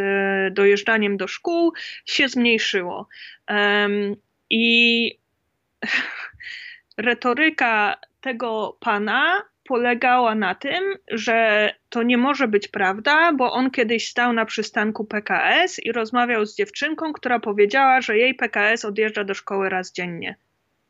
dojeżdżaniem 0.53 1.17
do 1.17 1.27
szkół, 1.27 1.73
się 2.05 2.29
zmniejszyło. 2.29 3.07
I 4.49 5.17
retoryka 6.97 7.97
tego 8.21 8.77
pana 8.79 9.52
polegała 9.63 10.35
na 10.35 10.55
tym, 10.55 10.83
że 11.11 11.69
to 11.89 12.03
nie 12.03 12.17
może 12.17 12.47
być 12.47 12.67
prawda, 12.67 13.33
bo 13.33 13.51
on 13.51 13.71
kiedyś 13.71 14.09
stał 14.09 14.33
na 14.33 14.45
przystanku 14.45 15.05
PKS 15.05 15.79
i 15.79 15.91
rozmawiał 15.91 16.45
z 16.45 16.55
dziewczynką, 16.55 17.13
która 17.13 17.39
powiedziała, 17.39 18.01
że 18.01 18.17
jej 18.17 18.35
PKS 18.35 18.85
odjeżdża 18.85 19.23
do 19.23 19.33
szkoły 19.33 19.69
raz 19.69 19.93
dziennie. 19.93 20.35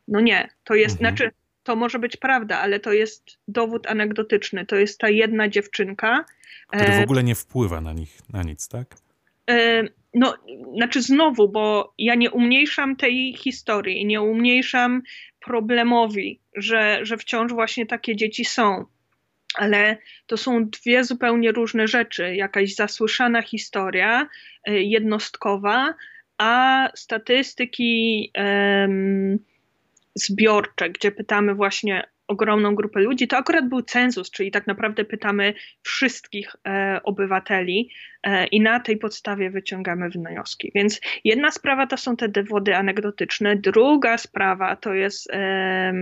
No 0.07 0.21
nie, 0.21 0.49
to 0.63 0.75
jest, 0.75 0.95
mhm. 0.95 1.15
znaczy, 1.15 1.31
to 1.63 1.75
może 1.75 1.99
być 1.99 2.17
prawda, 2.17 2.59
ale 2.59 2.79
to 2.79 2.93
jest 2.93 3.23
dowód 3.47 3.87
anegdotyczny. 3.87 4.65
To 4.65 4.75
jest 4.75 4.99
ta 4.99 5.09
jedna 5.09 5.49
dziewczynka. 5.49 6.25
Który 6.67 6.85
w 6.85 6.99
e, 6.99 7.03
ogóle 7.03 7.23
nie 7.23 7.35
wpływa 7.35 7.81
na 7.81 7.93
nich, 7.93 8.19
na 8.33 8.43
nic, 8.43 8.67
tak? 8.67 8.95
E, 9.49 9.83
no, 10.13 10.33
znaczy 10.75 11.01
znowu, 11.01 11.49
bo 11.49 11.93
ja 11.97 12.15
nie 12.15 12.31
umniejszam 12.31 12.95
tej 12.95 13.33
historii, 13.37 14.05
nie 14.05 14.21
umniejszam 14.21 15.01
problemowi, 15.39 16.39
że, 16.55 16.99
że 17.01 17.17
wciąż 17.17 17.51
właśnie 17.51 17.85
takie 17.85 18.15
dzieci 18.15 18.45
są. 18.45 18.85
Ale 19.55 19.97
to 20.27 20.37
są 20.37 20.69
dwie 20.69 21.03
zupełnie 21.03 21.51
różne 21.51 21.87
rzeczy. 21.87 22.35
Jakaś 22.35 22.75
zasłyszana 22.75 23.41
historia, 23.41 24.29
e, 24.67 24.81
jednostkowa, 24.81 25.93
a 26.37 26.89
statystyki 26.95 28.31
um, 28.35 29.39
zbiorcze, 30.15 30.89
gdzie 30.89 31.11
pytamy 31.11 31.55
właśnie 31.55 32.03
ogromną 32.27 32.75
grupę 32.75 32.99
ludzi, 32.99 33.27
to 33.27 33.37
akurat 33.37 33.69
był 33.69 33.81
cenzus, 33.81 34.31
czyli 34.31 34.51
tak 34.51 34.67
naprawdę 34.67 35.05
pytamy 35.05 35.53
wszystkich 35.81 36.55
e, 36.67 36.99
obywateli 37.03 37.89
e, 38.23 38.47
i 38.47 38.61
na 38.61 38.79
tej 38.79 38.97
podstawie 38.97 39.49
wyciągamy 39.49 40.09
wnioski. 40.09 40.71
Więc 40.75 41.01
jedna 41.23 41.51
sprawa 41.51 41.87
to 41.87 41.97
są 41.97 42.15
te 42.17 42.29
dowody 42.29 42.75
anegdotyczne, 42.75 43.55
druga 43.55 44.17
sprawa 44.17 44.75
to 44.75 44.93
jest 44.93 45.29
e, 45.31 45.93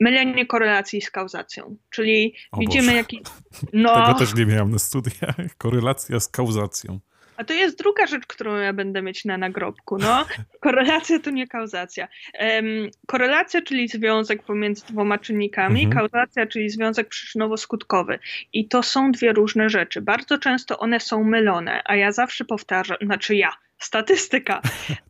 mylenie 0.00 0.46
korelacji 0.46 1.00
z 1.00 1.10
kauzacją, 1.10 1.76
czyli 1.90 2.34
o 2.52 2.58
widzimy 2.58 2.94
jakiś... 2.94 3.20
No, 3.72 4.06
Tego 4.06 4.18
też 4.18 4.34
nie 4.34 4.46
miałem 4.46 4.70
na 4.70 4.78
studiach, 4.78 5.36
korelacja 5.58 6.20
z 6.20 6.28
kauzacją. 6.28 7.00
A 7.36 7.44
to 7.44 7.54
jest 7.54 7.78
druga 7.78 8.06
rzecz, 8.06 8.26
którą 8.26 8.56
ja 8.56 8.72
będę 8.72 9.02
mieć 9.02 9.24
na 9.24 9.38
nagrobku. 9.38 9.98
No. 9.98 10.26
Korelacja 10.60 11.18
to 11.18 11.30
nie 11.30 11.46
kauzacja. 11.46 12.08
Um, 12.40 12.90
korelacja, 13.06 13.62
czyli 13.62 13.88
związek 13.88 14.42
pomiędzy 14.42 14.86
dwoma 14.86 15.18
czynnikami, 15.18 15.84
mhm. 15.84 16.00
kauzacja, 16.00 16.46
czyli 16.46 16.70
związek 16.70 17.08
przyczynowo-skutkowy. 17.08 18.18
I 18.52 18.68
to 18.68 18.82
są 18.82 19.12
dwie 19.12 19.32
różne 19.32 19.68
rzeczy. 19.68 20.00
Bardzo 20.02 20.38
często 20.38 20.78
one 20.78 21.00
są 21.00 21.24
mylone, 21.24 21.82
a 21.84 21.96
ja 21.96 22.12
zawsze 22.12 22.44
powtarzam, 22.44 22.96
znaczy 23.02 23.36
ja, 23.36 23.50
statystyka. 23.78 24.62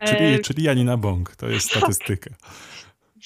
czyli, 0.05 0.35
e... 0.35 0.39
czyli 0.39 0.63
Janina 0.63 0.97
Bąk, 0.97 1.37
to 1.37 1.49
jest 1.49 1.71
statystyka. 1.71 2.31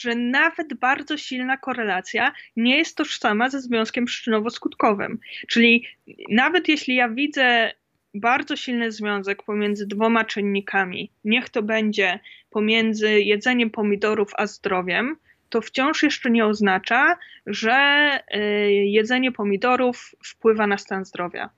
Że 0.00 0.14
nawet 0.14 0.74
bardzo 0.74 1.16
silna 1.16 1.56
korelacja 1.56 2.32
nie 2.56 2.76
jest 2.76 2.96
tożsama 2.96 3.50
ze 3.50 3.60
związkiem 3.60 4.06
przyczynowo-skutkowym. 4.06 5.16
Czyli 5.48 5.86
nawet 6.30 6.68
jeśli 6.68 6.94
ja 6.94 7.08
widzę 7.08 7.72
bardzo 8.14 8.56
silny 8.56 8.92
związek 8.92 9.42
pomiędzy 9.42 9.86
dwoma 9.86 10.24
czynnikami, 10.24 11.10
niech 11.24 11.48
to 11.48 11.62
będzie 11.62 12.20
pomiędzy 12.50 13.20
jedzeniem 13.20 13.70
pomidorów 13.70 14.30
a 14.36 14.46
zdrowiem, 14.46 15.16
to 15.48 15.60
wciąż 15.60 16.02
jeszcze 16.02 16.30
nie 16.30 16.46
oznacza, 16.46 17.18
że 17.46 18.08
y, 18.34 18.38
jedzenie 18.72 19.32
pomidorów 19.32 20.14
wpływa 20.24 20.66
na 20.66 20.78
stan 20.78 21.04
zdrowia. 21.04 21.50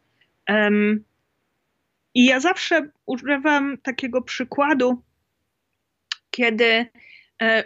I 2.15 2.25
ja 2.25 2.41
zawsze 2.41 2.91
używam 3.07 3.79
takiego 3.79 4.23
przykładu, 4.23 5.03
kiedy 6.31 6.87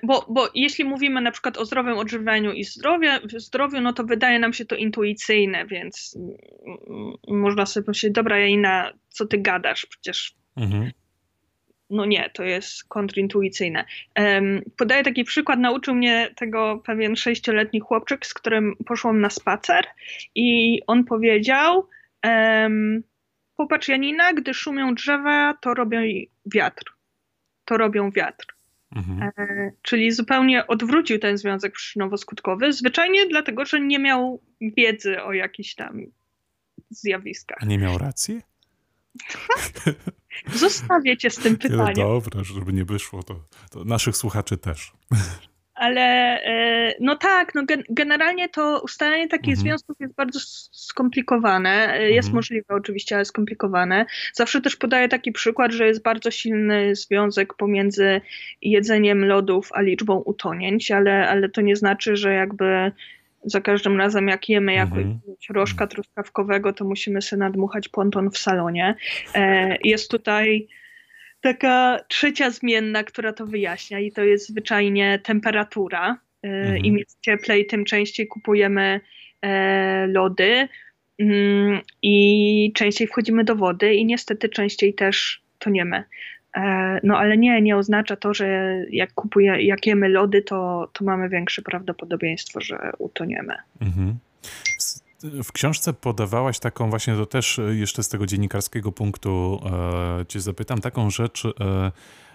bo, 0.02 0.26
bo 0.28 0.48
jeśli 0.54 0.84
mówimy 0.84 1.20
na 1.20 1.30
przykład 1.30 1.58
o 1.58 1.64
zdrowym 1.64 1.98
odżywianiu 1.98 2.52
i 2.52 2.64
zdrowie, 2.64 3.20
zdrowiu, 3.36 3.80
no 3.80 3.92
to 3.92 4.04
wydaje 4.04 4.38
nam 4.38 4.52
się 4.52 4.64
to 4.64 4.76
intuicyjne, 4.76 5.66
więc 5.66 6.18
można 7.28 7.66
sobie 7.66 7.84
pomyśleć, 7.84 8.12
dobra 8.12 8.38
Janina, 8.38 8.92
co 9.08 9.26
ty 9.26 9.38
gadasz, 9.38 9.86
przecież 9.86 10.34
mhm. 10.56 10.90
no 11.90 12.04
nie, 12.06 12.30
to 12.30 12.42
jest 12.42 12.84
kontrintuicyjne. 12.88 13.84
Podaję 14.76 15.02
taki 15.02 15.24
przykład, 15.24 15.58
nauczył 15.58 15.94
mnie 15.94 16.30
tego 16.36 16.82
pewien 16.86 17.16
sześcioletni 17.16 17.80
chłopczyk, 17.80 18.26
z 18.26 18.34
którym 18.34 18.74
poszłam 18.86 19.20
na 19.20 19.30
spacer 19.30 19.84
i 20.34 20.80
on 20.86 21.04
powiedział 21.04 21.88
um, 22.24 23.02
popatrz 23.56 23.88
Janina, 23.88 24.32
gdy 24.32 24.54
szumią 24.54 24.94
drzewa, 24.94 25.54
to 25.60 25.74
robią 25.74 26.00
wiatr. 26.46 26.84
To 27.64 27.76
robią 27.76 28.10
wiatr. 28.10 28.53
Mhm. 28.94 29.22
E, 29.38 29.72
czyli 29.82 30.12
zupełnie 30.12 30.66
odwrócił 30.66 31.18
ten 31.18 31.38
związek 31.38 31.74
przyczynowo-skutkowy, 31.74 32.72
zwyczajnie 32.72 33.26
dlatego, 33.26 33.64
że 33.64 33.80
nie 33.80 33.98
miał 33.98 34.42
wiedzy 34.60 35.22
o 35.22 35.32
jakichś 35.32 35.74
tam 35.74 36.00
zjawiskach. 36.90 37.58
A 37.60 37.66
nie 37.66 37.78
miał 37.78 37.98
racji? 37.98 38.40
Zostawię 40.54 41.16
cię 41.16 41.30
z 41.30 41.36
tym 41.36 41.56
pytaniem. 41.68 41.94
No 41.96 42.20
dobra, 42.20 42.44
żeby 42.44 42.72
nie 42.72 42.84
wyszło, 42.84 43.22
to, 43.22 43.44
to 43.70 43.84
naszych 43.84 44.16
słuchaczy 44.16 44.56
też. 44.56 44.92
Ale 45.74 46.00
e, 46.42 46.94
no 47.00 47.16
tak, 47.16 47.54
no 47.54 47.62
generalnie 47.88 48.48
to 48.48 48.80
ustalenie 48.84 49.28
takich 49.28 49.54
mhm. 49.54 49.60
związków 49.66 49.96
jest 50.00 50.14
bardzo 50.14 50.38
skomplikowane. 50.72 51.98
Jest 52.02 52.28
mhm. 52.28 52.34
możliwe 52.34 52.74
oczywiście, 52.74 53.14
ale 53.16 53.24
skomplikowane. 53.24 54.06
Zawsze 54.32 54.60
też 54.60 54.76
podaję 54.76 55.08
taki 55.08 55.32
przykład, 55.32 55.72
że 55.72 55.86
jest 55.86 56.02
bardzo 56.02 56.30
silny 56.30 56.96
związek 56.96 57.54
pomiędzy 57.54 58.20
jedzeniem 58.62 59.24
lodów 59.24 59.68
a 59.72 59.80
liczbą 59.80 60.16
utonięć, 60.16 60.90
ale, 60.90 61.28
ale 61.28 61.48
to 61.48 61.60
nie 61.60 61.76
znaczy, 61.76 62.16
że 62.16 62.34
jakby 62.34 62.92
za 63.44 63.60
każdym 63.60 63.98
razem 63.98 64.28
jak 64.28 64.48
jemy 64.48 64.74
jakiegoś 64.74 65.04
mhm. 65.04 65.36
rożka 65.50 65.86
truskawkowego, 65.86 66.72
to 66.72 66.84
musimy 66.84 67.22
sobie 67.22 67.40
nadmuchać 67.40 67.88
ponton 67.88 68.30
w 68.30 68.38
salonie. 68.38 68.94
E, 69.34 69.76
jest 69.84 70.10
tutaj 70.10 70.68
taka 71.44 72.00
trzecia 72.08 72.50
zmienna, 72.50 73.04
która 73.04 73.32
to 73.32 73.46
wyjaśnia 73.46 73.98
i 73.98 74.12
to 74.12 74.24
jest 74.24 74.48
zwyczajnie 74.48 75.18
temperatura. 75.18 76.18
E, 76.42 76.48
mhm. 76.48 76.78
Im 76.84 76.98
jest 76.98 77.20
cieplej, 77.20 77.66
tym 77.66 77.84
częściej 77.84 78.26
kupujemy 78.26 79.00
e, 79.42 80.06
lody 80.06 80.68
mm, 81.18 81.80
i 82.02 82.72
częściej 82.74 83.06
wchodzimy 83.06 83.44
do 83.44 83.56
wody 83.56 83.94
i 83.94 84.04
niestety 84.04 84.48
częściej 84.48 84.94
też 84.94 85.42
toniemy. 85.58 86.04
E, 86.56 87.00
no 87.02 87.18
ale 87.18 87.36
nie, 87.36 87.62
nie 87.62 87.76
oznacza 87.76 88.16
to, 88.16 88.34
że 88.34 88.76
jak 88.90 89.12
kupuje, 89.12 89.62
jak 89.62 89.86
jemy 89.86 90.08
lody, 90.08 90.42
to, 90.42 90.90
to 90.92 91.04
mamy 91.04 91.28
większe 91.28 91.62
prawdopodobieństwo, 91.62 92.60
że 92.60 92.92
utoniemy. 92.98 93.54
Mhm. 93.80 94.14
W 95.24 95.52
książce 95.52 95.92
podawałaś 95.92 96.58
taką 96.58 96.90
właśnie, 96.90 97.14
to 97.14 97.26
też 97.26 97.60
jeszcze 97.70 98.02
z 98.02 98.08
tego 98.08 98.26
dziennikarskiego 98.26 98.92
punktu 98.92 99.60
e, 100.20 100.26
cię 100.26 100.40
zapytam, 100.40 100.80
taką 100.80 101.10
rzecz, 101.10 101.44
e, 101.44 101.92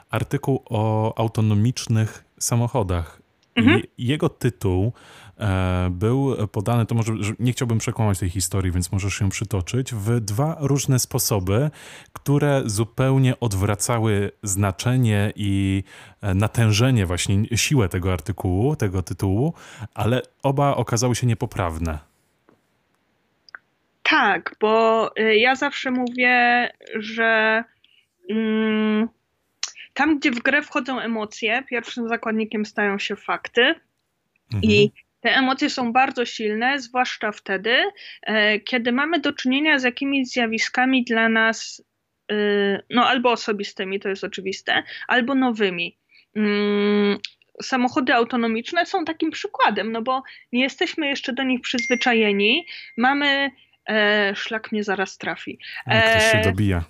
artykuł 0.09 0.63
o 0.65 1.13
autonomicznych 1.17 2.25
samochodach. 2.39 3.21
Mhm. 3.55 3.81
Jego 3.97 4.29
tytuł 4.29 4.93
e, 5.37 5.89
był 5.91 6.47
podany, 6.47 6.85
to 6.85 6.95
może 6.95 7.13
nie 7.39 7.51
chciałbym 7.51 7.77
przekłamać 7.77 8.19
tej 8.19 8.29
historii, 8.29 8.71
więc 8.71 8.91
możesz 8.91 9.21
ją 9.21 9.29
przytoczyć, 9.29 9.93
w 9.93 10.19
dwa 10.19 10.57
różne 10.59 10.99
sposoby, 10.99 11.71
które 12.13 12.63
zupełnie 12.65 13.39
odwracały 13.39 14.31
znaczenie 14.43 15.33
i 15.35 15.83
e, 16.21 16.33
natężenie, 16.33 17.05
właśnie 17.05 17.57
siłę 17.57 17.89
tego 17.89 18.13
artykułu, 18.13 18.75
tego 18.75 19.01
tytułu, 19.01 19.53
ale 19.93 20.21
oba 20.43 20.75
okazały 20.75 21.15
się 21.15 21.27
niepoprawne. 21.27 22.08
Tak, 24.09 24.55
bo 24.59 25.11
y, 25.19 25.35
ja 25.35 25.55
zawsze 25.55 25.91
mówię, 25.91 26.69
że 26.95 27.63
mm, 28.29 29.09
tam, 29.93 30.19
gdzie 30.19 30.31
w 30.31 30.39
grę 30.39 30.61
wchodzą 30.61 30.99
emocje, 30.99 31.63
pierwszym 31.69 32.07
zakładnikiem 32.07 32.65
stają 32.65 32.99
się 32.99 33.15
fakty. 33.15 33.61
Mhm. 33.61 34.63
I 34.63 34.91
te 35.21 35.35
emocje 35.35 35.69
są 35.69 35.93
bardzo 35.93 36.25
silne, 36.25 36.79
zwłaszcza 36.79 37.31
wtedy, 37.31 37.77
e, 38.21 38.59
kiedy 38.59 38.91
mamy 38.91 39.19
do 39.19 39.33
czynienia 39.33 39.79
z 39.79 39.83
jakimiś 39.83 40.27
zjawiskami 40.27 41.03
dla 41.03 41.29
nas, 41.29 41.83
e, 42.31 42.35
no 42.89 43.07
albo 43.07 43.31
osobistymi, 43.31 43.99
to 43.99 44.09
jest 44.09 44.23
oczywiste, 44.23 44.83
albo 45.07 45.35
nowymi. 45.35 45.97
Mm, 46.35 47.17
samochody 47.61 48.13
autonomiczne 48.13 48.85
są 48.85 49.05
takim 49.05 49.31
przykładem, 49.31 49.91
no 49.91 50.01
bo 50.01 50.23
nie 50.51 50.63
jesteśmy 50.63 51.07
jeszcze 51.07 51.33
do 51.33 51.43
nich 51.43 51.61
przyzwyczajeni. 51.61 52.65
Mamy 52.97 53.51
e, 53.89 54.35
szlak 54.35 54.71
mnie 54.71 54.83
zaraz 54.83 55.17
trafi. 55.17 55.59
E, 55.85 56.11
ktoś 56.11 56.31
się 56.31 56.49
dobija. 56.49 56.83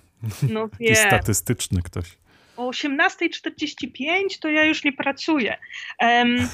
No 0.50 0.68
wie. 0.80 0.96
statystyczny 0.96 1.82
ktoś. 1.82 2.18
O 2.56 2.70
18.45 2.70 4.38
to 4.40 4.48
ja 4.48 4.64
już 4.64 4.84
nie 4.84 4.92
pracuję. 4.92 5.56
Um, 6.00 6.48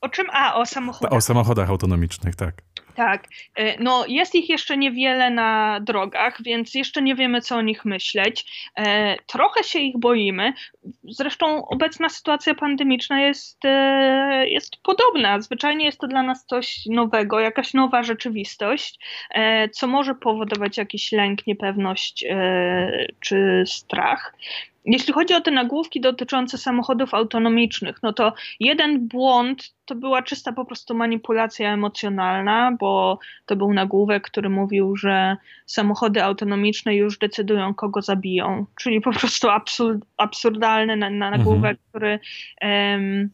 o 0.00 0.08
czym? 0.08 0.26
A, 0.32 0.54
o 0.54 0.66
samochodach. 0.66 1.12
O 1.12 1.20
samochodach 1.20 1.70
autonomicznych, 1.70 2.36
tak. 2.36 2.62
Tak, 2.94 3.28
e, 3.56 3.82
no 3.82 4.04
jest 4.08 4.34
ich 4.34 4.48
jeszcze 4.48 4.76
niewiele 4.76 5.30
na 5.30 5.80
drogach, 5.80 6.42
więc 6.42 6.74
jeszcze 6.74 7.02
nie 7.02 7.14
wiemy, 7.14 7.40
co 7.40 7.56
o 7.56 7.62
nich 7.62 7.84
myśleć. 7.84 8.44
E, 8.76 9.16
trochę 9.26 9.64
się 9.64 9.78
ich 9.78 9.98
boimy. 9.98 10.52
Zresztą 11.04 11.66
obecna 11.66 12.08
sytuacja 12.08 12.54
pandemiczna 12.54 13.20
jest, 13.20 13.64
e, 13.64 14.48
jest 14.48 14.76
podobna. 14.76 15.40
Zwyczajnie 15.40 15.84
jest 15.84 16.00
to 16.00 16.06
dla 16.06 16.22
nas 16.22 16.46
coś 16.46 16.86
nowego, 16.86 17.40
jakaś 17.40 17.74
nowa 17.74 18.02
rzeczywistość, 18.02 18.98
co 19.72 19.86
może 19.86 20.14
powodować 20.14 20.78
jakiś 20.78 21.12
lęk, 21.12 21.46
niepewność 21.46 22.24
czy 23.20 23.64
strach. 23.66 24.34
Jeśli 24.84 25.12
chodzi 25.12 25.34
o 25.34 25.40
te 25.40 25.50
nagłówki 25.50 26.00
dotyczące 26.00 26.58
samochodów 26.58 27.14
autonomicznych, 27.14 27.96
no 28.02 28.12
to 28.12 28.32
jeden 28.60 29.08
błąd 29.08 29.74
to 29.84 29.94
była 29.94 30.22
czysta 30.22 30.52
po 30.52 30.64
prostu 30.64 30.94
manipulacja 30.94 31.72
emocjonalna, 31.72 32.76
bo 32.80 33.18
to 33.46 33.56
był 33.56 33.72
nagłówek, 33.72 34.22
który 34.22 34.48
mówił, 34.48 34.96
że 34.96 35.36
samochody 35.66 36.24
autonomiczne 36.24 36.96
już 36.96 37.18
decydują, 37.18 37.74
kogo 37.74 38.02
zabiją. 38.02 38.66
Czyli 38.80 39.00
po 39.00 39.12
prostu 39.12 39.48
absurd, 39.48 40.04
absurdalny 40.16 40.96
na, 40.96 41.10
na 41.10 41.30
nagłówek, 41.30 41.78
mhm. 41.78 41.78
który. 41.88 42.18
Um, 42.62 43.30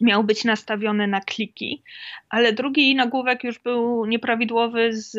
miał 0.00 0.24
być 0.24 0.44
nastawiony 0.44 1.06
na 1.06 1.20
kliki, 1.20 1.82
ale 2.30 2.52
drugi 2.52 2.94
nagłówek 2.94 3.44
już 3.44 3.58
był 3.58 4.06
nieprawidłowy 4.06 4.92
z 4.92 5.18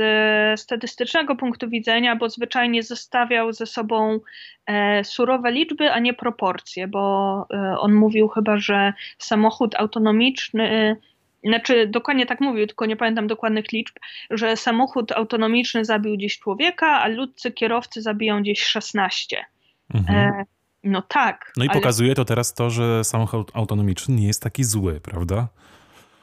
statystycznego 0.60 1.36
punktu 1.36 1.70
widzenia, 1.70 2.16
bo 2.16 2.30
zwyczajnie 2.30 2.84
zestawiał 2.84 3.54
ze 3.54 3.66
sobą 3.66 4.20
e, 4.66 5.04
surowe 5.04 5.52
liczby, 5.52 5.92
a 5.92 6.00
nie 6.00 6.14
proporcje, 6.14 6.88
bo 6.88 7.48
e, 7.54 7.80
on 7.80 7.94
mówił 7.94 8.28
chyba, 8.28 8.58
że 8.58 8.94
samochód 9.18 9.76
autonomiczny 9.76 10.98
znaczy 11.46 11.88
dokładnie 11.88 12.26
tak 12.26 12.42
mówił, 12.42 12.68
tylko 12.68 12.86
nie 12.86 12.96
pamiętam 12.96 13.28
dokładnych 13.28 13.72
liczb, 13.72 13.96
że 14.30 14.58
samochód 14.58 15.12
autonomiczny 15.12 15.86
zabił 15.86 16.18
gdzieś 16.18 16.40
człowieka, 16.40 17.02
a 17.02 17.08
ludcy 17.08 17.52
kierowcy 17.52 18.02
zabiją 18.02 18.42
gdzieś 18.42 18.64
16. 18.64 19.46
Mhm. 19.94 20.20
E, 20.20 20.46
no 20.86 21.02
tak. 21.02 21.54
No 21.58 21.66
i 21.66 21.68
ale... 21.68 21.80
pokazuje 21.80 22.16
to 22.16 22.26
teraz 22.26 22.54
to, 22.54 22.70
że 22.70 23.04
samochód 23.04 23.52
autonomiczny 23.54 24.16
nie 24.16 24.28
jest 24.28 24.42
taki 24.42 24.64
zły, 24.64 25.00
prawda? 25.00 25.48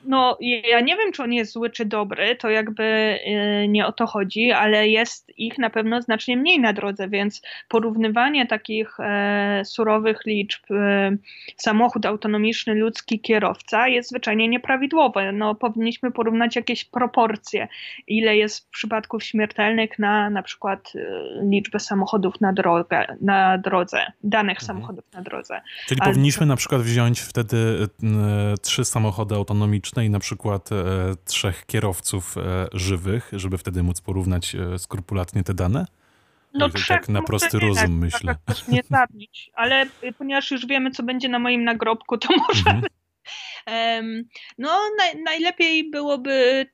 No 0.04 0.38
ja 0.68 0.80
nie 0.80 0.96
wiem, 0.96 1.12
czy 1.12 1.22
on 1.22 1.32
jest 1.32 1.52
zły 1.52 1.70
czy 1.70 1.84
dobry, 1.84 2.36
to 2.36 2.50
jakby 2.50 2.82
y, 3.64 3.68
nie 3.68 3.86
o 3.86 3.92
to 3.92 4.06
chodzi, 4.06 4.52
ale 4.52 4.88
jest 4.88 5.32
ich 5.36 5.58
na 5.58 5.70
pewno 5.70 6.02
znacznie 6.02 6.36
mniej 6.36 6.60
na 6.60 6.72
drodze, 6.72 7.08
więc 7.08 7.42
porównywanie 7.68 8.46
takich 8.46 9.00
e, 9.00 9.62
surowych 9.64 10.18
liczb 10.26 10.62
e, 10.70 11.16
samochód 11.56 12.06
autonomiczny, 12.06 12.74
ludzki 12.74 13.20
kierowca 13.20 13.88
jest 13.88 14.10
zwyczajnie 14.10 14.48
nieprawidłowe. 14.48 15.32
No, 15.32 15.54
powinniśmy 15.54 16.10
porównać 16.10 16.56
jakieś 16.56 16.84
proporcje, 16.84 17.68
ile 18.06 18.36
jest 18.36 18.70
przypadków 18.70 19.24
śmiertelnych 19.24 19.98
na 19.98 20.30
na 20.30 20.42
przykład 20.42 20.92
e, 20.94 21.00
liczbę 21.50 21.80
samochodów 21.80 22.40
na, 22.40 22.52
drogę, 22.52 23.16
na 23.20 23.58
drodze, 23.58 24.12
danych 24.24 24.58
mhm. 24.58 24.66
samochodów 24.66 25.04
na 25.12 25.22
drodze. 25.22 25.60
Czyli 25.86 26.00
ale... 26.00 26.10
powinniśmy 26.10 26.46
na 26.46 26.56
przykład 26.56 26.82
wziąć 26.82 27.20
wtedy 27.20 27.56
trzy 28.62 28.84
samochody 28.84 29.34
autonomiczne 29.34 29.91
i 30.00 30.10
na 30.10 30.18
przykład 30.18 30.72
e, 30.72 30.76
trzech 31.24 31.66
kierowców 31.66 32.36
e, 32.38 32.68
żywych, 32.72 33.30
żeby 33.32 33.58
wtedy 33.58 33.82
móc 33.82 34.00
porównać 34.00 34.54
e, 34.54 34.78
skrupulatnie 34.78 35.44
te 35.44 35.54
dane? 35.54 35.86
No 36.54 36.68
trzech, 36.68 36.86
tak 36.86 37.08
na 37.08 37.22
prosty 37.22 37.56
nie, 37.56 37.68
rozum, 37.68 37.84
tak, 37.84 37.90
myślę. 37.90 38.34
Tak, 38.44 38.56
tak, 38.56 38.68
nie 38.68 38.82
zabić, 38.90 39.50
ale 39.54 39.86
ponieważ 40.18 40.50
już 40.50 40.66
wiemy, 40.66 40.90
co 40.90 41.02
będzie 41.02 41.28
na 41.28 41.38
moim 41.38 41.64
nagrobku, 41.64 42.18
to 42.18 42.28
możemy. 42.48 42.82
Mhm. 43.66 44.24
no 44.58 44.80
naj, 44.98 45.22
najlepiej 45.22 45.90
byłoby 45.90 46.66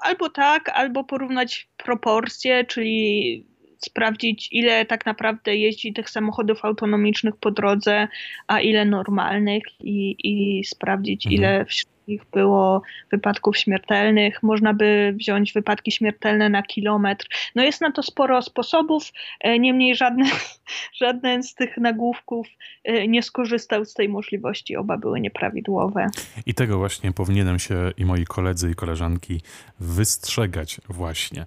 albo 0.00 0.30
tak, 0.30 0.68
albo 0.68 1.04
porównać 1.04 1.68
proporcje, 1.76 2.64
czyli 2.64 3.46
sprawdzić, 3.78 4.48
ile 4.52 4.84
tak 4.84 5.06
naprawdę 5.06 5.56
jeździ 5.56 5.92
tych 5.92 6.10
samochodów 6.10 6.64
autonomicznych 6.64 7.36
po 7.36 7.50
drodze, 7.50 8.08
a 8.46 8.60
ile 8.60 8.84
normalnych 8.84 9.64
i, 9.80 10.16
i 10.18 10.64
sprawdzić, 10.64 11.26
mhm. 11.26 11.34
ile 11.34 11.64
wśród 11.64 11.93
nich 12.08 12.22
było 12.32 12.82
wypadków 13.10 13.58
śmiertelnych. 13.58 14.42
Można 14.42 14.74
by 14.74 15.14
wziąć 15.16 15.52
wypadki 15.52 15.92
śmiertelne 15.92 16.48
na 16.48 16.62
kilometr. 16.62 17.26
No 17.54 17.62
jest 17.62 17.80
na 17.80 17.92
to 17.92 18.02
sporo 18.02 18.42
sposobów, 18.42 19.12
e, 19.40 19.58
niemniej 19.58 19.96
żadne, 19.96 20.24
żaden 21.00 21.42
z 21.42 21.54
tych 21.54 21.76
nagłówków 21.76 22.46
e, 22.84 23.08
nie 23.08 23.22
skorzystał 23.22 23.84
z 23.84 23.94
tej 23.94 24.08
możliwości. 24.08 24.76
Oba 24.76 24.96
były 24.96 25.20
nieprawidłowe. 25.20 26.06
I 26.46 26.54
tego 26.54 26.78
właśnie 26.78 27.12
powinienem 27.12 27.58
się 27.58 27.74
i 27.96 28.04
moi 28.04 28.24
koledzy 28.24 28.70
i 28.70 28.74
koleżanki 28.74 29.40
wystrzegać 29.80 30.80
właśnie. 30.88 31.46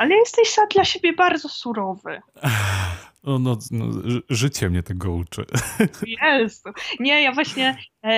Ale 0.00 0.14
jesteś 0.14 0.56
dla 0.74 0.84
siebie 0.84 1.12
bardzo 1.12 1.48
surowy. 1.48 2.20
No, 3.24 3.38
no, 3.38 3.58
no, 3.70 3.86
życie 4.30 4.70
mnie 4.70 4.82
tego 4.82 5.12
uczy. 5.12 5.44
Jezu. 6.22 6.68
Nie, 7.00 7.22
ja 7.22 7.32
właśnie 7.32 7.76
e, 8.04 8.08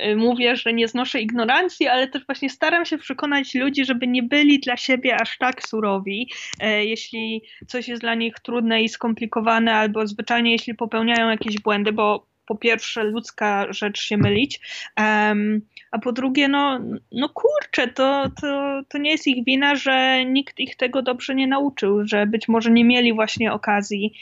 e, 0.00 0.16
mówię, 0.16 0.56
że 0.56 0.72
nie 0.72 0.88
znoszę 0.88 1.20
ignorancji, 1.20 1.88
ale 1.88 2.08
też 2.08 2.26
właśnie 2.26 2.50
staram 2.50 2.84
się 2.84 2.98
przekonać 2.98 3.54
ludzi, 3.54 3.84
żeby 3.84 4.06
nie 4.06 4.22
byli 4.22 4.60
dla 4.60 4.76
siebie 4.76 5.16
aż 5.20 5.38
tak 5.38 5.68
surowi. 5.68 6.30
E, 6.60 6.84
jeśli 6.84 7.42
coś 7.66 7.88
jest 7.88 8.02
dla 8.02 8.14
nich 8.14 8.34
trudne 8.42 8.82
i 8.82 8.88
skomplikowane, 8.88 9.74
albo 9.74 10.06
zwyczajnie 10.06 10.52
jeśli 10.52 10.74
popełniają 10.74 11.28
jakieś 11.28 11.58
błędy, 11.60 11.92
bo 11.92 12.29
po 12.50 12.56
pierwsze 12.56 13.04
ludzka 13.04 13.72
rzecz 13.72 14.00
się 14.02 14.16
mylić, 14.16 14.60
um, 14.98 15.60
a 15.90 15.98
po 15.98 16.12
drugie, 16.12 16.48
no, 16.48 16.80
no 17.12 17.28
kurczę, 17.28 17.88
to, 17.88 18.30
to, 18.40 18.80
to 18.88 18.98
nie 18.98 19.10
jest 19.10 19.26
ich 19.26 19.44
wina, 19.44 19.74
że 19.74 20.24
nikt 20.24 20.60
ich 20.60 20.76
tego 20.76 21.02
dobrze 21.02 21.34
nie 21.34 21.46
nauczył, 21.46 22.06
że 22.06 22.26
być 22.26 22.48
może 22.48 22.70
nie 22.70 22.84
mieli 22.84 23.12
właśnie 23.12 23.52
okazji 23.52 24.14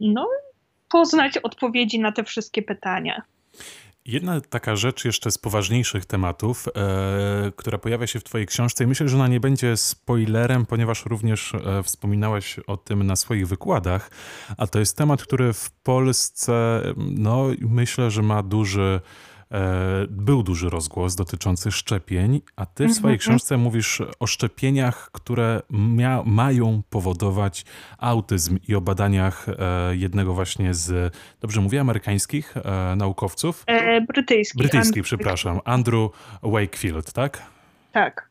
no, 0.00 0.28
poznać 0.90 1.38
odpowiedzi 1.38 2.00
na 2.00 2.12
te 2.12 2.24
wszystkie 2.24 2.62
pytania. 2.62 3.22
Jedna 4.08 4.40
taka 4.40 4.76
rzecz 4.76 5.04
jeszcze 5.04 5.30
z 5.30 5.38
poważniejszych 5.38 6.06
tematów, 6.06 6.68
e, 6.68 7.52
która 7.56 7.78
pojawia 7.78 8.06
się 8.06 8.20
w 8.20 8.24
Twojej 8.24 8.46
książce, 8.46 8.84
i 8.84 8.86
myślę, 8.86 9.08
że 9.08 9.16
ona 9.16 9.28
nie 9.28 9.40
będzie 9.40 9.76
spoilerem, 9.76 10.66
ponieważ 10.66 11.06
również 11.06 11.54
e, 11.54 11.82
wspominałeś 11.82 12.58
o 12.66 12.76
tym 12.76 13.06
na 13.06 13.16
swoich 13.16 13.48
wykładach, 13.48 14.10
a 14.56 14.66
to 14.66 14.78
jest 14.78 14.96
temat, 14.96 15.22
który 15.22 15.52
w 15.52 15.70
Polsce, 15.70 16.82
no 16.96 17.46
myślę, 17.60 18.10
że 18.10 18.22
ma 18.22 18.42
duży 18.42 19.00
był 20.08 20.42
duży 20.42 20.70
rozgłos 20.70 21.16
dotyczący 21.16 21.72
szczepień, 21.72 22.40
a 22.56 22.66
ty 22.66 22.88
w 22.88 22.92
swojej 22.92 23.14
mhm. 23.14 23.18
książce 23.18 23.56
mówisz 23.56 24.02
o 24.20 24.26
szczepieniach, 24.26 25.10
które 25.12 25.62
mia- 25.70 26.22
mają 26.26 26.82
powodować 26.90 27.64
autyzm 27.98 28.58
i 28.68 28.74
o 28.74 28.80
badaniach 28.80 29.46
e, 29.48 29.96
jednego 29.96 30.34
właśnie 30.34 30.74
z, 30.74 31.14
dobrze 31.40 31.60
mówię, 31.60 31.80
amerykańskich 31.80 32.54
e, 32.56 32.96
naukowców? 32.96 33.64
E, 33.66 34.00
brytyjskich. 34.00 34.58
Brytyjskich, 34.58 35.02
przepraszam. 35.02 35.60
Andrew 35.64 36.10
Wakefield, 36.42 37.12
tak? 37.12 37.42
Tak. 37.92 38.27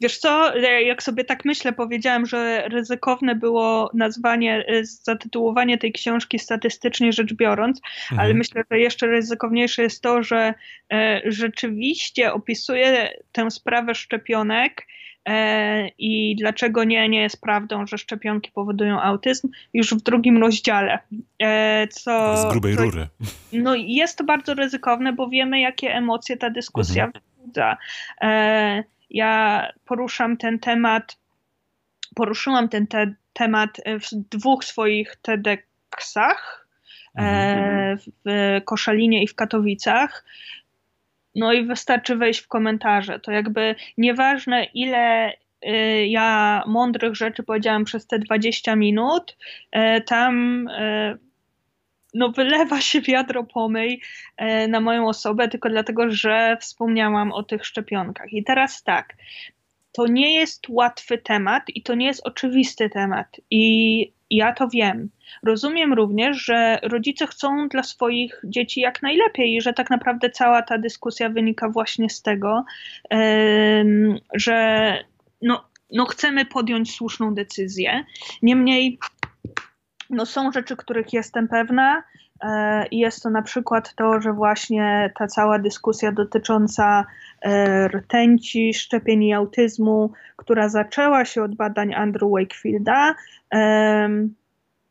Wiesz 0.00 0.18
co, 0.18 0.56
jak 0.58 1.02
sobie 1.02 1.24
tak 1.24 1.44
myślę, 1.44 1.72
powiedziałam, 1.72 2.26
że 2.26 2.68
ryzykowne 2.68 3.34
było 3.34 3.90
nazwanie, 3.94 4.64
e, 4.68 4.84
zatytułowanie 4.84 5.78
tej 5.78 5.92
książki 5.92 6.38
statystycznie 6.38 7.12
rzecz 7.12 7.34
biorąc, 7.34 7.80
mhm. 8.02 8.20
ale 8.20 8.34
myślę, 8.34 8.64
że 8.70 8.78
jeszcze 8.78 9.06
ryzykowniejsze 9.06 9.82
jest 9.82 10.02
to, 10.02 10.22
że 10.22 10.54
e, 10.92 11.20
rzeczywiście 11.24 12.32
opisuje 12.32 13.10
tę 13.32 13.50
sprawę 13.50 13.94
szczepionek 13.94 14.86
e, 15.28 15.88
i 15.88 16.36
dlaczego 16.36 16.84
nie, 16.84 17.08
nie 17.08 17.20
jest 17.20 17.40
prawdą, 17.40 17.86
że 17.86 17.98
szczepionki 17.98 18.50
powodują 18.54 19.00
autyzm, 19.00 19.48
już 19.74 19.94
w 19.94 20.02
drugim 20.02 20.38
rozdziale. 20.38 20.98
Co, 21.90 22.36
Z 22.36 22.52
grubej 22.52 22.76
co, 22.76 22.82
rury. 22.82 23.06
No 23.52 23.74
jest 23.74 24.18
to 24.18 24.24
bardzo 24.24 24.54
ryzykowne, 24.54 25.12
bo 25.12 25.28
wiemy, 25.28 25.60
jakie 25.60 25.94
emocje 25.94 26.36
ta 26.36 26.50
dyskusja 26.50 27.04
mhm 27.04 27.35
wzbudza. 27.46 27.76
E, 28.20 28.84
ja 29.10 29.66
poruszam 29.84 30.36
ten 30.36 30.58
temat, 30.58 31.18
poruszyłam 32.14 32.68
ten 32.68 32.86
te, 32.86 33.14
temat 33.32 33.80
w 33.86 34.14
dwóch 34.30 34.64
swoich 34.64 35.16
TEDxach, 35.22 36.66
e, 37.14 37.20
mhm. 37.20 37.98
w 38.24 38.60
Koszalinie 38.64 39.22
i 39.22 39.28
w 39.28 39.34
Katowicach. 39.34 40.24
No 41.34 41.52
i 41.52 41.66
wystarczy 41.66 42.16
wejść 42.16 42.40
w 42.40 42.48
komentarze. 42.48 43.20
To 43.20 43.32
jakby 43.32 43.74
nieważne, 43.98 44.64
ile 44.64 45.32
y, 45.32 46.06
ja 46.06 46.62
mądrych 46.66 47.14
rzeczy 47.14 47.42
powiedziałam 47.42 47.84
przez 47.84 48.06
te 48.06 48.18
20 48.18 48.76
minut, 48.76 49.36
e, 49.72 50.00
tam 50.00 50.68
no 52.16 52.28
wylewa 52.28 52.80
się 52.80 53.00
wiadro 53.00 53.44
pomyj 53.44 54.00
e, 54.36 54.68
na 54.68 54.80
moją 54.80 55.08
osobę 55.08 55.48
tylko 55.48 55.68
dlatego, 55.68 56.10
że 56.10 56.56
wspomniałam 56.60 57.32
o 57.32 57.42
tych 57.42 57.66
szczepionkach. 57.66 58.32
I 58.32 58.44
teraz 58.44 58.82
tak, 58.82 59.14
to 59.92 60.06
nie 60.06 60.34
jest 60.34 60.68
łatwy 60.68 61.18
temat 61.18 61.62
i 61.68 61.82
to 61.82 61.94
nie 61.94 62.06
jest 62.06 62.26
oczywisty 62.26 62.90
temat. 62.90 63.36
I 63.50 64.12
ja 64.30 64.52
to 64.52 64.68
wiem. 64.68 65.10
Rozumiem 65.42 65.92
również, 65.92 66.44
że 66.44 66.78
rodzice 66.82 67.26
chcą 67.26 67.68
dla 67.68 67.82
swoich 67.82 68.40
dzieci 68.44 68.80
jak 68.80 69.02
najlepiej 69.02 69.54
i 69.54 69.60
że 69.60 69.72
tak 69.72 69.90
naprawdę 69.90 70.30
cała 70.30 70.62
ta 70.62 70.78
dyskusja 70.78 71.28
wynika 71.28 71.68
właśnie 71.68 72.10
z 72.10 72.22
tego, 72.22 72.64
że 74.34 74.98
no, 75.42 75.64
no 75.92 76.06
chcemy 76.06 76.44
podjąć 76.44 76.94
słuszną 76.94 77.34
decyzję. 77.34 78.04
Niemniej 78.42 78.98
no 80.10 80.26
są 80.26 80.52
rzeczy, 80.52 80.76
których 80.76 81.12
jestem 81.12 81.48
pewna. 81.48 82.02
E, 82.42 82.86
I 82.86 82.98
jest 82.98 83.22
to 83.22 83.30
na 83.30 83.42
przykład 83.42 83.94
to, 83.94 84.20
że 84.20 84.32
właśnie 84.32 85.12
ta 85.18 85.26
cała 85.26 85.58
dyskusja 85.58 86.12
dotycząca 86.12 87.04
e, 87.42 87.88
rtęci, 87.88 88.74
szczepień 88.74 89.24
i 89.24 89.34
autyzmu, 89.34 90.12
która 90.36 90.68
zaczęła 90.68 91.24
się 91.24 91.42
od 91.42 91.54
badań 91.54 91.94
Andrew 91.94 92.30
Wakefielda, 92.30 93.14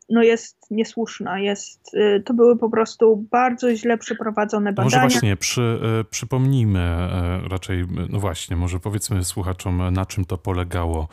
no 0.08 0.22
jest 0.22 0.56
niesłuszna. 0.70 1.40
Jest, 1.40 1.94
y, 1.94 2.22
to 2.24 2.34
były 2.34 2.58
po 2.58 2.70
prostu 2.70 3.26
bardzo 3.30 3.76
źle 3.76 3.98
przeprowadzone 3.98 4.72
badania. 4.72 4.84
Może 4.84 5.00
właśnie 5.00 5.36
przy, 5.36 5.80
y, 6.00 6.04
przypomnijmy 6.04 7.08
y, 7.44 7.48
raczej, 7.48 7.84
no 8.10 8.20
właśnie, 8.20 8.56
może 8.56 8.80
powiedzmy 8.80 9.24
słuchaczom, 9.24 9.92
na 9.92 10.06
czym 10.06 10.24
to 10.24 10.38
polegało, 10.38 11.08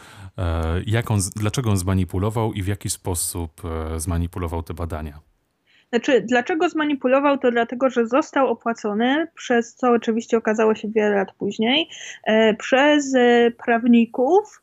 jak 0.85 1.11
on, 1.11 1.19
dlaczego 1.35 1.69
on 1.69 1.77
zmanipulował 1.77 2.53
i 2.53 2.63
w 2.63 2.67
jaki 2.67 2.89
sposób 2.89 3.61
zmanipulował 3.97 4.63
te 4.63 4.73
badania. 4.73 5.19
Znaczy, 5.89 6.21
dlaczego 6.21 6.69
zmanipulował, 6.69 7.37
to 7.37 7.51
dlatego, 7.51 7.89
że 7.89 8.07
został 8.07 8.47
opłacony, 8.47 9.27
przez 9.35 9.75
co 9.75 9.91
oczywiście 9.91 10.37
okazało 10.37 10.75
się 10.75 10.87
wiele 10.87 11.15
lat 11.15 11.31
później, 11.33 11.89
przez 12.57 13.13
prawników, 13.65 14.61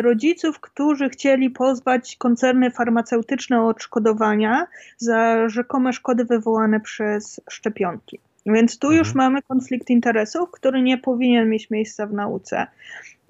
rodziców, 0.00 0.60
którzy 0.60 1.08
chcieli 1.08 1.50
pozwać 1.50 2.16
koncerny 2.16 2.70
farmaceutyczne 2.70 3.60
o 3.60 3.68
odszkodowania 3.68 4.66
za 4.96 5.48
rzekome 5.48 5.92
szkody 5.92 6.24
wywołane 6.24 6.80
przez 6.80 7.40
szczepionki. 7.50 8.18
Więc 8.46 8.78
tu 8.78 8.86
mhm. 8.86 8.98
już 8.98 9.14
mamy 9.14 9.42
konflikt 9.42 9.90
interesów, 9.90 10.50
który 10.50 10.82
nie 10.82 10.98
powinien 10.98 11.48
mieć 11.48 11.70
miejsca 11.70 12.06
w 12.06 12.12
nauce. 12.12 12.66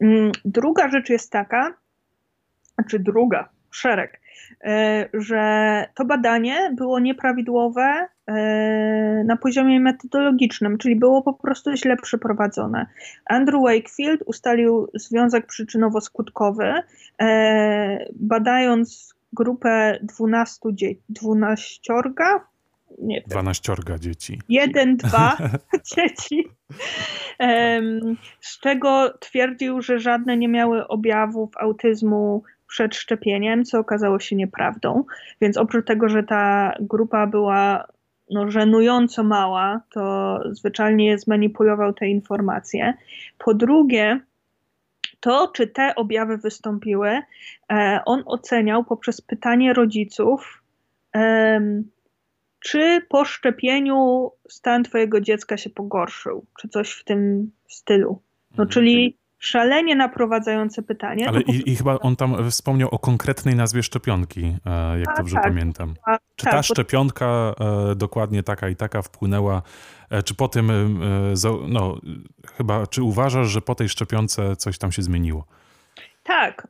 Mm, 0.03 0.33
druga 0.45 0.89
rzecz 0.89 1.11
jest 1.11 1.33
taka, 1.33 1.75
znaczy 2.75 2.99
druga, 2.99 3.49
szereg, 3.71 4.15
e, 4.15 4.19
że 5.15 5.85
to 5.95 6.05
badanie 6.05 6.75
było 6.77 7.01
nieprawidłowe 7.01 8.07
e, 8.27 9.25
na 9.25 9.37
poziomie 9.37 9.81
metodologicznym, 9.81 10.79
czyli 10.79 10.97
było 10.97 11.23
po 11.23 11.33
prostu 11.33 11.77
źle 11.77 11.97
przeprowadzone. 11.97 12.87
Andrew 13.27 13.63
Wakefield 13.63 14.23
ustalił 14.27 14.89
związek 14.95 15.47
przyczynowo-skutkowy, 15.47 16.83
e, 17.21 18.07
badając 18.15 19.15
grupę 19.33 19.99
12 20.03 20.61
dzieci, 20.73 21.03
12 21.09 21.95
nie 22.99 23.21
wiem. 23.21 23.25
12 23.29 23.75
dzieci. 23.99 24.41
Jeden, 24.49 24.97
dwa 24.97 25.37
dzieci. 25.97 26.49
Z 28.41 28.61
czego 28.61 29.19
twierdził, 29.21 29.83
że 29.83 29.99
żadne 29.99 30.37
nie 30.37 30.49
miały 30.49 30.89
objawów 30.89 31.51
autyzmu 31.57 32.43
przed 32.69 32.97
szczepieniem, 32.97 33.65
co 33.65 33.79
okazało 33.79 34.21
się 34.21 34.37
nieprawdą. 34.37 35.05
Więc 35.41 35.57
oprócz 35.57 35.87
tego, 35.87 36.09
że 36.09 36.23
ta 36.23 36.73
grupa 36.81 37.27
była 37.27 37.87
no, 38.31 38.51
żenująco 38.51 39.25
mała, 39.25 39.81
to 39.91 40.41
zwyczajnie 40.51 41.19
zmanipulował 41.19 41.93
te 41.93 42.09
informacje. 42.09 42.95
Po 43.39 43.55
drugie, 43.55 44.21
to, 45.21 45.49
czy 45.55 45.67
te 45.67 45.95
objawy 45.95 46.37
wystąpiły, 46.37 47.23
e, 47.73 48.01
on 48.07 48.23
oceniał 48.27 48.85
poprzez 48.85 49.21
pytanie 49.21 49.73
rodziców, 49.73 50.63
czy 52.61 53.03
po 53.09 53.25
szczepieniu 53.25 54.31
stan 54.49 54.85
twojego 54.85 55.21
dziecka 55.21 55.57
się 55.57 55.71
pogorszył, 55.71 56.47
czy 56.61 56.69
coś 56.69 56.93
w 56.93 57.05
tym 57.05 57.51
stylu. 57.69 58.23
No, 58.51 58.65
mhm. 58.65 58.69
czyli 58.69 59.17
szalenie 59.39 59.97
naprowadzające 59.97 60.83
pytanie. 60.83 61.29
Ale 61.29 61.41
i, 61.41 61.71
i, 61.71 61.77
chyba 61.77 61.99
on 61.99 62.17
tam 62.17 62.51
wspomniał 62.51 62.89
o 62.89 62.99
konkretnej 62.99 63.55
nazwie 63.55 63.83
szczepionki, 63.83 64.57
e, 64.67 64.99
jak 64.99 65.09
A, 65.09 65.17
dobrze 65.17 65.35
tak, 65.35 65.45
pamiętam. 65.45 65.95
A, 66.07 66.19
czy 66.37 66.45
tak, 66.45 66.55
ta 66.55 66.63
szczepionka 66.63 67.55
e, 67.61 67.95
dokładnie 67.95 68.43
taka 68.43 68.69
i 68.69 68.77
taka 68.77 69.03
wpłynęła, 69.03 69.63
e, 70.11 70.23
czy 70.23 70.35
po 70.35 70.49
tym, 70.49 70.99
no 71.69 71.99
chyba, 72.57 72.87
czy 72.87 73.03
uważasz, 73.03 73.49
że 73.49 73.61
po 73.61 73.75
tej 73.75 73.89
szczepionce 73.89 74.57
coś 74.57 74.79
tam 74.79 74.93
się 74.93 75.03
zmieniło? 75.03 75.45
Tak, 76.23 76.69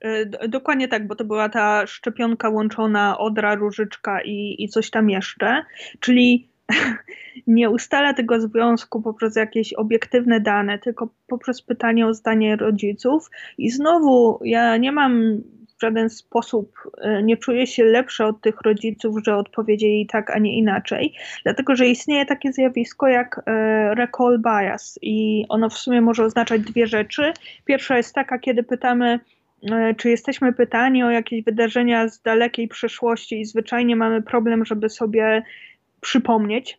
dokładnie 0.48 0.88
tak, 0.88 1.06
bo 1.06 1.14
to 1.14 1.24
była 1.24 1.48
ta 1.48 1.86
szczepionka 1.86 2.48
łączona 2.48 3.18
odra, 3.18 3.54
różyczka 3.54 4.22
i, 4.22 4.56
i 4.58 4.68
coś 4.68 4.90
tam 4.90 5.10
jeszcze, 5.10 5.64
czyli 6.00 6.48
nie 7.46 7.70
ustala 7.70 8.14
tego 8.14 8.40
związku 8.40 9.02
poprzez 9.02 9.36
jakieś 9.36 9.72
obiektywne 9.72 10.40
dane, 10.40 10.78
tylko 10.78 11.08
poprzez 11.26 11.62
pytanie 11.62 12.06
o 12.06 12.14
zdanie 12.14 12.56
rodziców. 12.56 13.30
I 13.58 13.70
znowu 13.70 14.40
ja 14.44 14.76
nie 14.76 14.92
mam 14.92 15.42
w 15.78 15.80
żaden 15.82 16.10
sposób, 16.10 16.72
e, 17.00 17.22
nie 17.22 17.36
czuję 17.36 17.66
się 17.66 17.84
lepsza 17.84 18.26
od 18.26 18.40
tych 18.40 18.60
rodziców, 18.60 19.16
że 19.24 19.36
odpowiedzieli 19.36 20.06
tak, 20.06 20.30
a 20.30 20.38
nie 20.38 20.58
inaczej, 20.58 21.14
dlatego 21.44 21.76
że 21.76 21.86
istnieje 21.86 22.26
takie 22.26 22.52
zjawisko 22.52 23.08
jak 23.08 23.40
e, 23.46 23.94
recall 23.94 24.38
bias 24.38 24.98
i 25.02 25.44
ono 25.48 25.68
w 25.68 25.78
sumie 25.78 26.00
może 26.00 26.24
oznaczać 26.24 26.60
dwie 26.60 26.86
rzeczy. 26.86 27.32
Pierwsza 27.64 27.96
jest 27.96 28.14
taka, 28.14 28.38
kiedy 28.38 28.62
pytamy, 28.62 29.20
e, 29.70 29.94
czy 29.94 30.10
jesteśmy 30.10 30.52
pytani 30.52 31.04
o 31.04 31.10
jakieś 31.10 31.44
wydarzenia 31.44 32.08
z 32.08 32.22
dalekiej 32.22 32.68
przeszłości 32.68 33.40
i 33.40 33.44
zwyczajnie 33.44 33.96
mamy 33.96 34.22
problem, 34.22 34.64
żeby 34.64 34.88
sobie 34.88 35.42
przypomnieć. 36.00 36.78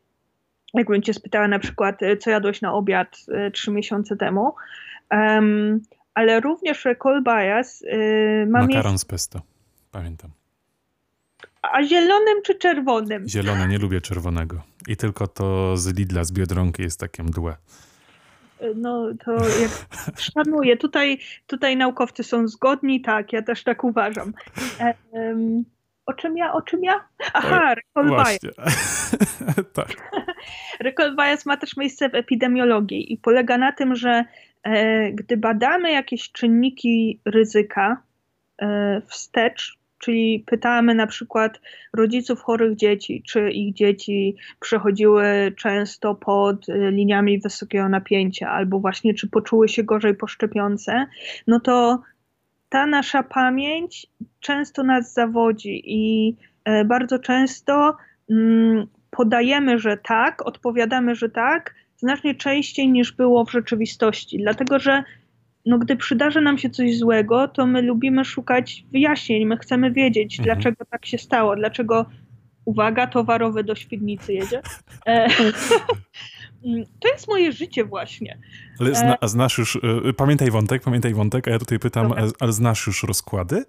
Jakbym 0.74 1.02
cię 1.02 1.14
spytała 1.14 1.48
na 1.48 1.60
przykład, 1.60 2.04
e, 2.04 2.18
co 2.18 2.30
jadłeś 2.30 2.62
na 2.62 2.74
obiad 2.74 3.18
e, 3.28 3.52
trzy 3.52 3.72
miesiące 3.72 4.16
temu. 4.16 4.56
Um, 5.12 5.82
ale 6.14 6.40
również 6.40 6.86
recall 6.86 7.24
bias 7.24 7.82
yy, 7.82 8.48
ma 8.50 8.62
Makaron 8.62 8.92
miejsce... 8.92 8.98
z 8.98 9.06
pesto, 9.06 9.42
pamiętam. 9.92 10.32
A 11.62 11.84
zielonym 11.84 12.42
czy 12.44 12.56
czerwonym? 12.56 13.28
Zielone, 13.30 13.68
nie 13.68 13.78
lubię 13.78 14.02
czerwonego. 14.02 14.62
I 14.88 14.98
tylko 14.98 15.28
to 15.28 15.78
z 15.78 15.98
Lidla, 15.98 16.24
z 16.24 16.32
Biedronki 16.32 16.84
jest 16.84 17.00
takie 17.00 17.24
mdłe. 17.24 17.56
No 18.76 19.08
to 19.26 19.32
jak 19.34 19.72
szanuję. 20.34 20.78
Tutaj, 20.78 21.20
tutaj 21.48 21.78
naukowcy 21.78 22.24
są 22.24 22.48
zgodni, 22.48 23.02
tak, 23.02 23.34
ja 23.34 23.42
też 23.42 23.64
tak 23.64 23.84
uważam. 23.84 24.34
Um, 25.12 25.64
o 26.10 26.14
czym 26.14 26.38
ja, 26.38 26.54
o 26.54 26.62
czym 26.62 26.84
ja? 26.84 27.08
Aha, 27.34 27.76
recall 27.76 28.10
bias. 28.10 28.40
tak. 29.74 29.88
recall 30.86 31.16
bias 31.16 31.46
ma 31.46 31.58
też 31.58 31.78
miejsce 31.78 32.10
w 32.10 32.16
epidemiologii 32.16 33.14
i 33.14 33.18
polega 33.18 33.58
na 33.58 33.72
tym, 33.72 33.96
że 33.96 34.26
e, 34.64 35.12
gdy 35.12 35.38
badamy 35.38 35.92
jakieś 35.92 36.32
czynniki 36.32 37.20
ryzyka 37.26 38.04
e, 38.62 39.02
wstecz, 39.08 39.78
czyli 40.00 40.44
pytamy 40.48 40.96
na 40.96 41.08
przykład 41.08 41.62
rodziców 41.94 42.42
chorych 42.42 42.76
dzieci, 42.76 43.24
czy 43.28 43.52
ich 43.52 43.74
dzieci 43.74 44.36
przechodziły 44.60 45.54
często 45.58 46.16
pod 46.16 46.70
e, 46.70 46.92
liniami 46.92 47.40
wysokiego 47.40 47.90
napięcia, 47.90 48.50
albo 48.50 48.80
właśnie 48.80 49.14
czy 49.14 49.30
poczuły 49.30 49.70
się 49.70 49.84
gorzej 49.84 50.16
po 50.16 50.28
szczepionce, 50.28 51.06
no 51.48 51.60
to 51.60 52.02
ta 52.70 52.86
nasza 52.86 53.24
pamięć 53.24 54.08
często 54.40 54.84
nas 54.84 55.14
zawodzi 55.14 55.82
i 55.86 56.36
e, 56.66 56.86
bardzo 56.86 57.20
często 57.20 57.98
mm, 58.30 58.88
podajemy, 59.12 59.80
że 59.80 59.98
tak, 59.98 60.48
odpowiadamy, 60.48 61.16
że 61.16 61.30
tak, 61.30 61.76
znacznie 61.98 62.36
częściej 62.36 62.92
niż 62.92 63.12
było 63.12 63.46
w 63.46 63.52
rzeczywistości. 63.52 64.38
Dlatego, 64.38 64.80
że 64.80 65.04
no, 65.66 65.78
gdy 65.78 65.96
przydarzy 65.96 66.42
nam 66.42 66.58
się 66.58 66.70
coś 66.70 66.98
złego, 66.98 67.48
to 67.48 67.68
my 67.68 67.82
lubimy 67.82 68.26
szukać 68.26 68.86
wyjaśnień, 68.92 69.46
my 69.46 69.58
chcemy 69.58 69.92
wiedzieć, 69.92 70.40
mhm. 70.40 70.46
dlaczego 70.46 70.86
tak 70.86 71.06
się 71.06 71.18
stało, 71.18 71.56
dlaczego 71.56 72.06
uwaga, 72.66 73.08
towarowy 73.08 73.64
do 73.64 73.76
Świdnicy 73.76 74.34
jedzie. 74.34 74.62
E, 75.08 75.28
to 77.00 77.08
jest 77.08 77.28
moje 77.28 77.52
życie 77.52 77.86
właśnie. 77.86 78.40
Ale 78.80 78.96
zna, 78.96 79.18
a 79.22 79.28
znasz 79.28 79.58
już, 79.58 79.76
y, 79.76 80.14
pamiętaj 80.18 80.52
wątek, 80.52 80.84
pamiętaj 80.84 81.14
wątek, 81.14 81.48
a 81.48 81.52
ja 81.52 81.60
tutaj 81.60 81.80
pytam, 81.80 82.14
ale 82.40 82.54
znasz 82.54 82.88
już 82.88 83.04
rozkłady? 83.04 83.66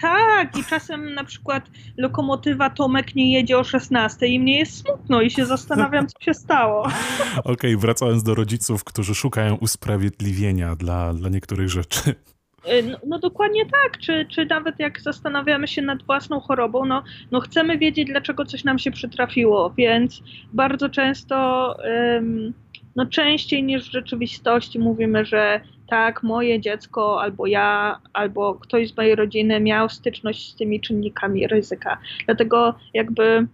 Tak, 0.00 0.58
i 0.58 0.64
czasem 0.64 1.14
na 1.14 1.24
przykład 1.24 1.70
lokomotywa 1.96 2.70
Tomek 2.70 3.14
nie 3.14 3.32
jedzie 3.32 3.58
o 3.58 3.64
16 3.64 4.26
i 4.26 4.40
mnie 4.40 4.58
jest 4.58 4.76
smutno 4.76 5.22
i 5.22 5.30
się 5.30 5.46
zastanawiam, 5.46 6.06
co 6.06 6.20
się 6.20 6.34
stało. 6.34 6.82
Okej, 7.36 7.52
okay, 7.52 7.76
wracając 7.76 8.22
do 8.22 8.34
rodziców, 8.34 8.84
którzy 8.84 9.14
szukają 9.14 9.54
usprawiedliwienia 9.54 10.76
dla, 10.76 11.14
dla 11.14 11.28
niektórych 11.28 11.68
rzeczy. 11.68 12.14
Y, 12.72 12.82
no, 12.82 12.98
no, 13.06 13.18
dokładnie 13.18 13.62
tak, 13.66 13.98
czy, 13.98 14.26
czy 14.30 14.46
nawet 14.46 14.78
jak 14.78 15.00
zastanawiamy 15.00 15.68
się 15.68 15.82
nad 15.82 16.02
własną 16.02 16.40
chorobą, 16.40 16.84
no, 16.84 17.02
no 17.30 17.40
chcemy 17.40 17.78
wiedzieć, 17.78 18.08
dlaczego 18.08 18.44
coś 18.44 18.64
nam 18.64 18.78
się 18.78 18.90
przytrafiło, 18.90 19.70
więc 19.70 20.22
bardzo 20.52 20.88
często, 20.88 21.36
no 22.96 23.06
częściej 23.06 23.64
niż 23.64 23.88
w 23.88 23.92
rzeczywistości 23.92 24.78
mówimy, 24.78 25.24
że 25.24 25.60
tak, 25.88 26.22
moje 26.22 26.60
dziecko, 26.60 27.22
albo 27.22 27.46
ja, 27.46 27.98
albo 28.12 28.54
ktoś 28.54 28.88
z 28.88 28.96
mojej 28.96 29.14
rodziny 29.14 29.60
miał 29.60 29.88
styczność 29.88 30.52
z 30.52 30.56
tymi 30.56 30.80
czynnikami 30.80 31.46
ryzyka. 31.46 31.98
Dlatego 32.26 32.74
jakby 32.94 33.46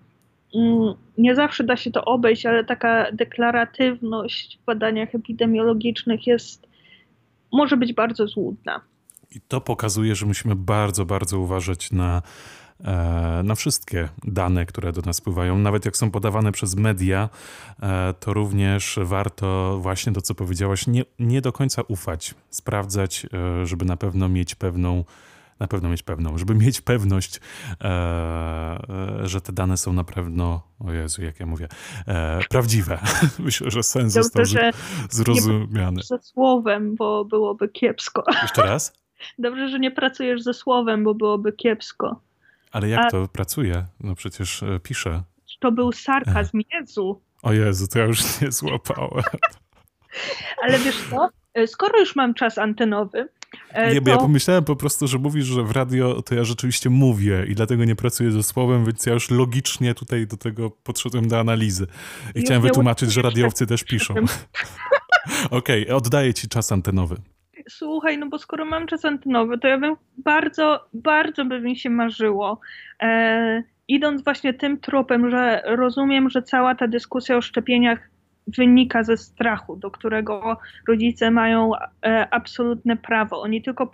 mm, 0.55 0.95
nie 1.19 1.35
zawsze 1.35 1.65
da 1.65 1.77
się 1.77 1.91
to 1.91 2.05
obejść, 2.05 2.47
ale 2.47 2.65
taka 2.65 3.13
deklaratywność 3.13 4.59
w 4.63 4.65
badaniach 4.65 5.15
epidemiologicznych 5.15 6.27
jest, 6.27 6.69
może 7.53 7.77
być 7.77 7.93
bardzo 7.93 8.27
złudna. 8.27 8.81
I 9.31 9.41
to 9.41 9.61
pokazuje, 9.61 10.15
że 10.15 10.27
musimy 10.27 10.57
bardzo, 10.57 11.07
bardzo 11.07 11.39
uważać 11.39 11.93
na 11.93 12.23
E, 12.85 13.43
na 13.45 13.55
wszystkie 13.55 14.09
dane, 14.25 14.67
które 14.67 14.93
do 14.93 15.01
nas 15.01 15.21
pływają. 15.21 15.59
Nawet 15.59 15.85
jak 15.85 15.97
są 15.97 16.11
podawane 16.11 16.53
przez 16.53 16.77
media, 16.77 17.29
e, 17.83 18.15
to 18.21 18.33
również 18.33 18.99
warto 19.03 19.79
właśnie 19.81 20.13
to, 20.13 20.21
co 20.21 20.35
powiedziałaś, 20.35 20.87
nie, 20.87 21.05
nie 21.19 21.41
do 21.41 21.53
końca 21.53 21.83
ufać, 21.89 22.35
sprawdzać, 22.51 23.27
e, 23.33 23.67
żeby 23.67 23.85
na 23.85 23.97
pewno 23.97 24.29
mieć 24.29 24.55
pewną 24.55 25.05
na 25.61 25.67
pewno 25.67 25.89
mieć 25.89 26.03
pewną, 26.03 26.39
żeby 26.39 26.55
mieć 26.55 26.81
pewność, 26.81 27.41
że 29.23 29.41
te 29.41 29.53
dane 29.53 29.77
są 29.77 29.93
na 29.93 30.05
pewno, 30.05 30.63
o 30.79 30.93
Jezu, 30.93 31.23
jak 31.23 31.41
ja 31.41 31.47
mówię, 31.47 31.69
prawdziwe. 32.51 32.99
Myślę, 33.39 33.71
że 33.71 33.83
sens 33.83 34.13
został 34.13 34.45
zrozumiany. 35.11 36.01
Nie 36.11 36.19
słowem, 36.19 36.97
bo 36.97 37.25
byłoby 37.25 37.69
kiepsko. 37.69 38.25
Jeszcze 38.43 38.63
raz? 38.63 39.00
Dobrze, 39.39 39.69
że 39.69 39.79
nie 39.79 39.91
pracujesz 39.91 40.43
ze 40.43 40.55
słowem, 40.55 41.05
bo 41.05 41.15
byłoby 41.15 41.53
kiepsko. 41.53 42.21
Ale 42.73 42.89
jak 42.89 43.01
A... 43.01 43.11
to 43.11 43.29
pracuje? 43.29 43.87
No 44.01 44.15
przecież 44.15 44.63
e, 44.63 44.81
pisze. 44.83 45.23
To 45.61 45.73
był 45.73 45.93
sarkazm, 45.93 46.61
Jezu. 46.73 47.21
O 47.43 47.53
Jezu, 47.53 47.87
to 47.89 47.99
ja 47.99 48.05
już 48.05 48.41
nie 48.41 48.53
złapałem. 48.53 49.25
Ale 50.63 50.79
wiesz 50.79 51.05
co? 51.11 51.29
E, 51.55 51.67
skoro 51.67 52.01
już 52.01 52.17
mam 52.17 52.35
czas 52.35 52.59
antenowy, 52.59 53.29
e, 53.71 53.95
nie, 53.95 54.01
bo 54.01 54.11
ja 54.11 54.17
pomyślałem 54.17 54.65
po 54.65 54.77
prostu, 54.77 55.07
że 55.07 55.19
mówisz, 55.19 55.47
że 55.47 55.63
w 55.63 55.71
radio 55.71 56.23
to 56.23 56.35
ja 56.35 56.45
rzeczywiście 56.45 56.91
mówię 56.91 57.47
i 57.49 57.55
dlatego 57.55 57.85
nie 57.85 57.97
pracuję 57.97 58.31
ze 58.31 58.43
słowem, 58.43 58.85
więc 58.85 59.07
ja 59.07 59.13
już 59.13 59.31
logicznie 59.31 59.95
tutaj 59.95 60.27
do 60.27 60.37
tego 60.37 60.71
podszedłem 60.71 61.29
do 61.29 61.41
analizy. 61.41 61.87
I 62.35 62.41
chciałem 62.41 62.63
wytłumaczyć, 62.63 63.13
że 63.13 63.23
radiowcy 63.23 63.67
też 63.67 63.85
piszą. 63.85 64.15
Okej, 65.51 65.83
okay, 65.85 65.97
oddaję 65.97 66.35
ci 66.35 66.49
czas 66.49 66.73
antenowy 66.73 67.17
słuchaj, 67.71 68.19
no 68.19 68.27
bo 68.27 68.39
skoro 68.39 68.65
mam 68.65 68.87
czas 68.87 69.05
antenowy, 69.05 69.59
to 69.59 69.69
ja 69.69 69.79
bym 69.79 69.97
bardzo, 70.19 70.81
bardzo 70.95 71.45
by 71.45 71.61
mi 71.61 71.77
się 71.77 71.91
marzyło, 71.91 72.61
e, 73.03 73.63
idąc 73.89 74.25
właśnie 74.25 74.55
tym 74.55 74.81
tropem, 74.81 75.31
że 75.31 75.63
rozumiem, 75.67 76.31
że 76.31 76.43
cała 76.43 76.75
ta 76.75 76.89
dyskusja 76.89 77.37
o 77.37 77.43
szczepieniach 77.43 78.11
wynika 78.47 79.03
ze 79.03 79.17
strachu, 79.17 79.77
do 79.77 79.91
którego 79.91 80.57
rodzice 80.89 81.31
mają 81.31 81.71
e, 81.77 82.29
absolutne 82.31 82.97
prawo. 82.97 83.43
Oni 83.43 83.63
tylko 83.63 83.87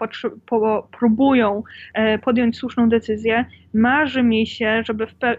po, 0.46 0.88
próbują 0.98 1.62
e, 1.94 2.18
podjąć 2.18 2.56
słuszną 2.58 2.88
decyzję. 2.88 3.44
Marzy 3.74 4.22
mi 4.22 4.46
się, 4.46 4.82
żeby 4.86 5.06
w, 5.06 5.14
pe 5.14 5.36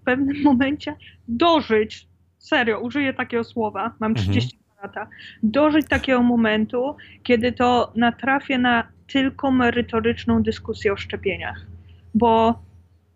w 0.00 0.04
pewnym 0.04 0.42
momencie 0.48 0.94
dożyć, 1.28 2.08
serio, 2.38 2.80
użyję 2.80 3.14
takiego 3.14 3.44
słowa, 3.44 3.94
mam 4.00 4.14
30 4.14 4.56
mhm 4.56 4.61
lata, 4.82 5.08
dożyć 5.42 5.88
takiego 5.88 6.22
momentu, 6.22 6.96
kiedy 7.22 7.52
to 7.52 7.92
natrafię 7.96 8.58
na 8.58 8.88
tylko 9.06 9.50
merytoryczną 9.50 10.42
dyskusję 10.42 10.92
o 10.92 10.96
szczepieniach. 10.96 11.66
Bo 12.14 12.62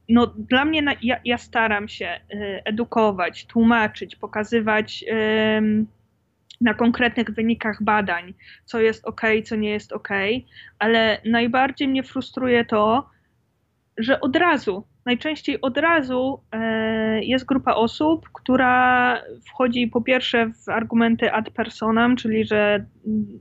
no, 0.08 0.26
dla 0.26 0.64
mnie, 0.64 0.82
na, 0.82 0.92
ja, 1.02 1.20
ja, 1.24 1.38
staram 1.38 1.88
się 1.88 2.20
y, 2.34 2.62
edukować, 2.64 3.46
tłumaczyć, 3.46 4.16
pokazywać 4.16 5.04
y, 5.08 5.86
na 6.60 6.74
konkretnych 6.74 7.30
wynikach 7.30 7.82
badań, 7.82 8.34
co 8.64 8.80
jest 8.80 9.04
ok, 9.04 9.20
co 9.44 9.56
nie 9.56 9.70
jest 9.70 9.92
ok, 9.92 10.08
ale 10.78 11.20
najbardziej 11.24 11.88
mnie 11.88 12.02
frustruje 12.02 12.64
to, 12.64 13.10
że 13.98 14.20
od 14.20 14.36
razu 14.36 14.86
najczęściej 15.06 15.60
od 15.60 15.78
razu 15.78 16.40
e, 16.52 17.24
jest 17.24 17.44
grupa 17.44 17.74
osób, 17.74 18.28
która 18.32 19.22
wchodzi 19.44 19.86
po 19.86 20.00
pierwsze 20.00 20.50
w 20.64 20.68
argumenty 20.68 21.32
ad 21.32 21.50
personam, 21.50 22.16
czyli 22.16 22.46
że 22.46 22.84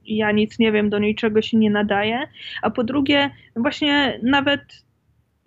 ja 0.05 0.31
nic 0.31 0.59
nie 0.59 0.71
wiem, 0.71 0.89
do 0.89 0.99
niczego 0.99 1.41
się 1.41 1.57
nie 1.57 1.69
nadaje, 1.69 2.27
a 2.61 2.69
po 2.69 2.83
drugie 2.83 3.31
właśnie 3.55 4.19
nawet 4.23 4.85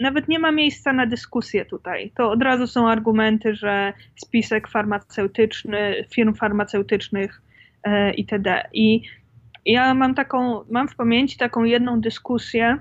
nawet 0.01 0.29
nie 0.29 0.39
ma 0.39 0.53
miejsca 0.53 0.93
na 0.93 1.07
dyskusję 1.07 1.64
tutaj. 1.64 2.12
To 2.16 2.31
od 2.31 2.43
razu 2.43 2.66
są 2.66 2.89
argumenty, 2.89 3.55
że 3.55 3.93
spisek 4.16 4.69
farmaceutyczny, 4.69 6.05
firm 6.14 6.35
farmaceutycznych 6.35 7.43
e, 7.85 8.14
itd. 8.14 8.69
I 8.73 9.03
ja 9.66 9.95
mam 9.95 10.14
taką, 10.14 10.64
mam 10.71 10.89
w 10.89 10.97
pamięci 10.97 11.39
taką 11.39 11.64
jedną 11.64 12.01
dyskusję, 12.01 12.79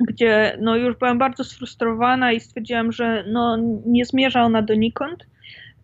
gdzie 0.00 0.58
no 0.60 0.76
już 0.76 0.96
byłam 0.96 1.18
bardzo 1.18 1.44
sfrustrowana 1.44 2.32
i 2.32 2.40
stwierdziłam, 2.40 2.92
że 2.92 3.24
no 3.28 3.56
nie 3.86 4.04
zmierza 4.04 4.42
ona 4.42 4.62
donikąd. 4.62 5.26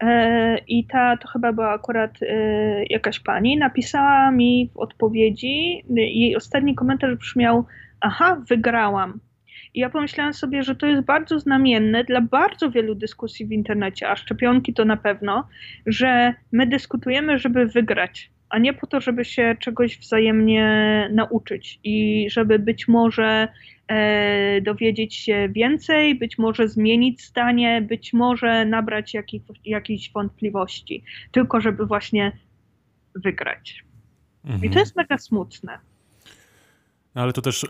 E, 0.00 0.58
I 0.58 0.86
ta, 0.86 1.16
to 1.16 1.28
chyba 1.28 1.52
była 1.52 1.70
akurat 1.70 2.22
e, 2.22 2.84
jakaś 2.84 3.20
pani, 3.20 3.56
napisała 3.56 4.30
mi 4.30 4.70
w 4.74 4.76
odpowiedzi, 4.76 5.84
jej 5.90 6.36
ostatni 6.36 6.74
komentarz 6.74 7.14
brzmiał, 7.14 7.64
aha, 8.00 8.42
wygrałam. 8.48 9.20
I 9.74 9.80
ja 9.80 9.90
pomyślałam 9.90 10.34
sobie, 10.34 10.62
że 10.62 10.74
to 10.74 10.86
jest 10.86 11.02
bardzo 11.02 11.38
znamienne 11.38 12.04
dla 12.04 12.20
bardzo 12.20 12.70
wielu 12.70 12.94
dyskusji 12.94 13.46
w 13.46 13.52
internecie, 13.52 14.10
a 14.10 14.16
szczepionki 14.16 14.74
to 14.74 14.84
na 14.84 14.96
pewno, 14.96 15.48
że 15.86 16.34
my 16.52 16.66
dyskutujemy, 16.66 17.38
żeby 17.38 17.66
wygrać, 17.66 18.30
a 18.54 18.58
nie 18.58 18.74
po 18.74 18.86
to, 18.86 19.00
żeby 19.00 19.24
się 19.24 19.56
czegoś 19.60 19.98
wzajemnie 19.98 20.64
nauczyć 21.12 21.80
i 21.84 22.26
żeby 22.30 22.58
być 22.58 22.88
może 22.88 23.48
e, 23.88 24.60
dowiedzieć 24.60 25.14
się 25.14 25.48
więcej, 25.52 26.14
być 26.14 26.38
może 26.38 26.68
zmienić 26.68 27.24
zdanie, 27.24 27.82
być 27.82 28.12
może 28.12 28.64
nabrać 28.64 29.14
jakich, 29.14 29.42
jakichś 29.64 30.12
wątpliwości, 30.12 31.04
tylko 31.32 31.60
żeby 31.60 31.86
właśnie 31.86 32.32
wygrać. 33.14 33.84
Mhm. 34.44 34.58
I 34.58 34.62
to 34.62 34.66
mhm. 34.66 34.80
jest 34.80 34.96
mega 34.96 35.18
smutne. 35.18 35.78
No 37.14 37.22
ale 37.22 37.32
to 37.32 37.42
też 37.42 37.66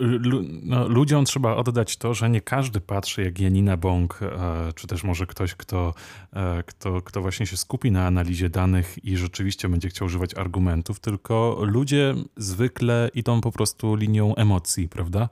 no, 0.63 0.89
ludziom 0.89 1.25
trzeba 1.25 1.57
oddać 1.57 1.97
to, 1.97 2.15
że 2.15 2.31
nie 2.31 2.41
każdy 2.41 2.81
patrzy 2.81 3.23
jak 3.23 3.41
Janina 3.41 3.77
Bąk, 3.77 4.21
e, 4.23 4.73
czy 4.75 4.87
też 4.87 5.05
może 5.05 5.27
ktoś, 5.27 5.55
kto, 5.55 5.95
e, 6.33 6.63
kto, 6.67 7.03
kto 7.03 7.23
właśnie 7.23 7.47
się 7.47 7.57
skupi 7.57 7.91
na 7.91 8.07
analizie 8.07 8.49
danych 8.49 9.05
i 9.05 9.17
rzeczywiście 9.17 9.69
będzie 9.69 9.89
chciał 9.89 10.07
używać 10.07 10.35
argumentów, 10.35 11.01
tylko 11.01 11.59
ludzie 11.63 12.15
zwykle 12.37 13.11
idą 13.15 13.41
po 13.41 13.53
prostu 13.53 13.95
linią 13.95 14.35
emocji, 14.35 14.89
prawda? 14.89 15.29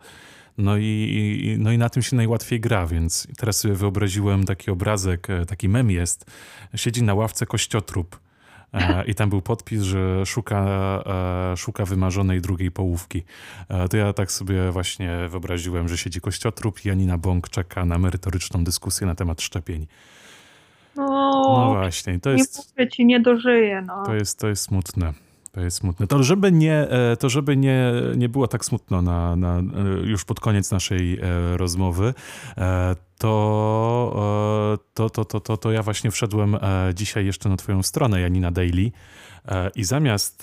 No 0.59 0.77
i, 0.79 1.57
no 1.59 1.73
i 1.73 1.79
na 1.79 1.89
tym 1.91 2.03
się 2.03 2.17
najłatwiej 2.17 2.61
gra, 2.61 2.87
więc 2.87 3.29
teraz 3.37 3.61
sobie 3.61 3.75
wyobraziłem 3.75 4.45
taki 4.45 4.71
obrazek, 4.71 5.31
e, 5.31 5.47
taki 5.47 5.69
mem 5.69 5.91
jest, 5.91 6.31
siedzi 6.77 7.03
na 7.03 7.15
ławce 7.15 7.47
kościotrup 7.47 8.22
I 9.07 9.15
tam 9.15 9.31
był 9.31 9.43
podpis, 9.43 9.83
że 9.83 10.27
szuka, 10.27 10.65
e, 11.53 11.57
szuka 11.57 11.85
wymarzonej 11.85 12.41
drugiej 12.41 12.71
połówki. 12.71 13.23
E, 13.69 13.89
to 13.89 13.97
ja 13.97 14.13
tak 14.13 14.33
sobie 14.33 14.71
właśnie 14.71 15.29
wyobraziłem, 15.29 15.89
że 15.89 15.99
siedzi 15.99 16.21
kościotrup 16.21 16.85
i 16.85 16.89
Janina 16.89 17.19
Bąk 17.19 17.49
czeka 17.49 17.85
na 17.85 17.99
merytoryczną 17.99 18.65
dyskusję 18.65 19.07
na 19.07 19.15
temat 19.15 19.43
szczepień. 19.43 19.87
No, 20.97 21.07
no 21.59 21.75
właśnie, 21.75 22.21
to 22.21 22.31
jest... 22.31 22.75
Nie 22.79 22.89
ci, 22.89 23.07
nie 23.07 23.21
dożyję. 23.21 23.83
No. 23.87 24.03
To, 24.07 24.15
jest, 24.15 24.39
to 24.39 24.49
jest 24.49 24.63
smutne. 24.63 25.13
To 25.53 25.61
jest 25.61 25.77
smutne. 25.77 26.07
To 26.07 26.23
żeby 26.23 26.53
nie, 26.53 26.89
to 27.19 27.29
żeby 27.29 27.57
nie, 27.57 27.93
nie 28.17 28.29
było 28.29 28.49
tak 28.49 28.65
smutno 28.65 29.03
na, 29.03 29.37
na, 29.37 29.63
już 30.05 30.25
pod 30.25 30.41
koniec 30.41 30.71
naszej 30.71 31.21
rozmowy, 31.57 32.15
to, 33.19 34.15
to, 34.95 35.11
to, 35.11 35.25
to, 35.25 35.41
to, 35.41 35.57
to 35.57 35.73
ja 35.73 35.83
właśnie 35.83 36.11
wszedłem 36.11 36.57
dzisiaj 36.95 37.27
jeszcze 37.27 37.49
na 37.49 37.57
twoją 37.57 37.83
stronę, 37.83 38.21
Janina 38.21 38.51
Daily 38.51 38.91
i 39.75 39.85
zamiast 39.85 40.43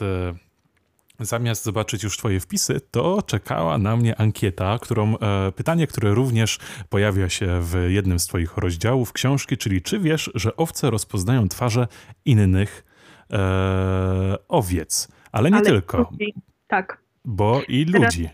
zamiast 1.20 1.64
zobaczyć 1.64 2.04
już 2.04 2.18
twoje 2.18 2.40
wpisy, 2.40 2.82
to 2.92 3.22
czekała 3.22 3.78
na 3.78 3.98
mnie 3.98 4.22
ankieta, 4.22 4.80
którą, 4.82 5.16
pytanie, 5.56 5.88
które 5.88 6.14
również 6.14 6.60
pojawia 6.90 7.30
się 7.30 7.62
w 7.62 7.86
jednym 7.90 8.20
z 8.20 8.28
twoich 8.28 8.58
rozdziałów 8.58 9.14
książki, 9.14 9.58
czyli 9.58 9.82
czy 9.82 10.00
wiesz, 10.00 10.32
że 10.36 10.56
owce 10.56 10.90
rozpoznają 10.90 11.50
twarze 11.50 11.88
innych 12.26 12.89
e, 13.32 14.36
owiec, 14.48 15.08
ale 15.32 15.52
nie 15.52 15.58
ale 15.58 15.66
tylko. 15.66 15.98
Ludzi. 15.98 16.34
Tak. 16.68 16.98
Bo 17.26 17.62
i 17.68 17.86
ludzi 17.86 18.30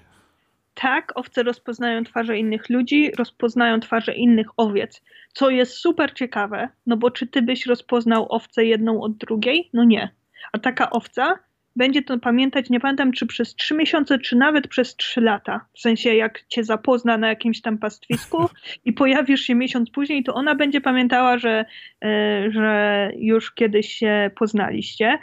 tak, 0.76 1.12
owce 1.16 1.44
rozpoznają 1.44 2.04
twarze 2.04 2.38
innych 2.38 2.70
ludzi, 2.70 3.12
rozpoznają 3.18 3.80
twarze 3.80 4.14
innych 4.14 4.48
owiec, 4.58 5.02
co 5.34 5.50
jest 5.50 5.74
super 5.74 6.14
ciekawe, 6.14 6.70
no 6.86 6.98
bo 6.98 7.12
czy 7.12 7.28
ty 7.28 7.42
byś 7.42 7.66
rozpoznał 7.66 8.26
owcę 8.30 8.66
jedną 8.66 9.02
od 9.02 9.18
drugiej? 9.18 9.70
No 9.74 9.84
nie. 9.84 10.10
A 10.52 10.60
taka 10.60 10.90
owca 10.90 11.40
będzie 11.76 12.02
to 12.02 12.20
pamiętać, 12.20 12.70
nie 12.70 12.80
pamiętam, 12.80 13.12
czy 13.12 13.26
przez 13.26 13.56
trzy 13.56 13.74
miesiące, 13.74 14.20
czy 14.20 14.36
nawet 14.36 14.68
przez 14.68 14.96
trzy 14.96 15.22
lata. 15.22 15.66
W 15.74 15.80
sensie, 15.80 16.16
jak 16.16 16.46
cię 16.48 16.64
zapozna 16.64 17.18
na 17.18 17.30
jakimś 17.30 17.62
tam 17.62 17.78
pastwisku 17.78 18.50
i 18.86 18.94
pojawisz 18.94 19.42
się 19.42 19.56
miesiąc 19.56 19.90
później, 19.90 20.24
to 20.24 20.34
ona 20.34 20.56
będzie 20.56 20.82
pamiętała, 20.82 21.38
że, 21.38 21.66
e, 22.04 22.52
że 22.52 23.12
już 23.18 23.52
kiedyś 23.54 23.94
się 23.94 24.32
poznaliście. 24.36 25.18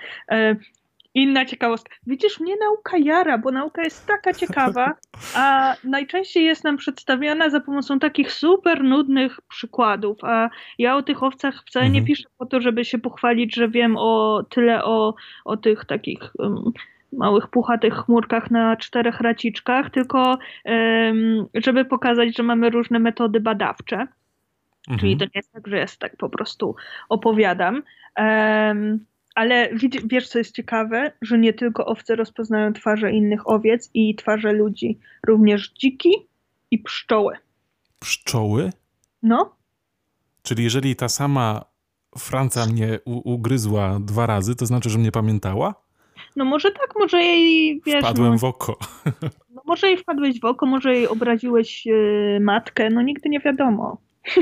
Inna 1.15 1.45
ciekawostka. 1.45 1.95
Widzisz, 2.07 2.41
mnie 2.41 2.55
nauka 2.57 2.97
jara, 2.99 3.39
bo 3.39 3.51
nauka 3.51 3.83
jest 3.83 4.07
taka 4.07 4.33
ciekawa, 4.35 4.95
a 5.37 5.75
najczęściej 5.85 6.45
jest 6.45 6.65
nam 6.65 6.77
przedstawiana 6.77 7.51
za 7.51 7.61
pomocą 7.61 7.99
takich 7.99 8.33
super 8.33 8.85
nudnych 8.85 9.41
przykładów. 9.49 10.19
A 10.25 10.51
ja 10.79 10.97
o 10.97 11.03
tych 11.03 11.23
owcach 11.23 11.65
wcale 11.67 11.85
nie 11.85 11.99
Mhm. 11.99 12.07
piszę 12.07 12.29
po 12.39 12.47
to, 12.47 12.61
żeby 12.61 12.85
się 12.85 12.99
pochwalić, 12.99 13.55
że 13.55 13.69
wiem 13.69 13.97
o 13.99 14.43
tyle 14.51 14.85
o, 14.85 15.15
o 15.45 15.57
tych 15.57 15.85
takich 15.85 16.21
um, 16.39 16.73
małych 17.13 17.49
puchatych 17.49 17.95
chmurkach 17.95 18.51
na 18.51 18.77
czterech 18.77 19.21
raciczkach, 19.21 19.91
tylko 19.91 20.39
em, 20.65 21.47
żeby 21.55 21.85
pokazać, 21.85 22.37
że 22.37 22.43
mamy 22.43 22.71
różne 22.71 22.99
metody 22.99 23.41
badawcze. 23.41 24.07
Czyli 24.99 25.13
Mhm. 25.13 25.19
to 25.19 25.25
nie 25.25 25.31
jest 25.39 25.53
tak, 25.53 25.67
że 25.67 25.79
jest 25.79 25.99
tak 26.01 26.17
po 26.17 26.29
prostu 26.29 26.77
opowiadam. 27.09 27.83
Em, 28.15 29.05
ale 29.35 29.71
wiesz, 30.05 30.29
co 30.29 30.39
jest 30.39 30.55
ciekawe? 30.55 31.13
Że 31.23 31.39
nie 31.39 31.53
tylko 31.53 31.87
owce 31.87 32.17
rozpoznają 32.17 32.73
twarze 32.73 33.13
innych 33.13 33.51
owiec 33.51 33.91
i 33.95 34.15
twarze 34.15 34.53
ludzi, 34.53 34.99
również 35.27 35.73
dziki 35.73 36.11
i 36.71 36.79
pszczoły. 36.79 37.37
Pszczoły? 37.99 38.73
No, 39.23 39.57
Czyli 40.43 40.65
jeżeli 40.65 40.97
ta 40.97 41.09
sama 41.09 41.65
Franca 42.19 42.67
mnie 42.67 42.99
ugryzła 43.05 43.99
dwa 44.01 44.27
razy, 44.27 44.57
to 44.57 44.67
znaczy, 44.67 44.91
że 44.91 44.99
mnie 44.99 45.13
pamiętała? 45.13 45.75
no 46.37 46.45
może 46.45 46.71
tak, 46.71 46.95
może 46.99 47.23
jej, 47.23 47.81
wiesz, 47.87 48.05
Wpadłem 48.05 48.33
no, 48.33 48.39
w 48.39 48.45
oko. 48.45 48.79
no, 49.55 49.63
może 49.67 49.87
jej 49.87 49.97
wpadłeś 49.97 50.41
w 50.41 50.45
oko, 50.45 50.67
może 50.67 50.95
jej 50.95 51.09
obraziłeś 51.09 51.87
e, 51.87 52.41
matkę, 52.41 52.91
no 52.91 53.03
nigdy 53.03 53.29
nie 53.29 53.41
wiadomo. 53.41 53.97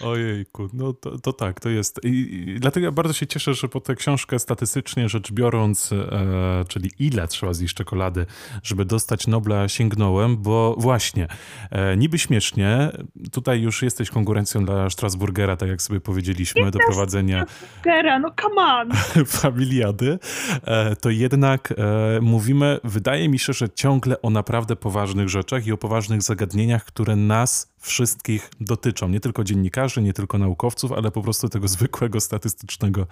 Ojejku, 0.00 0.68
no 0.72 0.92
to, 0.92 1.18
to 1.18 1.32
tak, 1.32 1.60
to 1.60 1.68
jest. 1.68 2.00
I, 2.04 2.08
I 2.08 2.60
dlatego 2.60 2.86
ja 2.86 2.92
bardzo 2.92 3.12
się 3.12 3.26
cieszę, 3.26 3.54
że 3.54 3.68
po 3.68 3.80
tę 3.80 3.94
książkę 3.94 4.38
statystycznie 4.38 5.08
rzecz 5.08 5.32
biorąc, 5.32 5.92
e, 5.92 6.64
czyli 6.68 6.90
ile 6.98 7.28
trzeba 7.28 7.52
zjeść 7.52 7.74
czekolady, 7.74 8.26
żeby 8.62 8.84
dostać 8.84 9.26
Nobla, 9.26 9.68
sięgnąłem, 9.68 10.36
bo 10.36 10.76
właśnie, 10.78 11.28
e, 11.70 11.96
niby 11.96 12.18
śmiesznie, 12.18 12.90
tutaj 13.32 13.60
już 13.60 13.82
jesteś 13.82 14.10
konkurencją 14.10 14.64
dla 14.64 14.90
Strasburgera, 14.90 15.56
tak 15.56 15.68
jak 15.68 15.82
sobie 15.82 16.00
powiedzieliśmy, 16.00 16.70
do 16.70 16.78
prowadzenia 16.78 17.46
Gera, 17.82 18.18
no 18.18 18.30
come 18.42 18.62
on! 18.62 18.90
familiady, 19.26 20.18
e, 20.64 20.96
to 20.96 21.10
jednak 21.10 21.74
e, 21.78 22.20
mówimy, 22.20 22.80
wydaje 22.84 23.28
mi 23.28 23.38
się, 23.38 23.52
że 23.52 23.70
ciągle 23.70 24.22
o 24.22 24.30
naprawdę 24.30 24.76
poważnych 24.76 25.28
rzeczach 25.28 25.66
i 25.66 25.72
o 25.72 25.76
poważnych 25.76 26.22
zagadnieniach, 26.22 26.84
które 26.84 27.16
nas 27.16 27.73
wszystkich 27.84 28.50
dotyczą. 28.60 29.08
Nie 29.08 29.20
tylko 29.20 29.44
dziennikarzy, 29.44 30.02
nie 30.02 30.12
tylko 30.12 30.38
naukowców, 30.38 30.92
ale 30.92 31.10
po 31.10 31.22
prostu 31.22 31.48
tego 31.48 31.68
zwykłego 31.68 32.20
statystycznego 32.20 33.06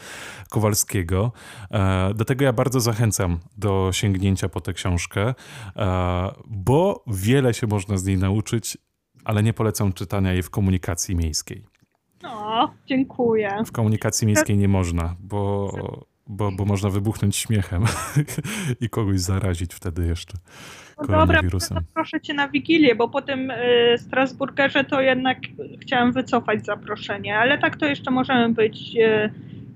Kowalskiego. 0.51 1.33
E, 1.71 2.15
Dlatego 2.15 2.45
ja 2.45 2.53
bardzo 2.53 2.81
zachęcam 2.81 3.41
do 3.57 3.91
sięgnięcia 3.93 4.49
po 4.49 4.61
tę 4.61 4.73
książkę, 4.73 5.35
e, 5.77 6.33
bo 6.47 7.05
wiele 7.07 7.55
się 7.55 7.67
można 7.67 7.97
z 7.99 8.05
niej 8.05 8.19
nauczyć, 8.19 8.79
ale 9.25 9.43
nie 9.43 9.53
polecam 9.53 9.93
czytania 9.93 10.33
jej 10.33 10.43
w 10.43 10.51
komunikacji 10.51 11.17
miejskiej. 11.17 11.65
No, 12.23 12.75
dziękuję. 12.87 13.63
W 13.67 13.73
komunikacji 13.73 14.27
miejskiej 14.27 14.57
nie 14.57 14.69
można, 14.69 15.17
bo, 15.21 15.73
bo, 16.27 16.53
bo 16.53 16.65
można 16.65 16.91
wybuchnąć 16.91 17.37
śmiechem 17.37 17.85
i 18.81 18.89
kogoś 18.89 19.21
zarazić 19.21 19.75
wtedy 19.75 20.07
jeszcze 20.07 20.39
No 21.03 21.19
dobra, 21.19 21.27
koronawirusem. 21.27 21.79
zaproszę 21.79 22.21
cię 22.21 22.35
na 22.35 22.49
Wigilię, 22.49 22.95
bo 22.95 23.09
po 23.09 23.23
tym 23.23 23.51
y, 23.51 23.55
Strasburgerze 23.99 24.85
to 24.85 25.01
jednak 25.01 25.39
chciałam 25.81 26.13
wycofać 26.13 26.65
zaproszenie, 26.65 27.39
ale 27.39 27.59
tak 27.59 27.77
to 27.77 27.87
jeszcze 27.87 28.11
możemy 28.11 28.55
być 28.55 28.97
y, 28.97 29.31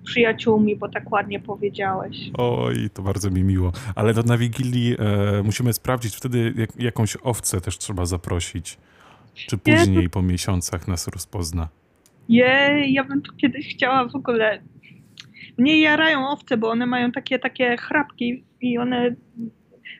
przyjaciółmi, 0.06 0.76
bo 0.76 0.88
tak 0.88 1.12
ładnie 1.12 1.40
powiedziałeś. 1.40 2.30
Oj, 2.38 2.90
to 2.94 3.02
bardzo 3.02 3.30
mi 3.30 3.44
miło. 3.44 3.72
Ale 3.94 4.14
to 4.14 4.22
na 4.22 4.38
Wigilii 4.38 4.96
e, 4.98 5.42
musimy 5.42 5.72
sprawdzić, 5.72 6.16
wtedy 6.16 6.52
jak, 6.56 6.70
jakąś 6.76 7.16
owcę 7.22 7.60
też 7.60 7.78
trzeba 7.78 8.06
zaprosić. 8.06 8.78
Czy 9.34 9.58
Nie, 9.66 9.76
później, 9.76 10.10
po 10.10 10.22
miesiącach 10.22 10.88
nas 10.88 11.08
rozpozna. 11.08 11.68
Jej, 12.28 12.92
ja 12.92 13.04
bym 13.04 13.22
tu 13.22 13.32
kiedyś 13.36 13.74
chciała 13.74 14.08
w 14.08 14.14
ogóle. 14.14 14.62
Mnie 15.58 15.80
jarają 15.80 16.28
owce, 16.28 16.56
bo 16.56 16.70
one 16.70 16.86
mają 16.86 17.12
takie 17.12 17.38
takie 17.38 17.76
chrapki 17.76 18.44
i 18.60 18.78
one. 18.78 19.14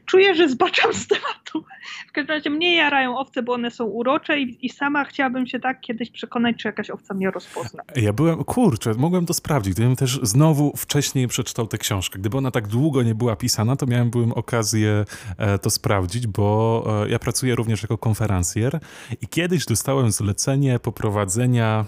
Czuję, 0.06 0.34
że 0.34 0.48
zbaczam 0.48 0.94
z 0.94 1.06
tematu. 1.06 1.64
W 2.08 2.12
każdym 2.12 2.36
razie 2.36 2.50
mnie 2.50 2.76
jarają 2.76 3.18
owce, 3.18 3.42
bo 3.42 3.52
one 3.52 3.70
są 3.70 3.84
urocze 3.84 4.40
i, 4.40 4.66
i 4.66 4.68
sama 4.68 5.04
chciałabym 5.04 5.46
się 5.46 5.60
tak 5.60 5.80
kiedyś 5.80 6.10
przekonać, 6.10 6.56
czy 6.56 6.68
jakaś 6.68 6.90
owca 6.90 7.14
mnie 7.14 7.30
rozpozna. 7.30 7.82
Ja 7.96 8.12
byłem, 8.12 8.44
kurczę, 8.44 8.94
mogłem 8.94 9.26
to 9.26 9.34
sprawdzić. 9.34 9.74
Gdybym 9.74 9.96
też 9.96 10.20
znowu 10.22 10.76
wcześniej 10.76 11.28
przeczytał 11.28 11.66
tę 11.66 11.78
książkę. 11.78 12.18
Gdyby 12.18 12.36
ona 12.36 12.50
tak 12.50 12.68
długo 12.68 13.02
nie 13.02 13.14
była 13.14 13.36
pisana, 13.36 13.76
to 13.76 13.86
miałem 13.86 14.10
byłem 14.10 14.32
okazję 14.32 15.04
e, 15.38 15.58
to 15.58 15.70
sprawdzić, 15.70 16.26
bo 16.26 16.84
e, 17.06 17.08
ja 17.08 17.18
pracuję 17.18 17.54
również 17.54 17.82
jako 17.82 17.98
konferencjer 17.98 18.80
i 19.22 19.28
kiedyś 19.28 19.66
dostałem 19.66 20.12
zlecenie 20.12 20.78
poprowadzenia 20.78 21.84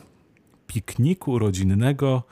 pikniku 0.67 1.39
rodzinnego 1.39 2.23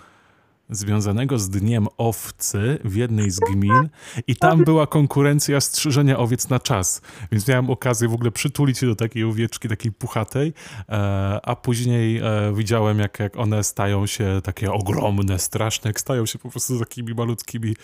związanego 0.70 1.38
z 1.38 1.50
Dniem 1.50 1.86
Owcy 1.96 2.78
w 2.84 2.96
jednej 2.96 3.30
z 3.30 3.40
gmin 3.40 3.88
i 4.26 4.36
tam 4.36 4.64
była 4.64 4.86
konkurencja 4.86 5.60
strzyżenia 5.60 6.18
owiec 6.18 6.48
na 6.48 6.60
czas, 6.60 7.02
więc 7.32 7.48
miałem 7.48 7.70
okazję 7.70 8.08
w 8.08 8.14
ogóle 8.14 8.30
przytulić 8.30 8.78
się 8.78 8.86
do 8.86 8.96
takiej 8.96 9.24
owieczki, 9.24 9.68
takiej 9.68 9.92
puchatej, 9.92 10.52
e, 10.88 11.40
a 11.42 11.56
później 11.56 12.18
e, 12.18 12.22
widziałem 12.54 12.98
jak, 12.98 13.20
jak 13.20 13.36
one 13.36 13.64
stają 13.64 14.06
się 14.06 14.40
takie 14.44 14.72
ogromne, 14.72 15.38
straszne, 15.38 15.90
jak 15.90 16.00
stają 16.00 16.26
się 16.26 16.38
po 16.38 16.50
prostu 16.50 16.78
takimi 16.78 17.14
malutkimi, 17.14 17.76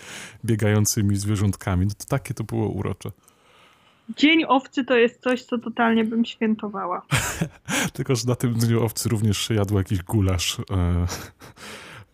biegającymi 0.45 1.17
zwierzątkami. 1.17 1.87
No 1.87 1.93
to 1.99 2.05
takie 2.05 2.35
to 2.35 2.45
było 2.45 2.69
urocze. 2.69 3.11
Dzień 4.17 4.45
owcy 4.49 4.85
to 4.85 4.97
jest 4.97 5.23
coś, 5.23 5.43
co 5.43 5.59
totalnie 5.59 6.05
bym 6.05 6.25
świętowała. 6.25 7.03
Tylko, 7.93 8.17
że 8.17 8.29
na 8.29 8.35
tym 8.35 8.55
dniu 8.55 8.85
owcy 8.85 9.09
również 9.09 9.39
się 9.39 9.55
jadło 9.55 9.79
jakiś 9.79 10.03
gulasz 10.03 10.61
e, 10.61 11.07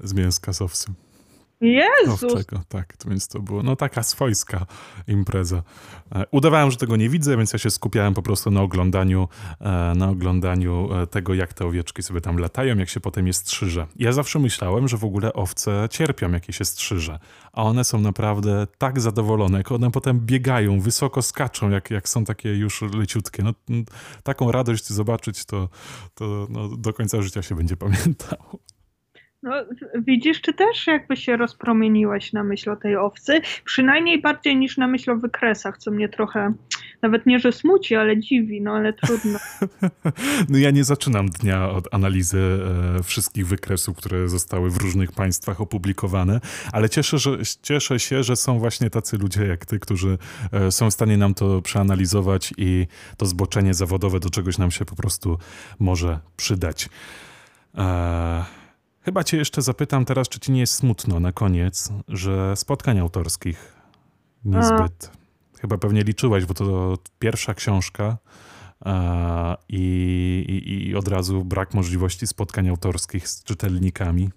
z 0.01 0.14
mięska 0.14 0.53
z 0.53 0.62
owcy. 0.62 0.92
Jezus! 1.61 2.24
Owczego, 2.24 2.62
tak. 2.68 2.94
Więc 3.07 3.28
to 3.28 3.40
było 3.40 3.62
no 3.62 3.76
taka 3.76 4.03
swojska 4.03 4.66
impreza. 5.07 5.62
E, 6.14 6.24
Udawałem, 6.30 6.70
że 6.70 6.76
tego 6.76 6.96
nie 6.96 7.09
widzę, 7.09 7.36
więc 7.36 7.53
ja 7.53 7.59
się 7.59 7.70
skupiałem 7.70 8.14
po 8.14 8.22
prostu 8.22 8.51
na 8.51 8.62
oglądaniu, 8.62 9.28
e, 9.61 9.92
na 9.96 10.09
oglądaniu 10.09 10.88
e, 10.94 11.07
tego, 11.07 11.34
jak 11.34 11.53
te 11.55 11.66
owieczki 11.66 12.03
sobie 12.03 12.20
tam 12.20 12.38
latają, 12.38 12.76
jak 12.76 12.88
się 12.88 13.01
potem 13.01 13.26
je 13.26 13.32
strzyże. 13.32 13.86
Ja 13.96 14.12
zawsze 14.12 14.38
myślałem, 14.38 14.88
że 14.88 14.96
w 14.96 15.05
ogóle 15.05 15.32
owce 15.32 15.88
cierpią, 15.90 16.32
jak 16.32 16.49
je 16.49 16.55
się 16.55 16.64
strzyże, 16.64 17.18
a 17.53 17.62
one 17.62 17.84
są 17.84 18.01
naprawdę 18.01 18.66
tak 18.78 19.01
zadowolone, 19.01 19.59
jak 19.59 19.72
one 19.72 19.90
potem 19.90 20.20
biegają, 20.20 20.80
wysoko 20.80 21.22
skaczą, 21.22 21.70
jak, 21.70 21.90
jak 21.90 22.09
są 22.09 22.24
takie 22.24 22.57
już 22.57 22.82
leciutkie. 22.82 23.42
No, 23.42 23.53
taką 24.22 24.53
radość 24.53 24.88
zobaczyć, 24.88 25.44
to, 25.44 25.68
to 26.14 26.46
no, 26.51 26.68
do 26.68 26.92
końca 26.92 27.22
życia 27.22 27.42
się 27.42 27.55
będzie 27.55 27.76
pamiętało. 27.76 28.59
No, 29.43 29.53
widzisz, 30.07 30.41
czy 30.41 30.53
też 30.53 30.86
jakby 30.86 31.16
się 31.16 31.36
rozpromieniłeś 31.36 32.32
na 32.32 32.45
myśl 32.45 32.70
o 32.70 32.76
tej 32.76 32.97
owcy? 32.97 33.41
Przynajmniej 33.64 34.20
bardziej 34.22 34.57
niż 34.57 34.76
na 34.76 34.86
myśl 34.86 35.11
o 35.11 35.16
wykresach, 35.16 35.78
co 35.78 35.91
mnie 35.91 36.09
trochę, 36.09 36.53
nawet 37.03 37.26
nie, 37.26 37.39
że 37.39 37.53
smuci, 37.53 37.97
ale 37.97 38.20
dziwi, 38.20 38.62
no 38.62 38.72
ale 38.72 38.93
trudno. 38.93 39.39
No 40.49 40.59
ja 40.59 40.70
nie 40.70 40.84
zaczynam 40.84 41.28
dnia 41.28 41.70
od 41.70 41.95
analizy 41.95 42.61
e, 42.99 43.03
wszystkich 43.03 43.47
wykresów, 43.47 43.97
które 43.97 44.28
zostały 44.28 44.70
w 44.70 44.76
różnych 44.76 45.12
państwach 45.12 45.61
opublikowane, 45.61 46.41
ale 46.72 46.89
cieszę, 46.89 47.18
że, 47.18 47.30
cieszę 47.62 48.01
się, 48.01 48.22
że 48.22 48.36
są 48.36 48.59
właśnie 48.59 48.91
tacy 48.91 49.18
ludzie 49.18 49.47
jak 49.47 49.66
ty, 49.66 49.78
którzy 49.78 50.18
e, 50.53 50.72
są 50.72 50.91
w 50.91 50.95
stanie 50.95 51.16
nam 51.16 51.34
to 51.34 51.62
przeanalizować 51.62 52.55
i 52.57 52.86
to 53.16 53.26
zboczenie 53.26 53.74
zawodowe 53.74 54.20
do 54.20 54.30
czegoś 54.30 54.59
nam 54.59 54.70
się 54.70 54.84
po 54.84 54.97
prostu 54.97 55.39
może 55.78 56.18
przydać. 56.36 56.89
E, 57.78 58.57
chyba 59.09 59.24
cię 59.24 59.36
jeszcze 59.36 59.62
zapytam 59.62 60.04
teraz, 60.04 60.28
czy 60.28 60.40
ci 60.40 60.52
nie 60.52 60.61
jest 60.61 60.74
smutno 60.74 61.20
na 61.20 61.32
koniec, 61.32 61.92
że 62.09 62.56
spotkań 62.56 62.98
autorskich 62.98 63.76
niezbyt. 64.44 65.11
Chyba 65.61 65.78
pewnie 65.78 66.02
liczyłeś, 66.02 66.44
bo 66.44 66.54
to 66.54 66.98
pierwsza 67.18 67.54
książka 67.54 68.16
e, 68.86 69.56
i, 69.68 70.44
i, 70.48 70.88
i 70.88 70.96
od 70.96 71.09
razu 71.09 71.44
brak 71.44 71.74
możliwości 71.74 72.26
spotkań 72.26 72.68
autorskich 72.68 73.28
z 73.28 73.44
czytelnikami. 73.44 74.30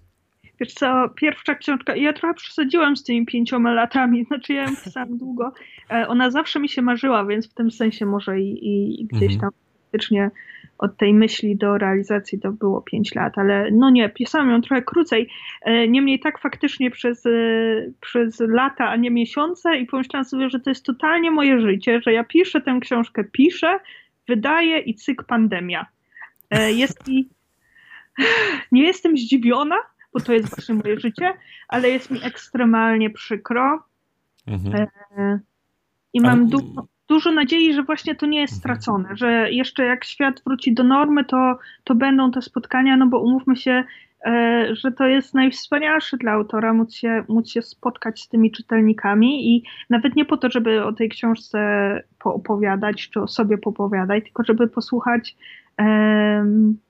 Wiesz 0.60 0.74
co, 0.74 1.08
pierwsza 1.16 1.54
książka, 1.54 1.96
ja 1.96 2.12
trochę 2.12 2.34
przesadziłam 2.34 2.96
z 2.96 3.04
tymi 3.04 3.26
pięcioma 3.26 3.72
latami, 3.72 4.24
znaczy 4.28 4.52
ja 4.52 4.62
ją 4.62 4.76
pisałam 4.84 5.18
długo. 5.18 5.52
E, 5.90 6.08
Ona 6.08 6.30
zawsze 6.30 6.60
mi 6.60 6.68
się 6.68 6.82
marzyła, 6.82 7.24
więc 7.26 7.50
w 7.50 7.54
tym 7.54 7.70
sensie 7.70 8.06
może 8.06 8.40
i, 8.40 8.66
i, 8.66 9.02
i 9.02 9.06
gdzieś 9.06 9.32
Mhm. 9.32 9.40
tam 9.40 9.50
faktycznie 9.82 10.30
od 10.78 10.96
tej 10.96 11.14
myśli 11.14 11.56
do 11.56 11.78
realizacji 11.78 12.40
to 12.40 12.52
było 12.52 12.82
pięć 12.82 13.14
lat, 13.14 13.38
ale 13.38 13.70
no 13.70 13.90
nie, 13.90 14.08
pisałam 14.08 14.50
ją 14.50 14.60
trochę 14.62 14.82
krócej. 14.82 15.28
E, 15.62 15.88
Niemniej 15.88 16.20
tak 16.20 16.38
faktycznie 16.40 16.90
przez, 16.90 17.26
e, 17.26 17.30
przez 18.00 18.40
lata, 18.40 18.88
a 18.88 18.96
nie 18.96 19.10
miesiące 19.10 19.76
i 19.76 19.86
pomyślałam 19.86 20.24
sobie, 20.24 20.50
że 20.50 20.60
to 20.60 20.70
jest 20.70 20.86
totalnie 20.86 21.30
moje 21.30 21.60
życie, 21.60 22.00
że 22.00 22.12
ja 22.12 22.24
piszę 22.24 22.60
tę 22.60 22.78
książkę, 22.80 23.24
piszę, 23.24 23.78
wydaję 24.28 24.78
i 24.78 24.94
cyk 24.94 25.22
pandemia. 25.22 25.86
E, 26.50 26.72
Jest 26.72 27.08
mi... 27.08 27.28
Nie 28.72 28.82
jestem 28.82 29.16
zdziwiona, 29.16 29.76
bo 30.12 30.20
to 30.20 30.32
jest 30.32 30.50
właśnie 30.50 30.74
moje 30.74 31.00
życie, 31.00 31.32
ale 31.68 31.90
jest 31.90 32.10
mi 32.10 32.24
ekstremalnie 32.24 33.10
przykro. 33.10 33.82
Mhm. 34.46 34.86
I 36.12 36.20
mam 36.20 36.38
ale... 36.38 36.48
dużo, 36.48 36.86
dużo 37.08 37.32
nadziei, 37.32 37.74
że 37.74 37.82
właśnie 37.82 38.14
to 38.14 38.26
nie 38.26 38.40
jest 38.40 38.54
mhm. 38.54 38.60
stracone, 38.60 39.16
że 39.16 39.52
jeszcze 39.52 39.84
jak 39.84 40.04
świat 40.04 40.42
wróci 40.46 40.74
do 40.74 40.84
normy, 40.84 41.24
to, 41.24 41.58
to 41.84 41.94
będą 41.94 42.30
te 42.30 42.42
spotkania, 42.42 42.96
no 42.96 43.06
bo 43.06 43.20
umówmy 43.20 43.56
się, 43.56 43.84
E, 44.26 44.66
że 44.74 44.92
to 44.92 45.06
jest 45.06 45.34
najwspanialsze 45.34 46.16
dla 46.16 46.32
autora 46.32 46.72
móc 46.72 46.94
się, 46.94 47.24
móc 47.28 47.50
się 47.50 47.62
spotkać 47.62 48.22
z 48.22 48.28
tymi 48.28 48.50
czytelnikami 48.50 49.56
i 49.56 49.62
nawet 49.90 50.16
nie 50.16 50.24
po 50.24 50.36
to, 50.36 50.50
żeby 50.50 50.84
o 50.84 50.92
tej 50.92 51.08
książce 51.08 51.58
poopowiadać 52.18 53.10
czy 53.10 53.20
o 53.20 53.28
sobie 53.28 53.58
popowiadać, 53.58 54.24
tylko 54.24 54.44
żeby 54.44 54.68
posłuchać 54.68 55.36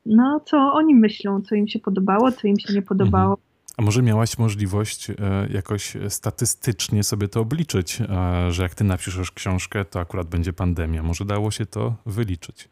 no, 0.06 0.40
co 0.40 0.72
oni 0.72 0.94
myślą, 0.94 1.40
co 1.40 1.54
im 1.54 1.68
się 1.68 1.78
podobało, 1.78 2.32
co 2.32 2.48
im 2.48 2.58
się 2.58 2.74
nie 2.74 2.82
podobało. 2.82 3.38
A 3.76 3.82
może 3.82 4.02
miałaś 4.02 4.38
możliwość 4.38 5.10
e, 5.10 5.14
jakoś 5.50 5.96
statystycznie 6.08 7.02
sobie 7.02 7.28
to 7.28 7.40
obliczyć, 7.40 8.00
e, 8.00 8.52
że 8.52 8.62
jak 8.62 8.74
ty 8.74 8.84
napiszesz 8.84 9.30
książkę, 9.30 9.84
to 9.84 10.00
akurat 10.00 10.26
będzie 10.26 10.52
pandemia. 10.52 11.02
Może 11.02 11.24
dało 11.24 11.50
się 11.50 11.66
to 11.66 11.94
wyliczyć? 12.06 12.68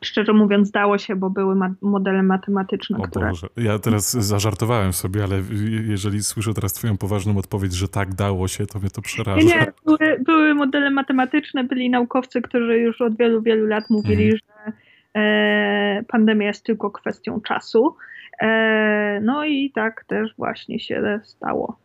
szczerze 0.00 0.32
mówiąc, 0.32 0.70
dało 0.70 0.98
się, 0.98 1.16
bo 1.16 1.30
były 1.30 1.54
ma 1.54 1.74
modele 1.82 2.22
matematyczne, 2.22 2.98
o 2.98 3.02
które... 3.02 3.28
Boże. 3.28 3.46
Ja 3.56 3.78
teraz 3.78 4.12
zażartowałem 4.12 4.92
sobie, 4.92 5.24
ale 5.24 5.42
jeżeli 5.86 6.22
słyszę 6.22 6.54
teraz 6.54 6.72
twoją 6.72 6.96
poważną 6.96 7.38
odpowiedź, 7.38 7.72
że 7.72 7.88
tak 7.88 8.14
dało 8.14 8.48
się, 8.48 8.66
to 8.66 8.78
mnie 8.78 8.90
to 8.90 9.02
przeraża. 9.02 9.46
Nie, 9.46 9.54
nie 9.54 9.72
były, 9.84 10.20
były 10.24 10.54
modele 10.54 10.90
matematyczne, 10.90 11.64
byli 11.64 11.90
naukowcy, 11.90 12.42
którzy 12.42 12.78
już 12.78 13.00
od 13.00 13.16
wielu, 13.16 13.42
wielu 13.42 13.66
lat 13.66 13.90
mówili, 13.90 14.24
mhm. 14.24 14.38
że 14.38 14.72
e, 15.20 16.04
pandemia 16.08 16.46
jest 16.46 16.64
tylko 16.64 16.90
kwestią 16.90 17.40
czasu. 17.40 17.96
E, 18.42 19.20
no 19.22 19.44
i 19.44 19.70
tak 19.74 20.04
też 20.04 20.34
właśnie 20.36 20.80
się 20.80 21.20
stało 21.24 21.78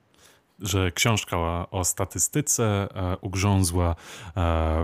że 0.59 0.91
książka 0.91 1.37
o 1.71 1.83
statystyce 1.83 2.63
e, 2.63 3.17
ugrzązła 3.21 3.89
e, 3.89 3.95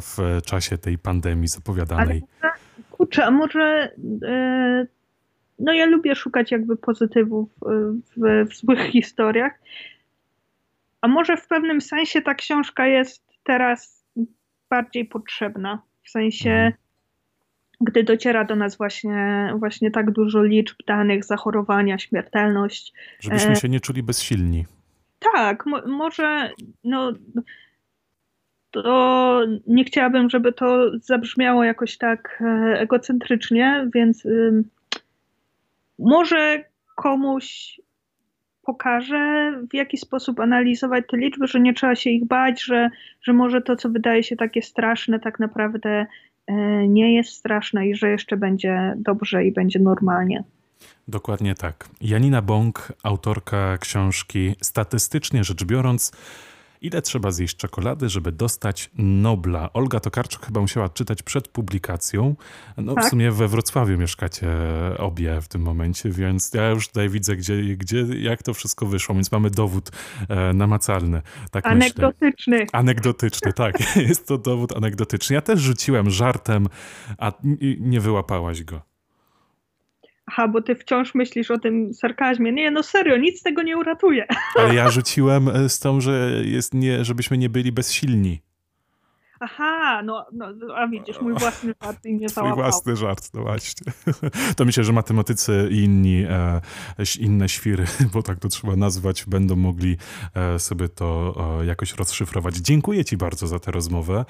w 0.01 0.41
czasie 0.45 0.77
tej 0.77 0.97
pandemii 0.97 1.47
zapowiadanej. 1.47 2.23
Ale, 2.41 2.51
kurczę, 2.91 3.25
a 3.25 3.31
może 3.31 3.91
no 5.59 5.73
ja 5.73 5.85
lubię 5.85 6.15
szukać 6.15 6.51
jakby 6.51 6.77
pozytywów 6.77 7.49
w, 8.17 8.45
w 8.49 8.55
złych 8.55 8.81
historiach, 8.91 9.59
a 11.01 11.07
może 11.07 11.37
w 11.37 11.47
pewnym 11.47 11.81
sensie 11.81 12.21
ta 12.21 12.33
książka 12.33 12.87
jest 12.87 13.23
teraz 13.43 14.05
bardziej 14.69 15.05
potrzebna, 15.05 15.81
w 16.03 16.09
sensie 16.09 16.49
mhm. 16.49 16.73
Gdy 17.81 18.03
dociera 18.03 18.45
do 18.45 18.55
nas 18.55 18.77
właśnie, 18.77 19.53
właśnie 19.55 19.91
tak 19.91 20.11
dużo 20.11 20.43
liczb 20.43 20.75
danych, 20.87 21.25
zachorowania, 21.25 21.97
śmiertelność. 21.97 22.93
Żebyśmy 23.19 23.55
się 23.55 23.69
nie 23.69 23.79
czuli 23.79 24.03
bezsilni. 24.03 24.65
Tak, 25.33 25.65
mo 25.65 25.87
może 25.87 26.51
no, 26.83 27.13
to 28.71 29.41
nie 29.67 29.83
chciałabym, 29.83 30.29
żeby 30.29 30.53
to 30.53 30.91
zabrzmiało 31.01 31.63
jakoś 31.63 31.97
tak 31.97 32.41
e, 32.41 32.79
egocentrycznie, 32.79 33.87
więc 33.93 34.25
y, 34.25 34.63
może 35.99 36.63
komuś 36.95 37.79
pokażę, 38.61 39.53
w 39.71 39.73
jaki 39.73 39.97
sposób 39.97 40.39
analizować 40.39 41.05
te 41.11 41.17
liczby, 41.17 41.47
że 41.47 41.59
nie 41.59 41.73
trzeba 41.73 41.95
się 41.95 42.09
ich 42.09 42.25
bać, 42.25 42.63
że, 42.63 42.89
że 43.21 43.33
może 43.33 43.61
to, 43.61 43.75
co 43.75 43.89
wydaje 43.89 44.23
się 44.23 44.35
takie 44.35 44.61
straszne, 44.61 45.19
tak 45.19 45.39
naprawdę 45.39 45.89
e, 45.89 46.07
nie 46.87 47.15
jest 47.15 47.31
straszne 47.31 47.87
i 47.87 47.95
że 47.95 48.09
jeszcze 48.09 48.37
będzie 48.37 48.93
dobrze 48.97 49.45
i 49.45 49.51
będzie 49.51 49.79
normalnie. 49.79 50.43
Dokładnie 51.07 51.55
tak. 51.55 51.89
Janina 52.01 52.41
Bąk, 52.41 52.93
autorka 53.03 53.77
książki 53.77 54.55
Statystycznie 54.61 55.43
rzecz 55.43 55.63
biorąc, 55.63 56.11
Ile 56.81 57.01
trzeba 57.01 57.31
zjeść 57.31 57.57
czekolady, 57.57 58.09
żeby 58.09 58.31
dostać 58.31 58.91
Nobla? 58.97 59.73
Olga 59.73 59.99
Tokarczuk 59.99 60.45
chyba 60.45 60.61
musiała 60.61 60.89
czytać 60.89 61.23
przed 61.23 61.47
publikacją. 61.47 62.35
No 62.77 62.93
tak. 62.95 63.05
w 63.05 63.09
sumie 63.09 63.31
we 63.31 63.47
Wrocławiu 63.47 63.97
mieszkacie 63.97 64.47
obie 64.97 65.41
w 65.41 65.47
tym 65.47 65.61
momencie, 65.61 66.09
więc 66.09 66.53
ja 66.53 66.69
już 66.69 66.87
tutaj 66.87 67.09
widzę, 67.09 67.35
gdzie, 67.35 67.61
gdzie 67.63 68.05
jak 68.19 68.43
to 68.43 68.53
wszystko 68.53 68.85
wyszło, 68.85 69.15
więc 69.15 69.31
mamy 69.31 69.49
dowód 69.49 69.91
e, 70.29 70.53
namacalny. 70.53 71.21
Tak 71.51 71.65
anegdotyczny. 71.65 72.57
Myślę. 72.57 72.79
Anegdotyczny, 72.79 73.53
tak. 73.53 73.95
Jest 74.09 74.27
to 74.27 74.37
dowód 74.37 74.77
anegdotyczny. 74.77 75.33
Ja 75.33 75.41
też 75.41 75.59
rzuciłem 75.59 76.09
żartem, 76.09 76.67
a 77.17 77.31
nie 77.79 77.99
wyłapałaś 77.99 78.63
go. 78.63 78.88
Aha, 80.31 80.47
bo 80.47 80.61
ty 80.61 80.75
wciąż 80.75 81.15
myślisz 81.15 81.51
o 81.51 81.57
tym 81.57 81.93
sarkazmie. 81.93 82.51
Nie, 82.51 82.71
no 82.71 82.83
serio, 82.83 83.17
nic 83.17 83.43
tego 83.43 83.63
nie 83.63 83.77
uratuje. 83.77 84.27
Ale 84.55 84.75
ja 84.75 84.89
rzuciłem 84.89 85.49
e, 85.49 85.69
z 85.69 85.79
tą, 85.79 86.01
że 86.01 86.31
jest 86.43 86.73
nie, 86.73 87.05
żebyśmy 87.05 87.37
nie 87.37 87.49
byli 87.49 87.71
bezsilni. 87.71 88.41
Aha, 89.39 90.01
no, 90.03 90.25
no 90.33 90.45
a 90.75 90.87
widzisz, 90.87 91.21
mój 91.21 91.33
własny 91.33 91.73
żart 91.83 92.05
i 92.05 92.13
nie 92.13 92.29
załapał. 92.29 92.57
Mój 92.57 92.63
własny 92.63 92.95
żart, 92.95 93.29
no 93.33 93.41
właśnie. 93.41 93.91
To 94.57 94.65
myślę, 94.65 94.83
że 94.83 94.93
matematycy 94.93 95.67
i 95.71 95.83
inni, 95.83 96.25
e, 96.29 96.61
inne 97.19 97.49
świry, 97.49 97.85
bo 98.13 98.23
tak 98.23 98.39
to 98.39 98.47
trzeba 98.47 98.75
nazwać, 98.75 99.25
będą 99.25 99.55
mogli 99.55 99.97
e, 100.35 100.59
sobie 100.59 100.89
to 100.89 101.35
e, 101.61 101.65
jakoś 101.65 101.93
rozszyfrować. 101.93 102.55
Dziękuję 102.55 103.05
ci 103.05 103.17
bardzo 103.17 103.47
za 103.47 103.59
tę 103.59 103.71
rozmowę. 103.71 104.25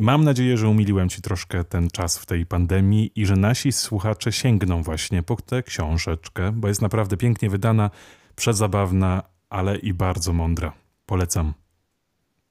Mam 0.00 0.24
nadzieję, 0.24 0.56
że 0.56 0.68
umiliłem 0.68 1.08
Ci 1.08 1.22
troszkę 1.22 1.64
ten 1.64 1.90
czas 1.90 2.18
w 2.18 2.26
tej 2.26 2.46
pandemii 2.46 3.12
i 3.16 3.26
że 3.26 3.36
nasi 3.36 3.72
słuchacze 3.72 4.32
sięgną 4.32 4.82
właśnie 4.82 5.22
po 5.22 5.36
tę 5.36 5.62
książeczkę, 5.62 6.52
bo 6.52 6.68
jest 6.68 6.82
naprawdę 6.82 7.16
pięknie 7.16 7.50
wydana, 7.50 7.90
przezabawna, 8.36 9.22
ale 9.50 9.76
i 9.76 9.94
bardzo 9.94 10.32
mądra. 10.32 10.72
Polecam. 11.06 11.54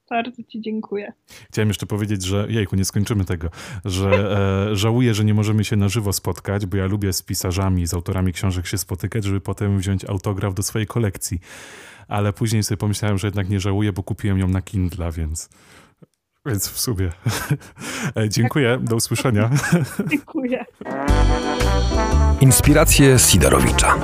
Bardzo 0.09 0.43
Ci 0.43 0.61
dziękuję. 0.61 1.13
Chciałem 1.51 1.67
jeszcze 1.67 1.85
powiedzieć, 1.85 2.23
że 2.23 2.47
jejku, 2.49 2.75
nie 2.75 2.85
skończymy 2.85 3.25
tego, 3.25 3.49
że 3.85 4.37
e, 4.71 4.75
żałuję, 4.83 5.13
że 5.13 5.25
nie 5.25 5.33
możemy 5.33 5.63
się 5.63 5.75
na 5.75 5.89
żywo 5.89 6.13
spotkać, 6.13 6.65
bo 6.65 6.77
ja 6.77 6.85
lubię 6.85 7.13
z 7.13 7.21
pisarzami, 7.21 7.87
z 7.87 7.93
autorami 7.93 8.33
książek 8.33 8.67
się 8.67 8.77
spotykać, 8.77 9.23
żeby 9.23 9.41
potem 9.41 9.77
wziąć 9.77 10.05
autograf 10.05 10.53
do 10.53 10.63
swojej 10.63 10.87
kolekcji. 10.87 11.39
Ale 12.07 12.33
później 12.33 12.63
sobie 12.63 12.77
pomyślałem, 12.77 13.17
że 13.17 13.27
jednak 13.27 13.49
nie 13.49 13.59
żałuję, 13.59 13.93
bo 13.93 14.03
kupiłem 14.03 14.39
ją 14.39 14.47
na 14.47 14.61
Kindle, 14.61 15.11
więc 15.11 15.49
więc 16.47 16.69
w 16.69 16.79
sumie. 16.79 17.11
E, 18.15 18.29
dziękuję, 18.29 18.79
do 18.81 18.95
usłyszenia. 18.95 19.49
Dziękuję. 20.11 20.65
Inspiracje 22.41 23.19
Sidorowicza. 23.19 23.95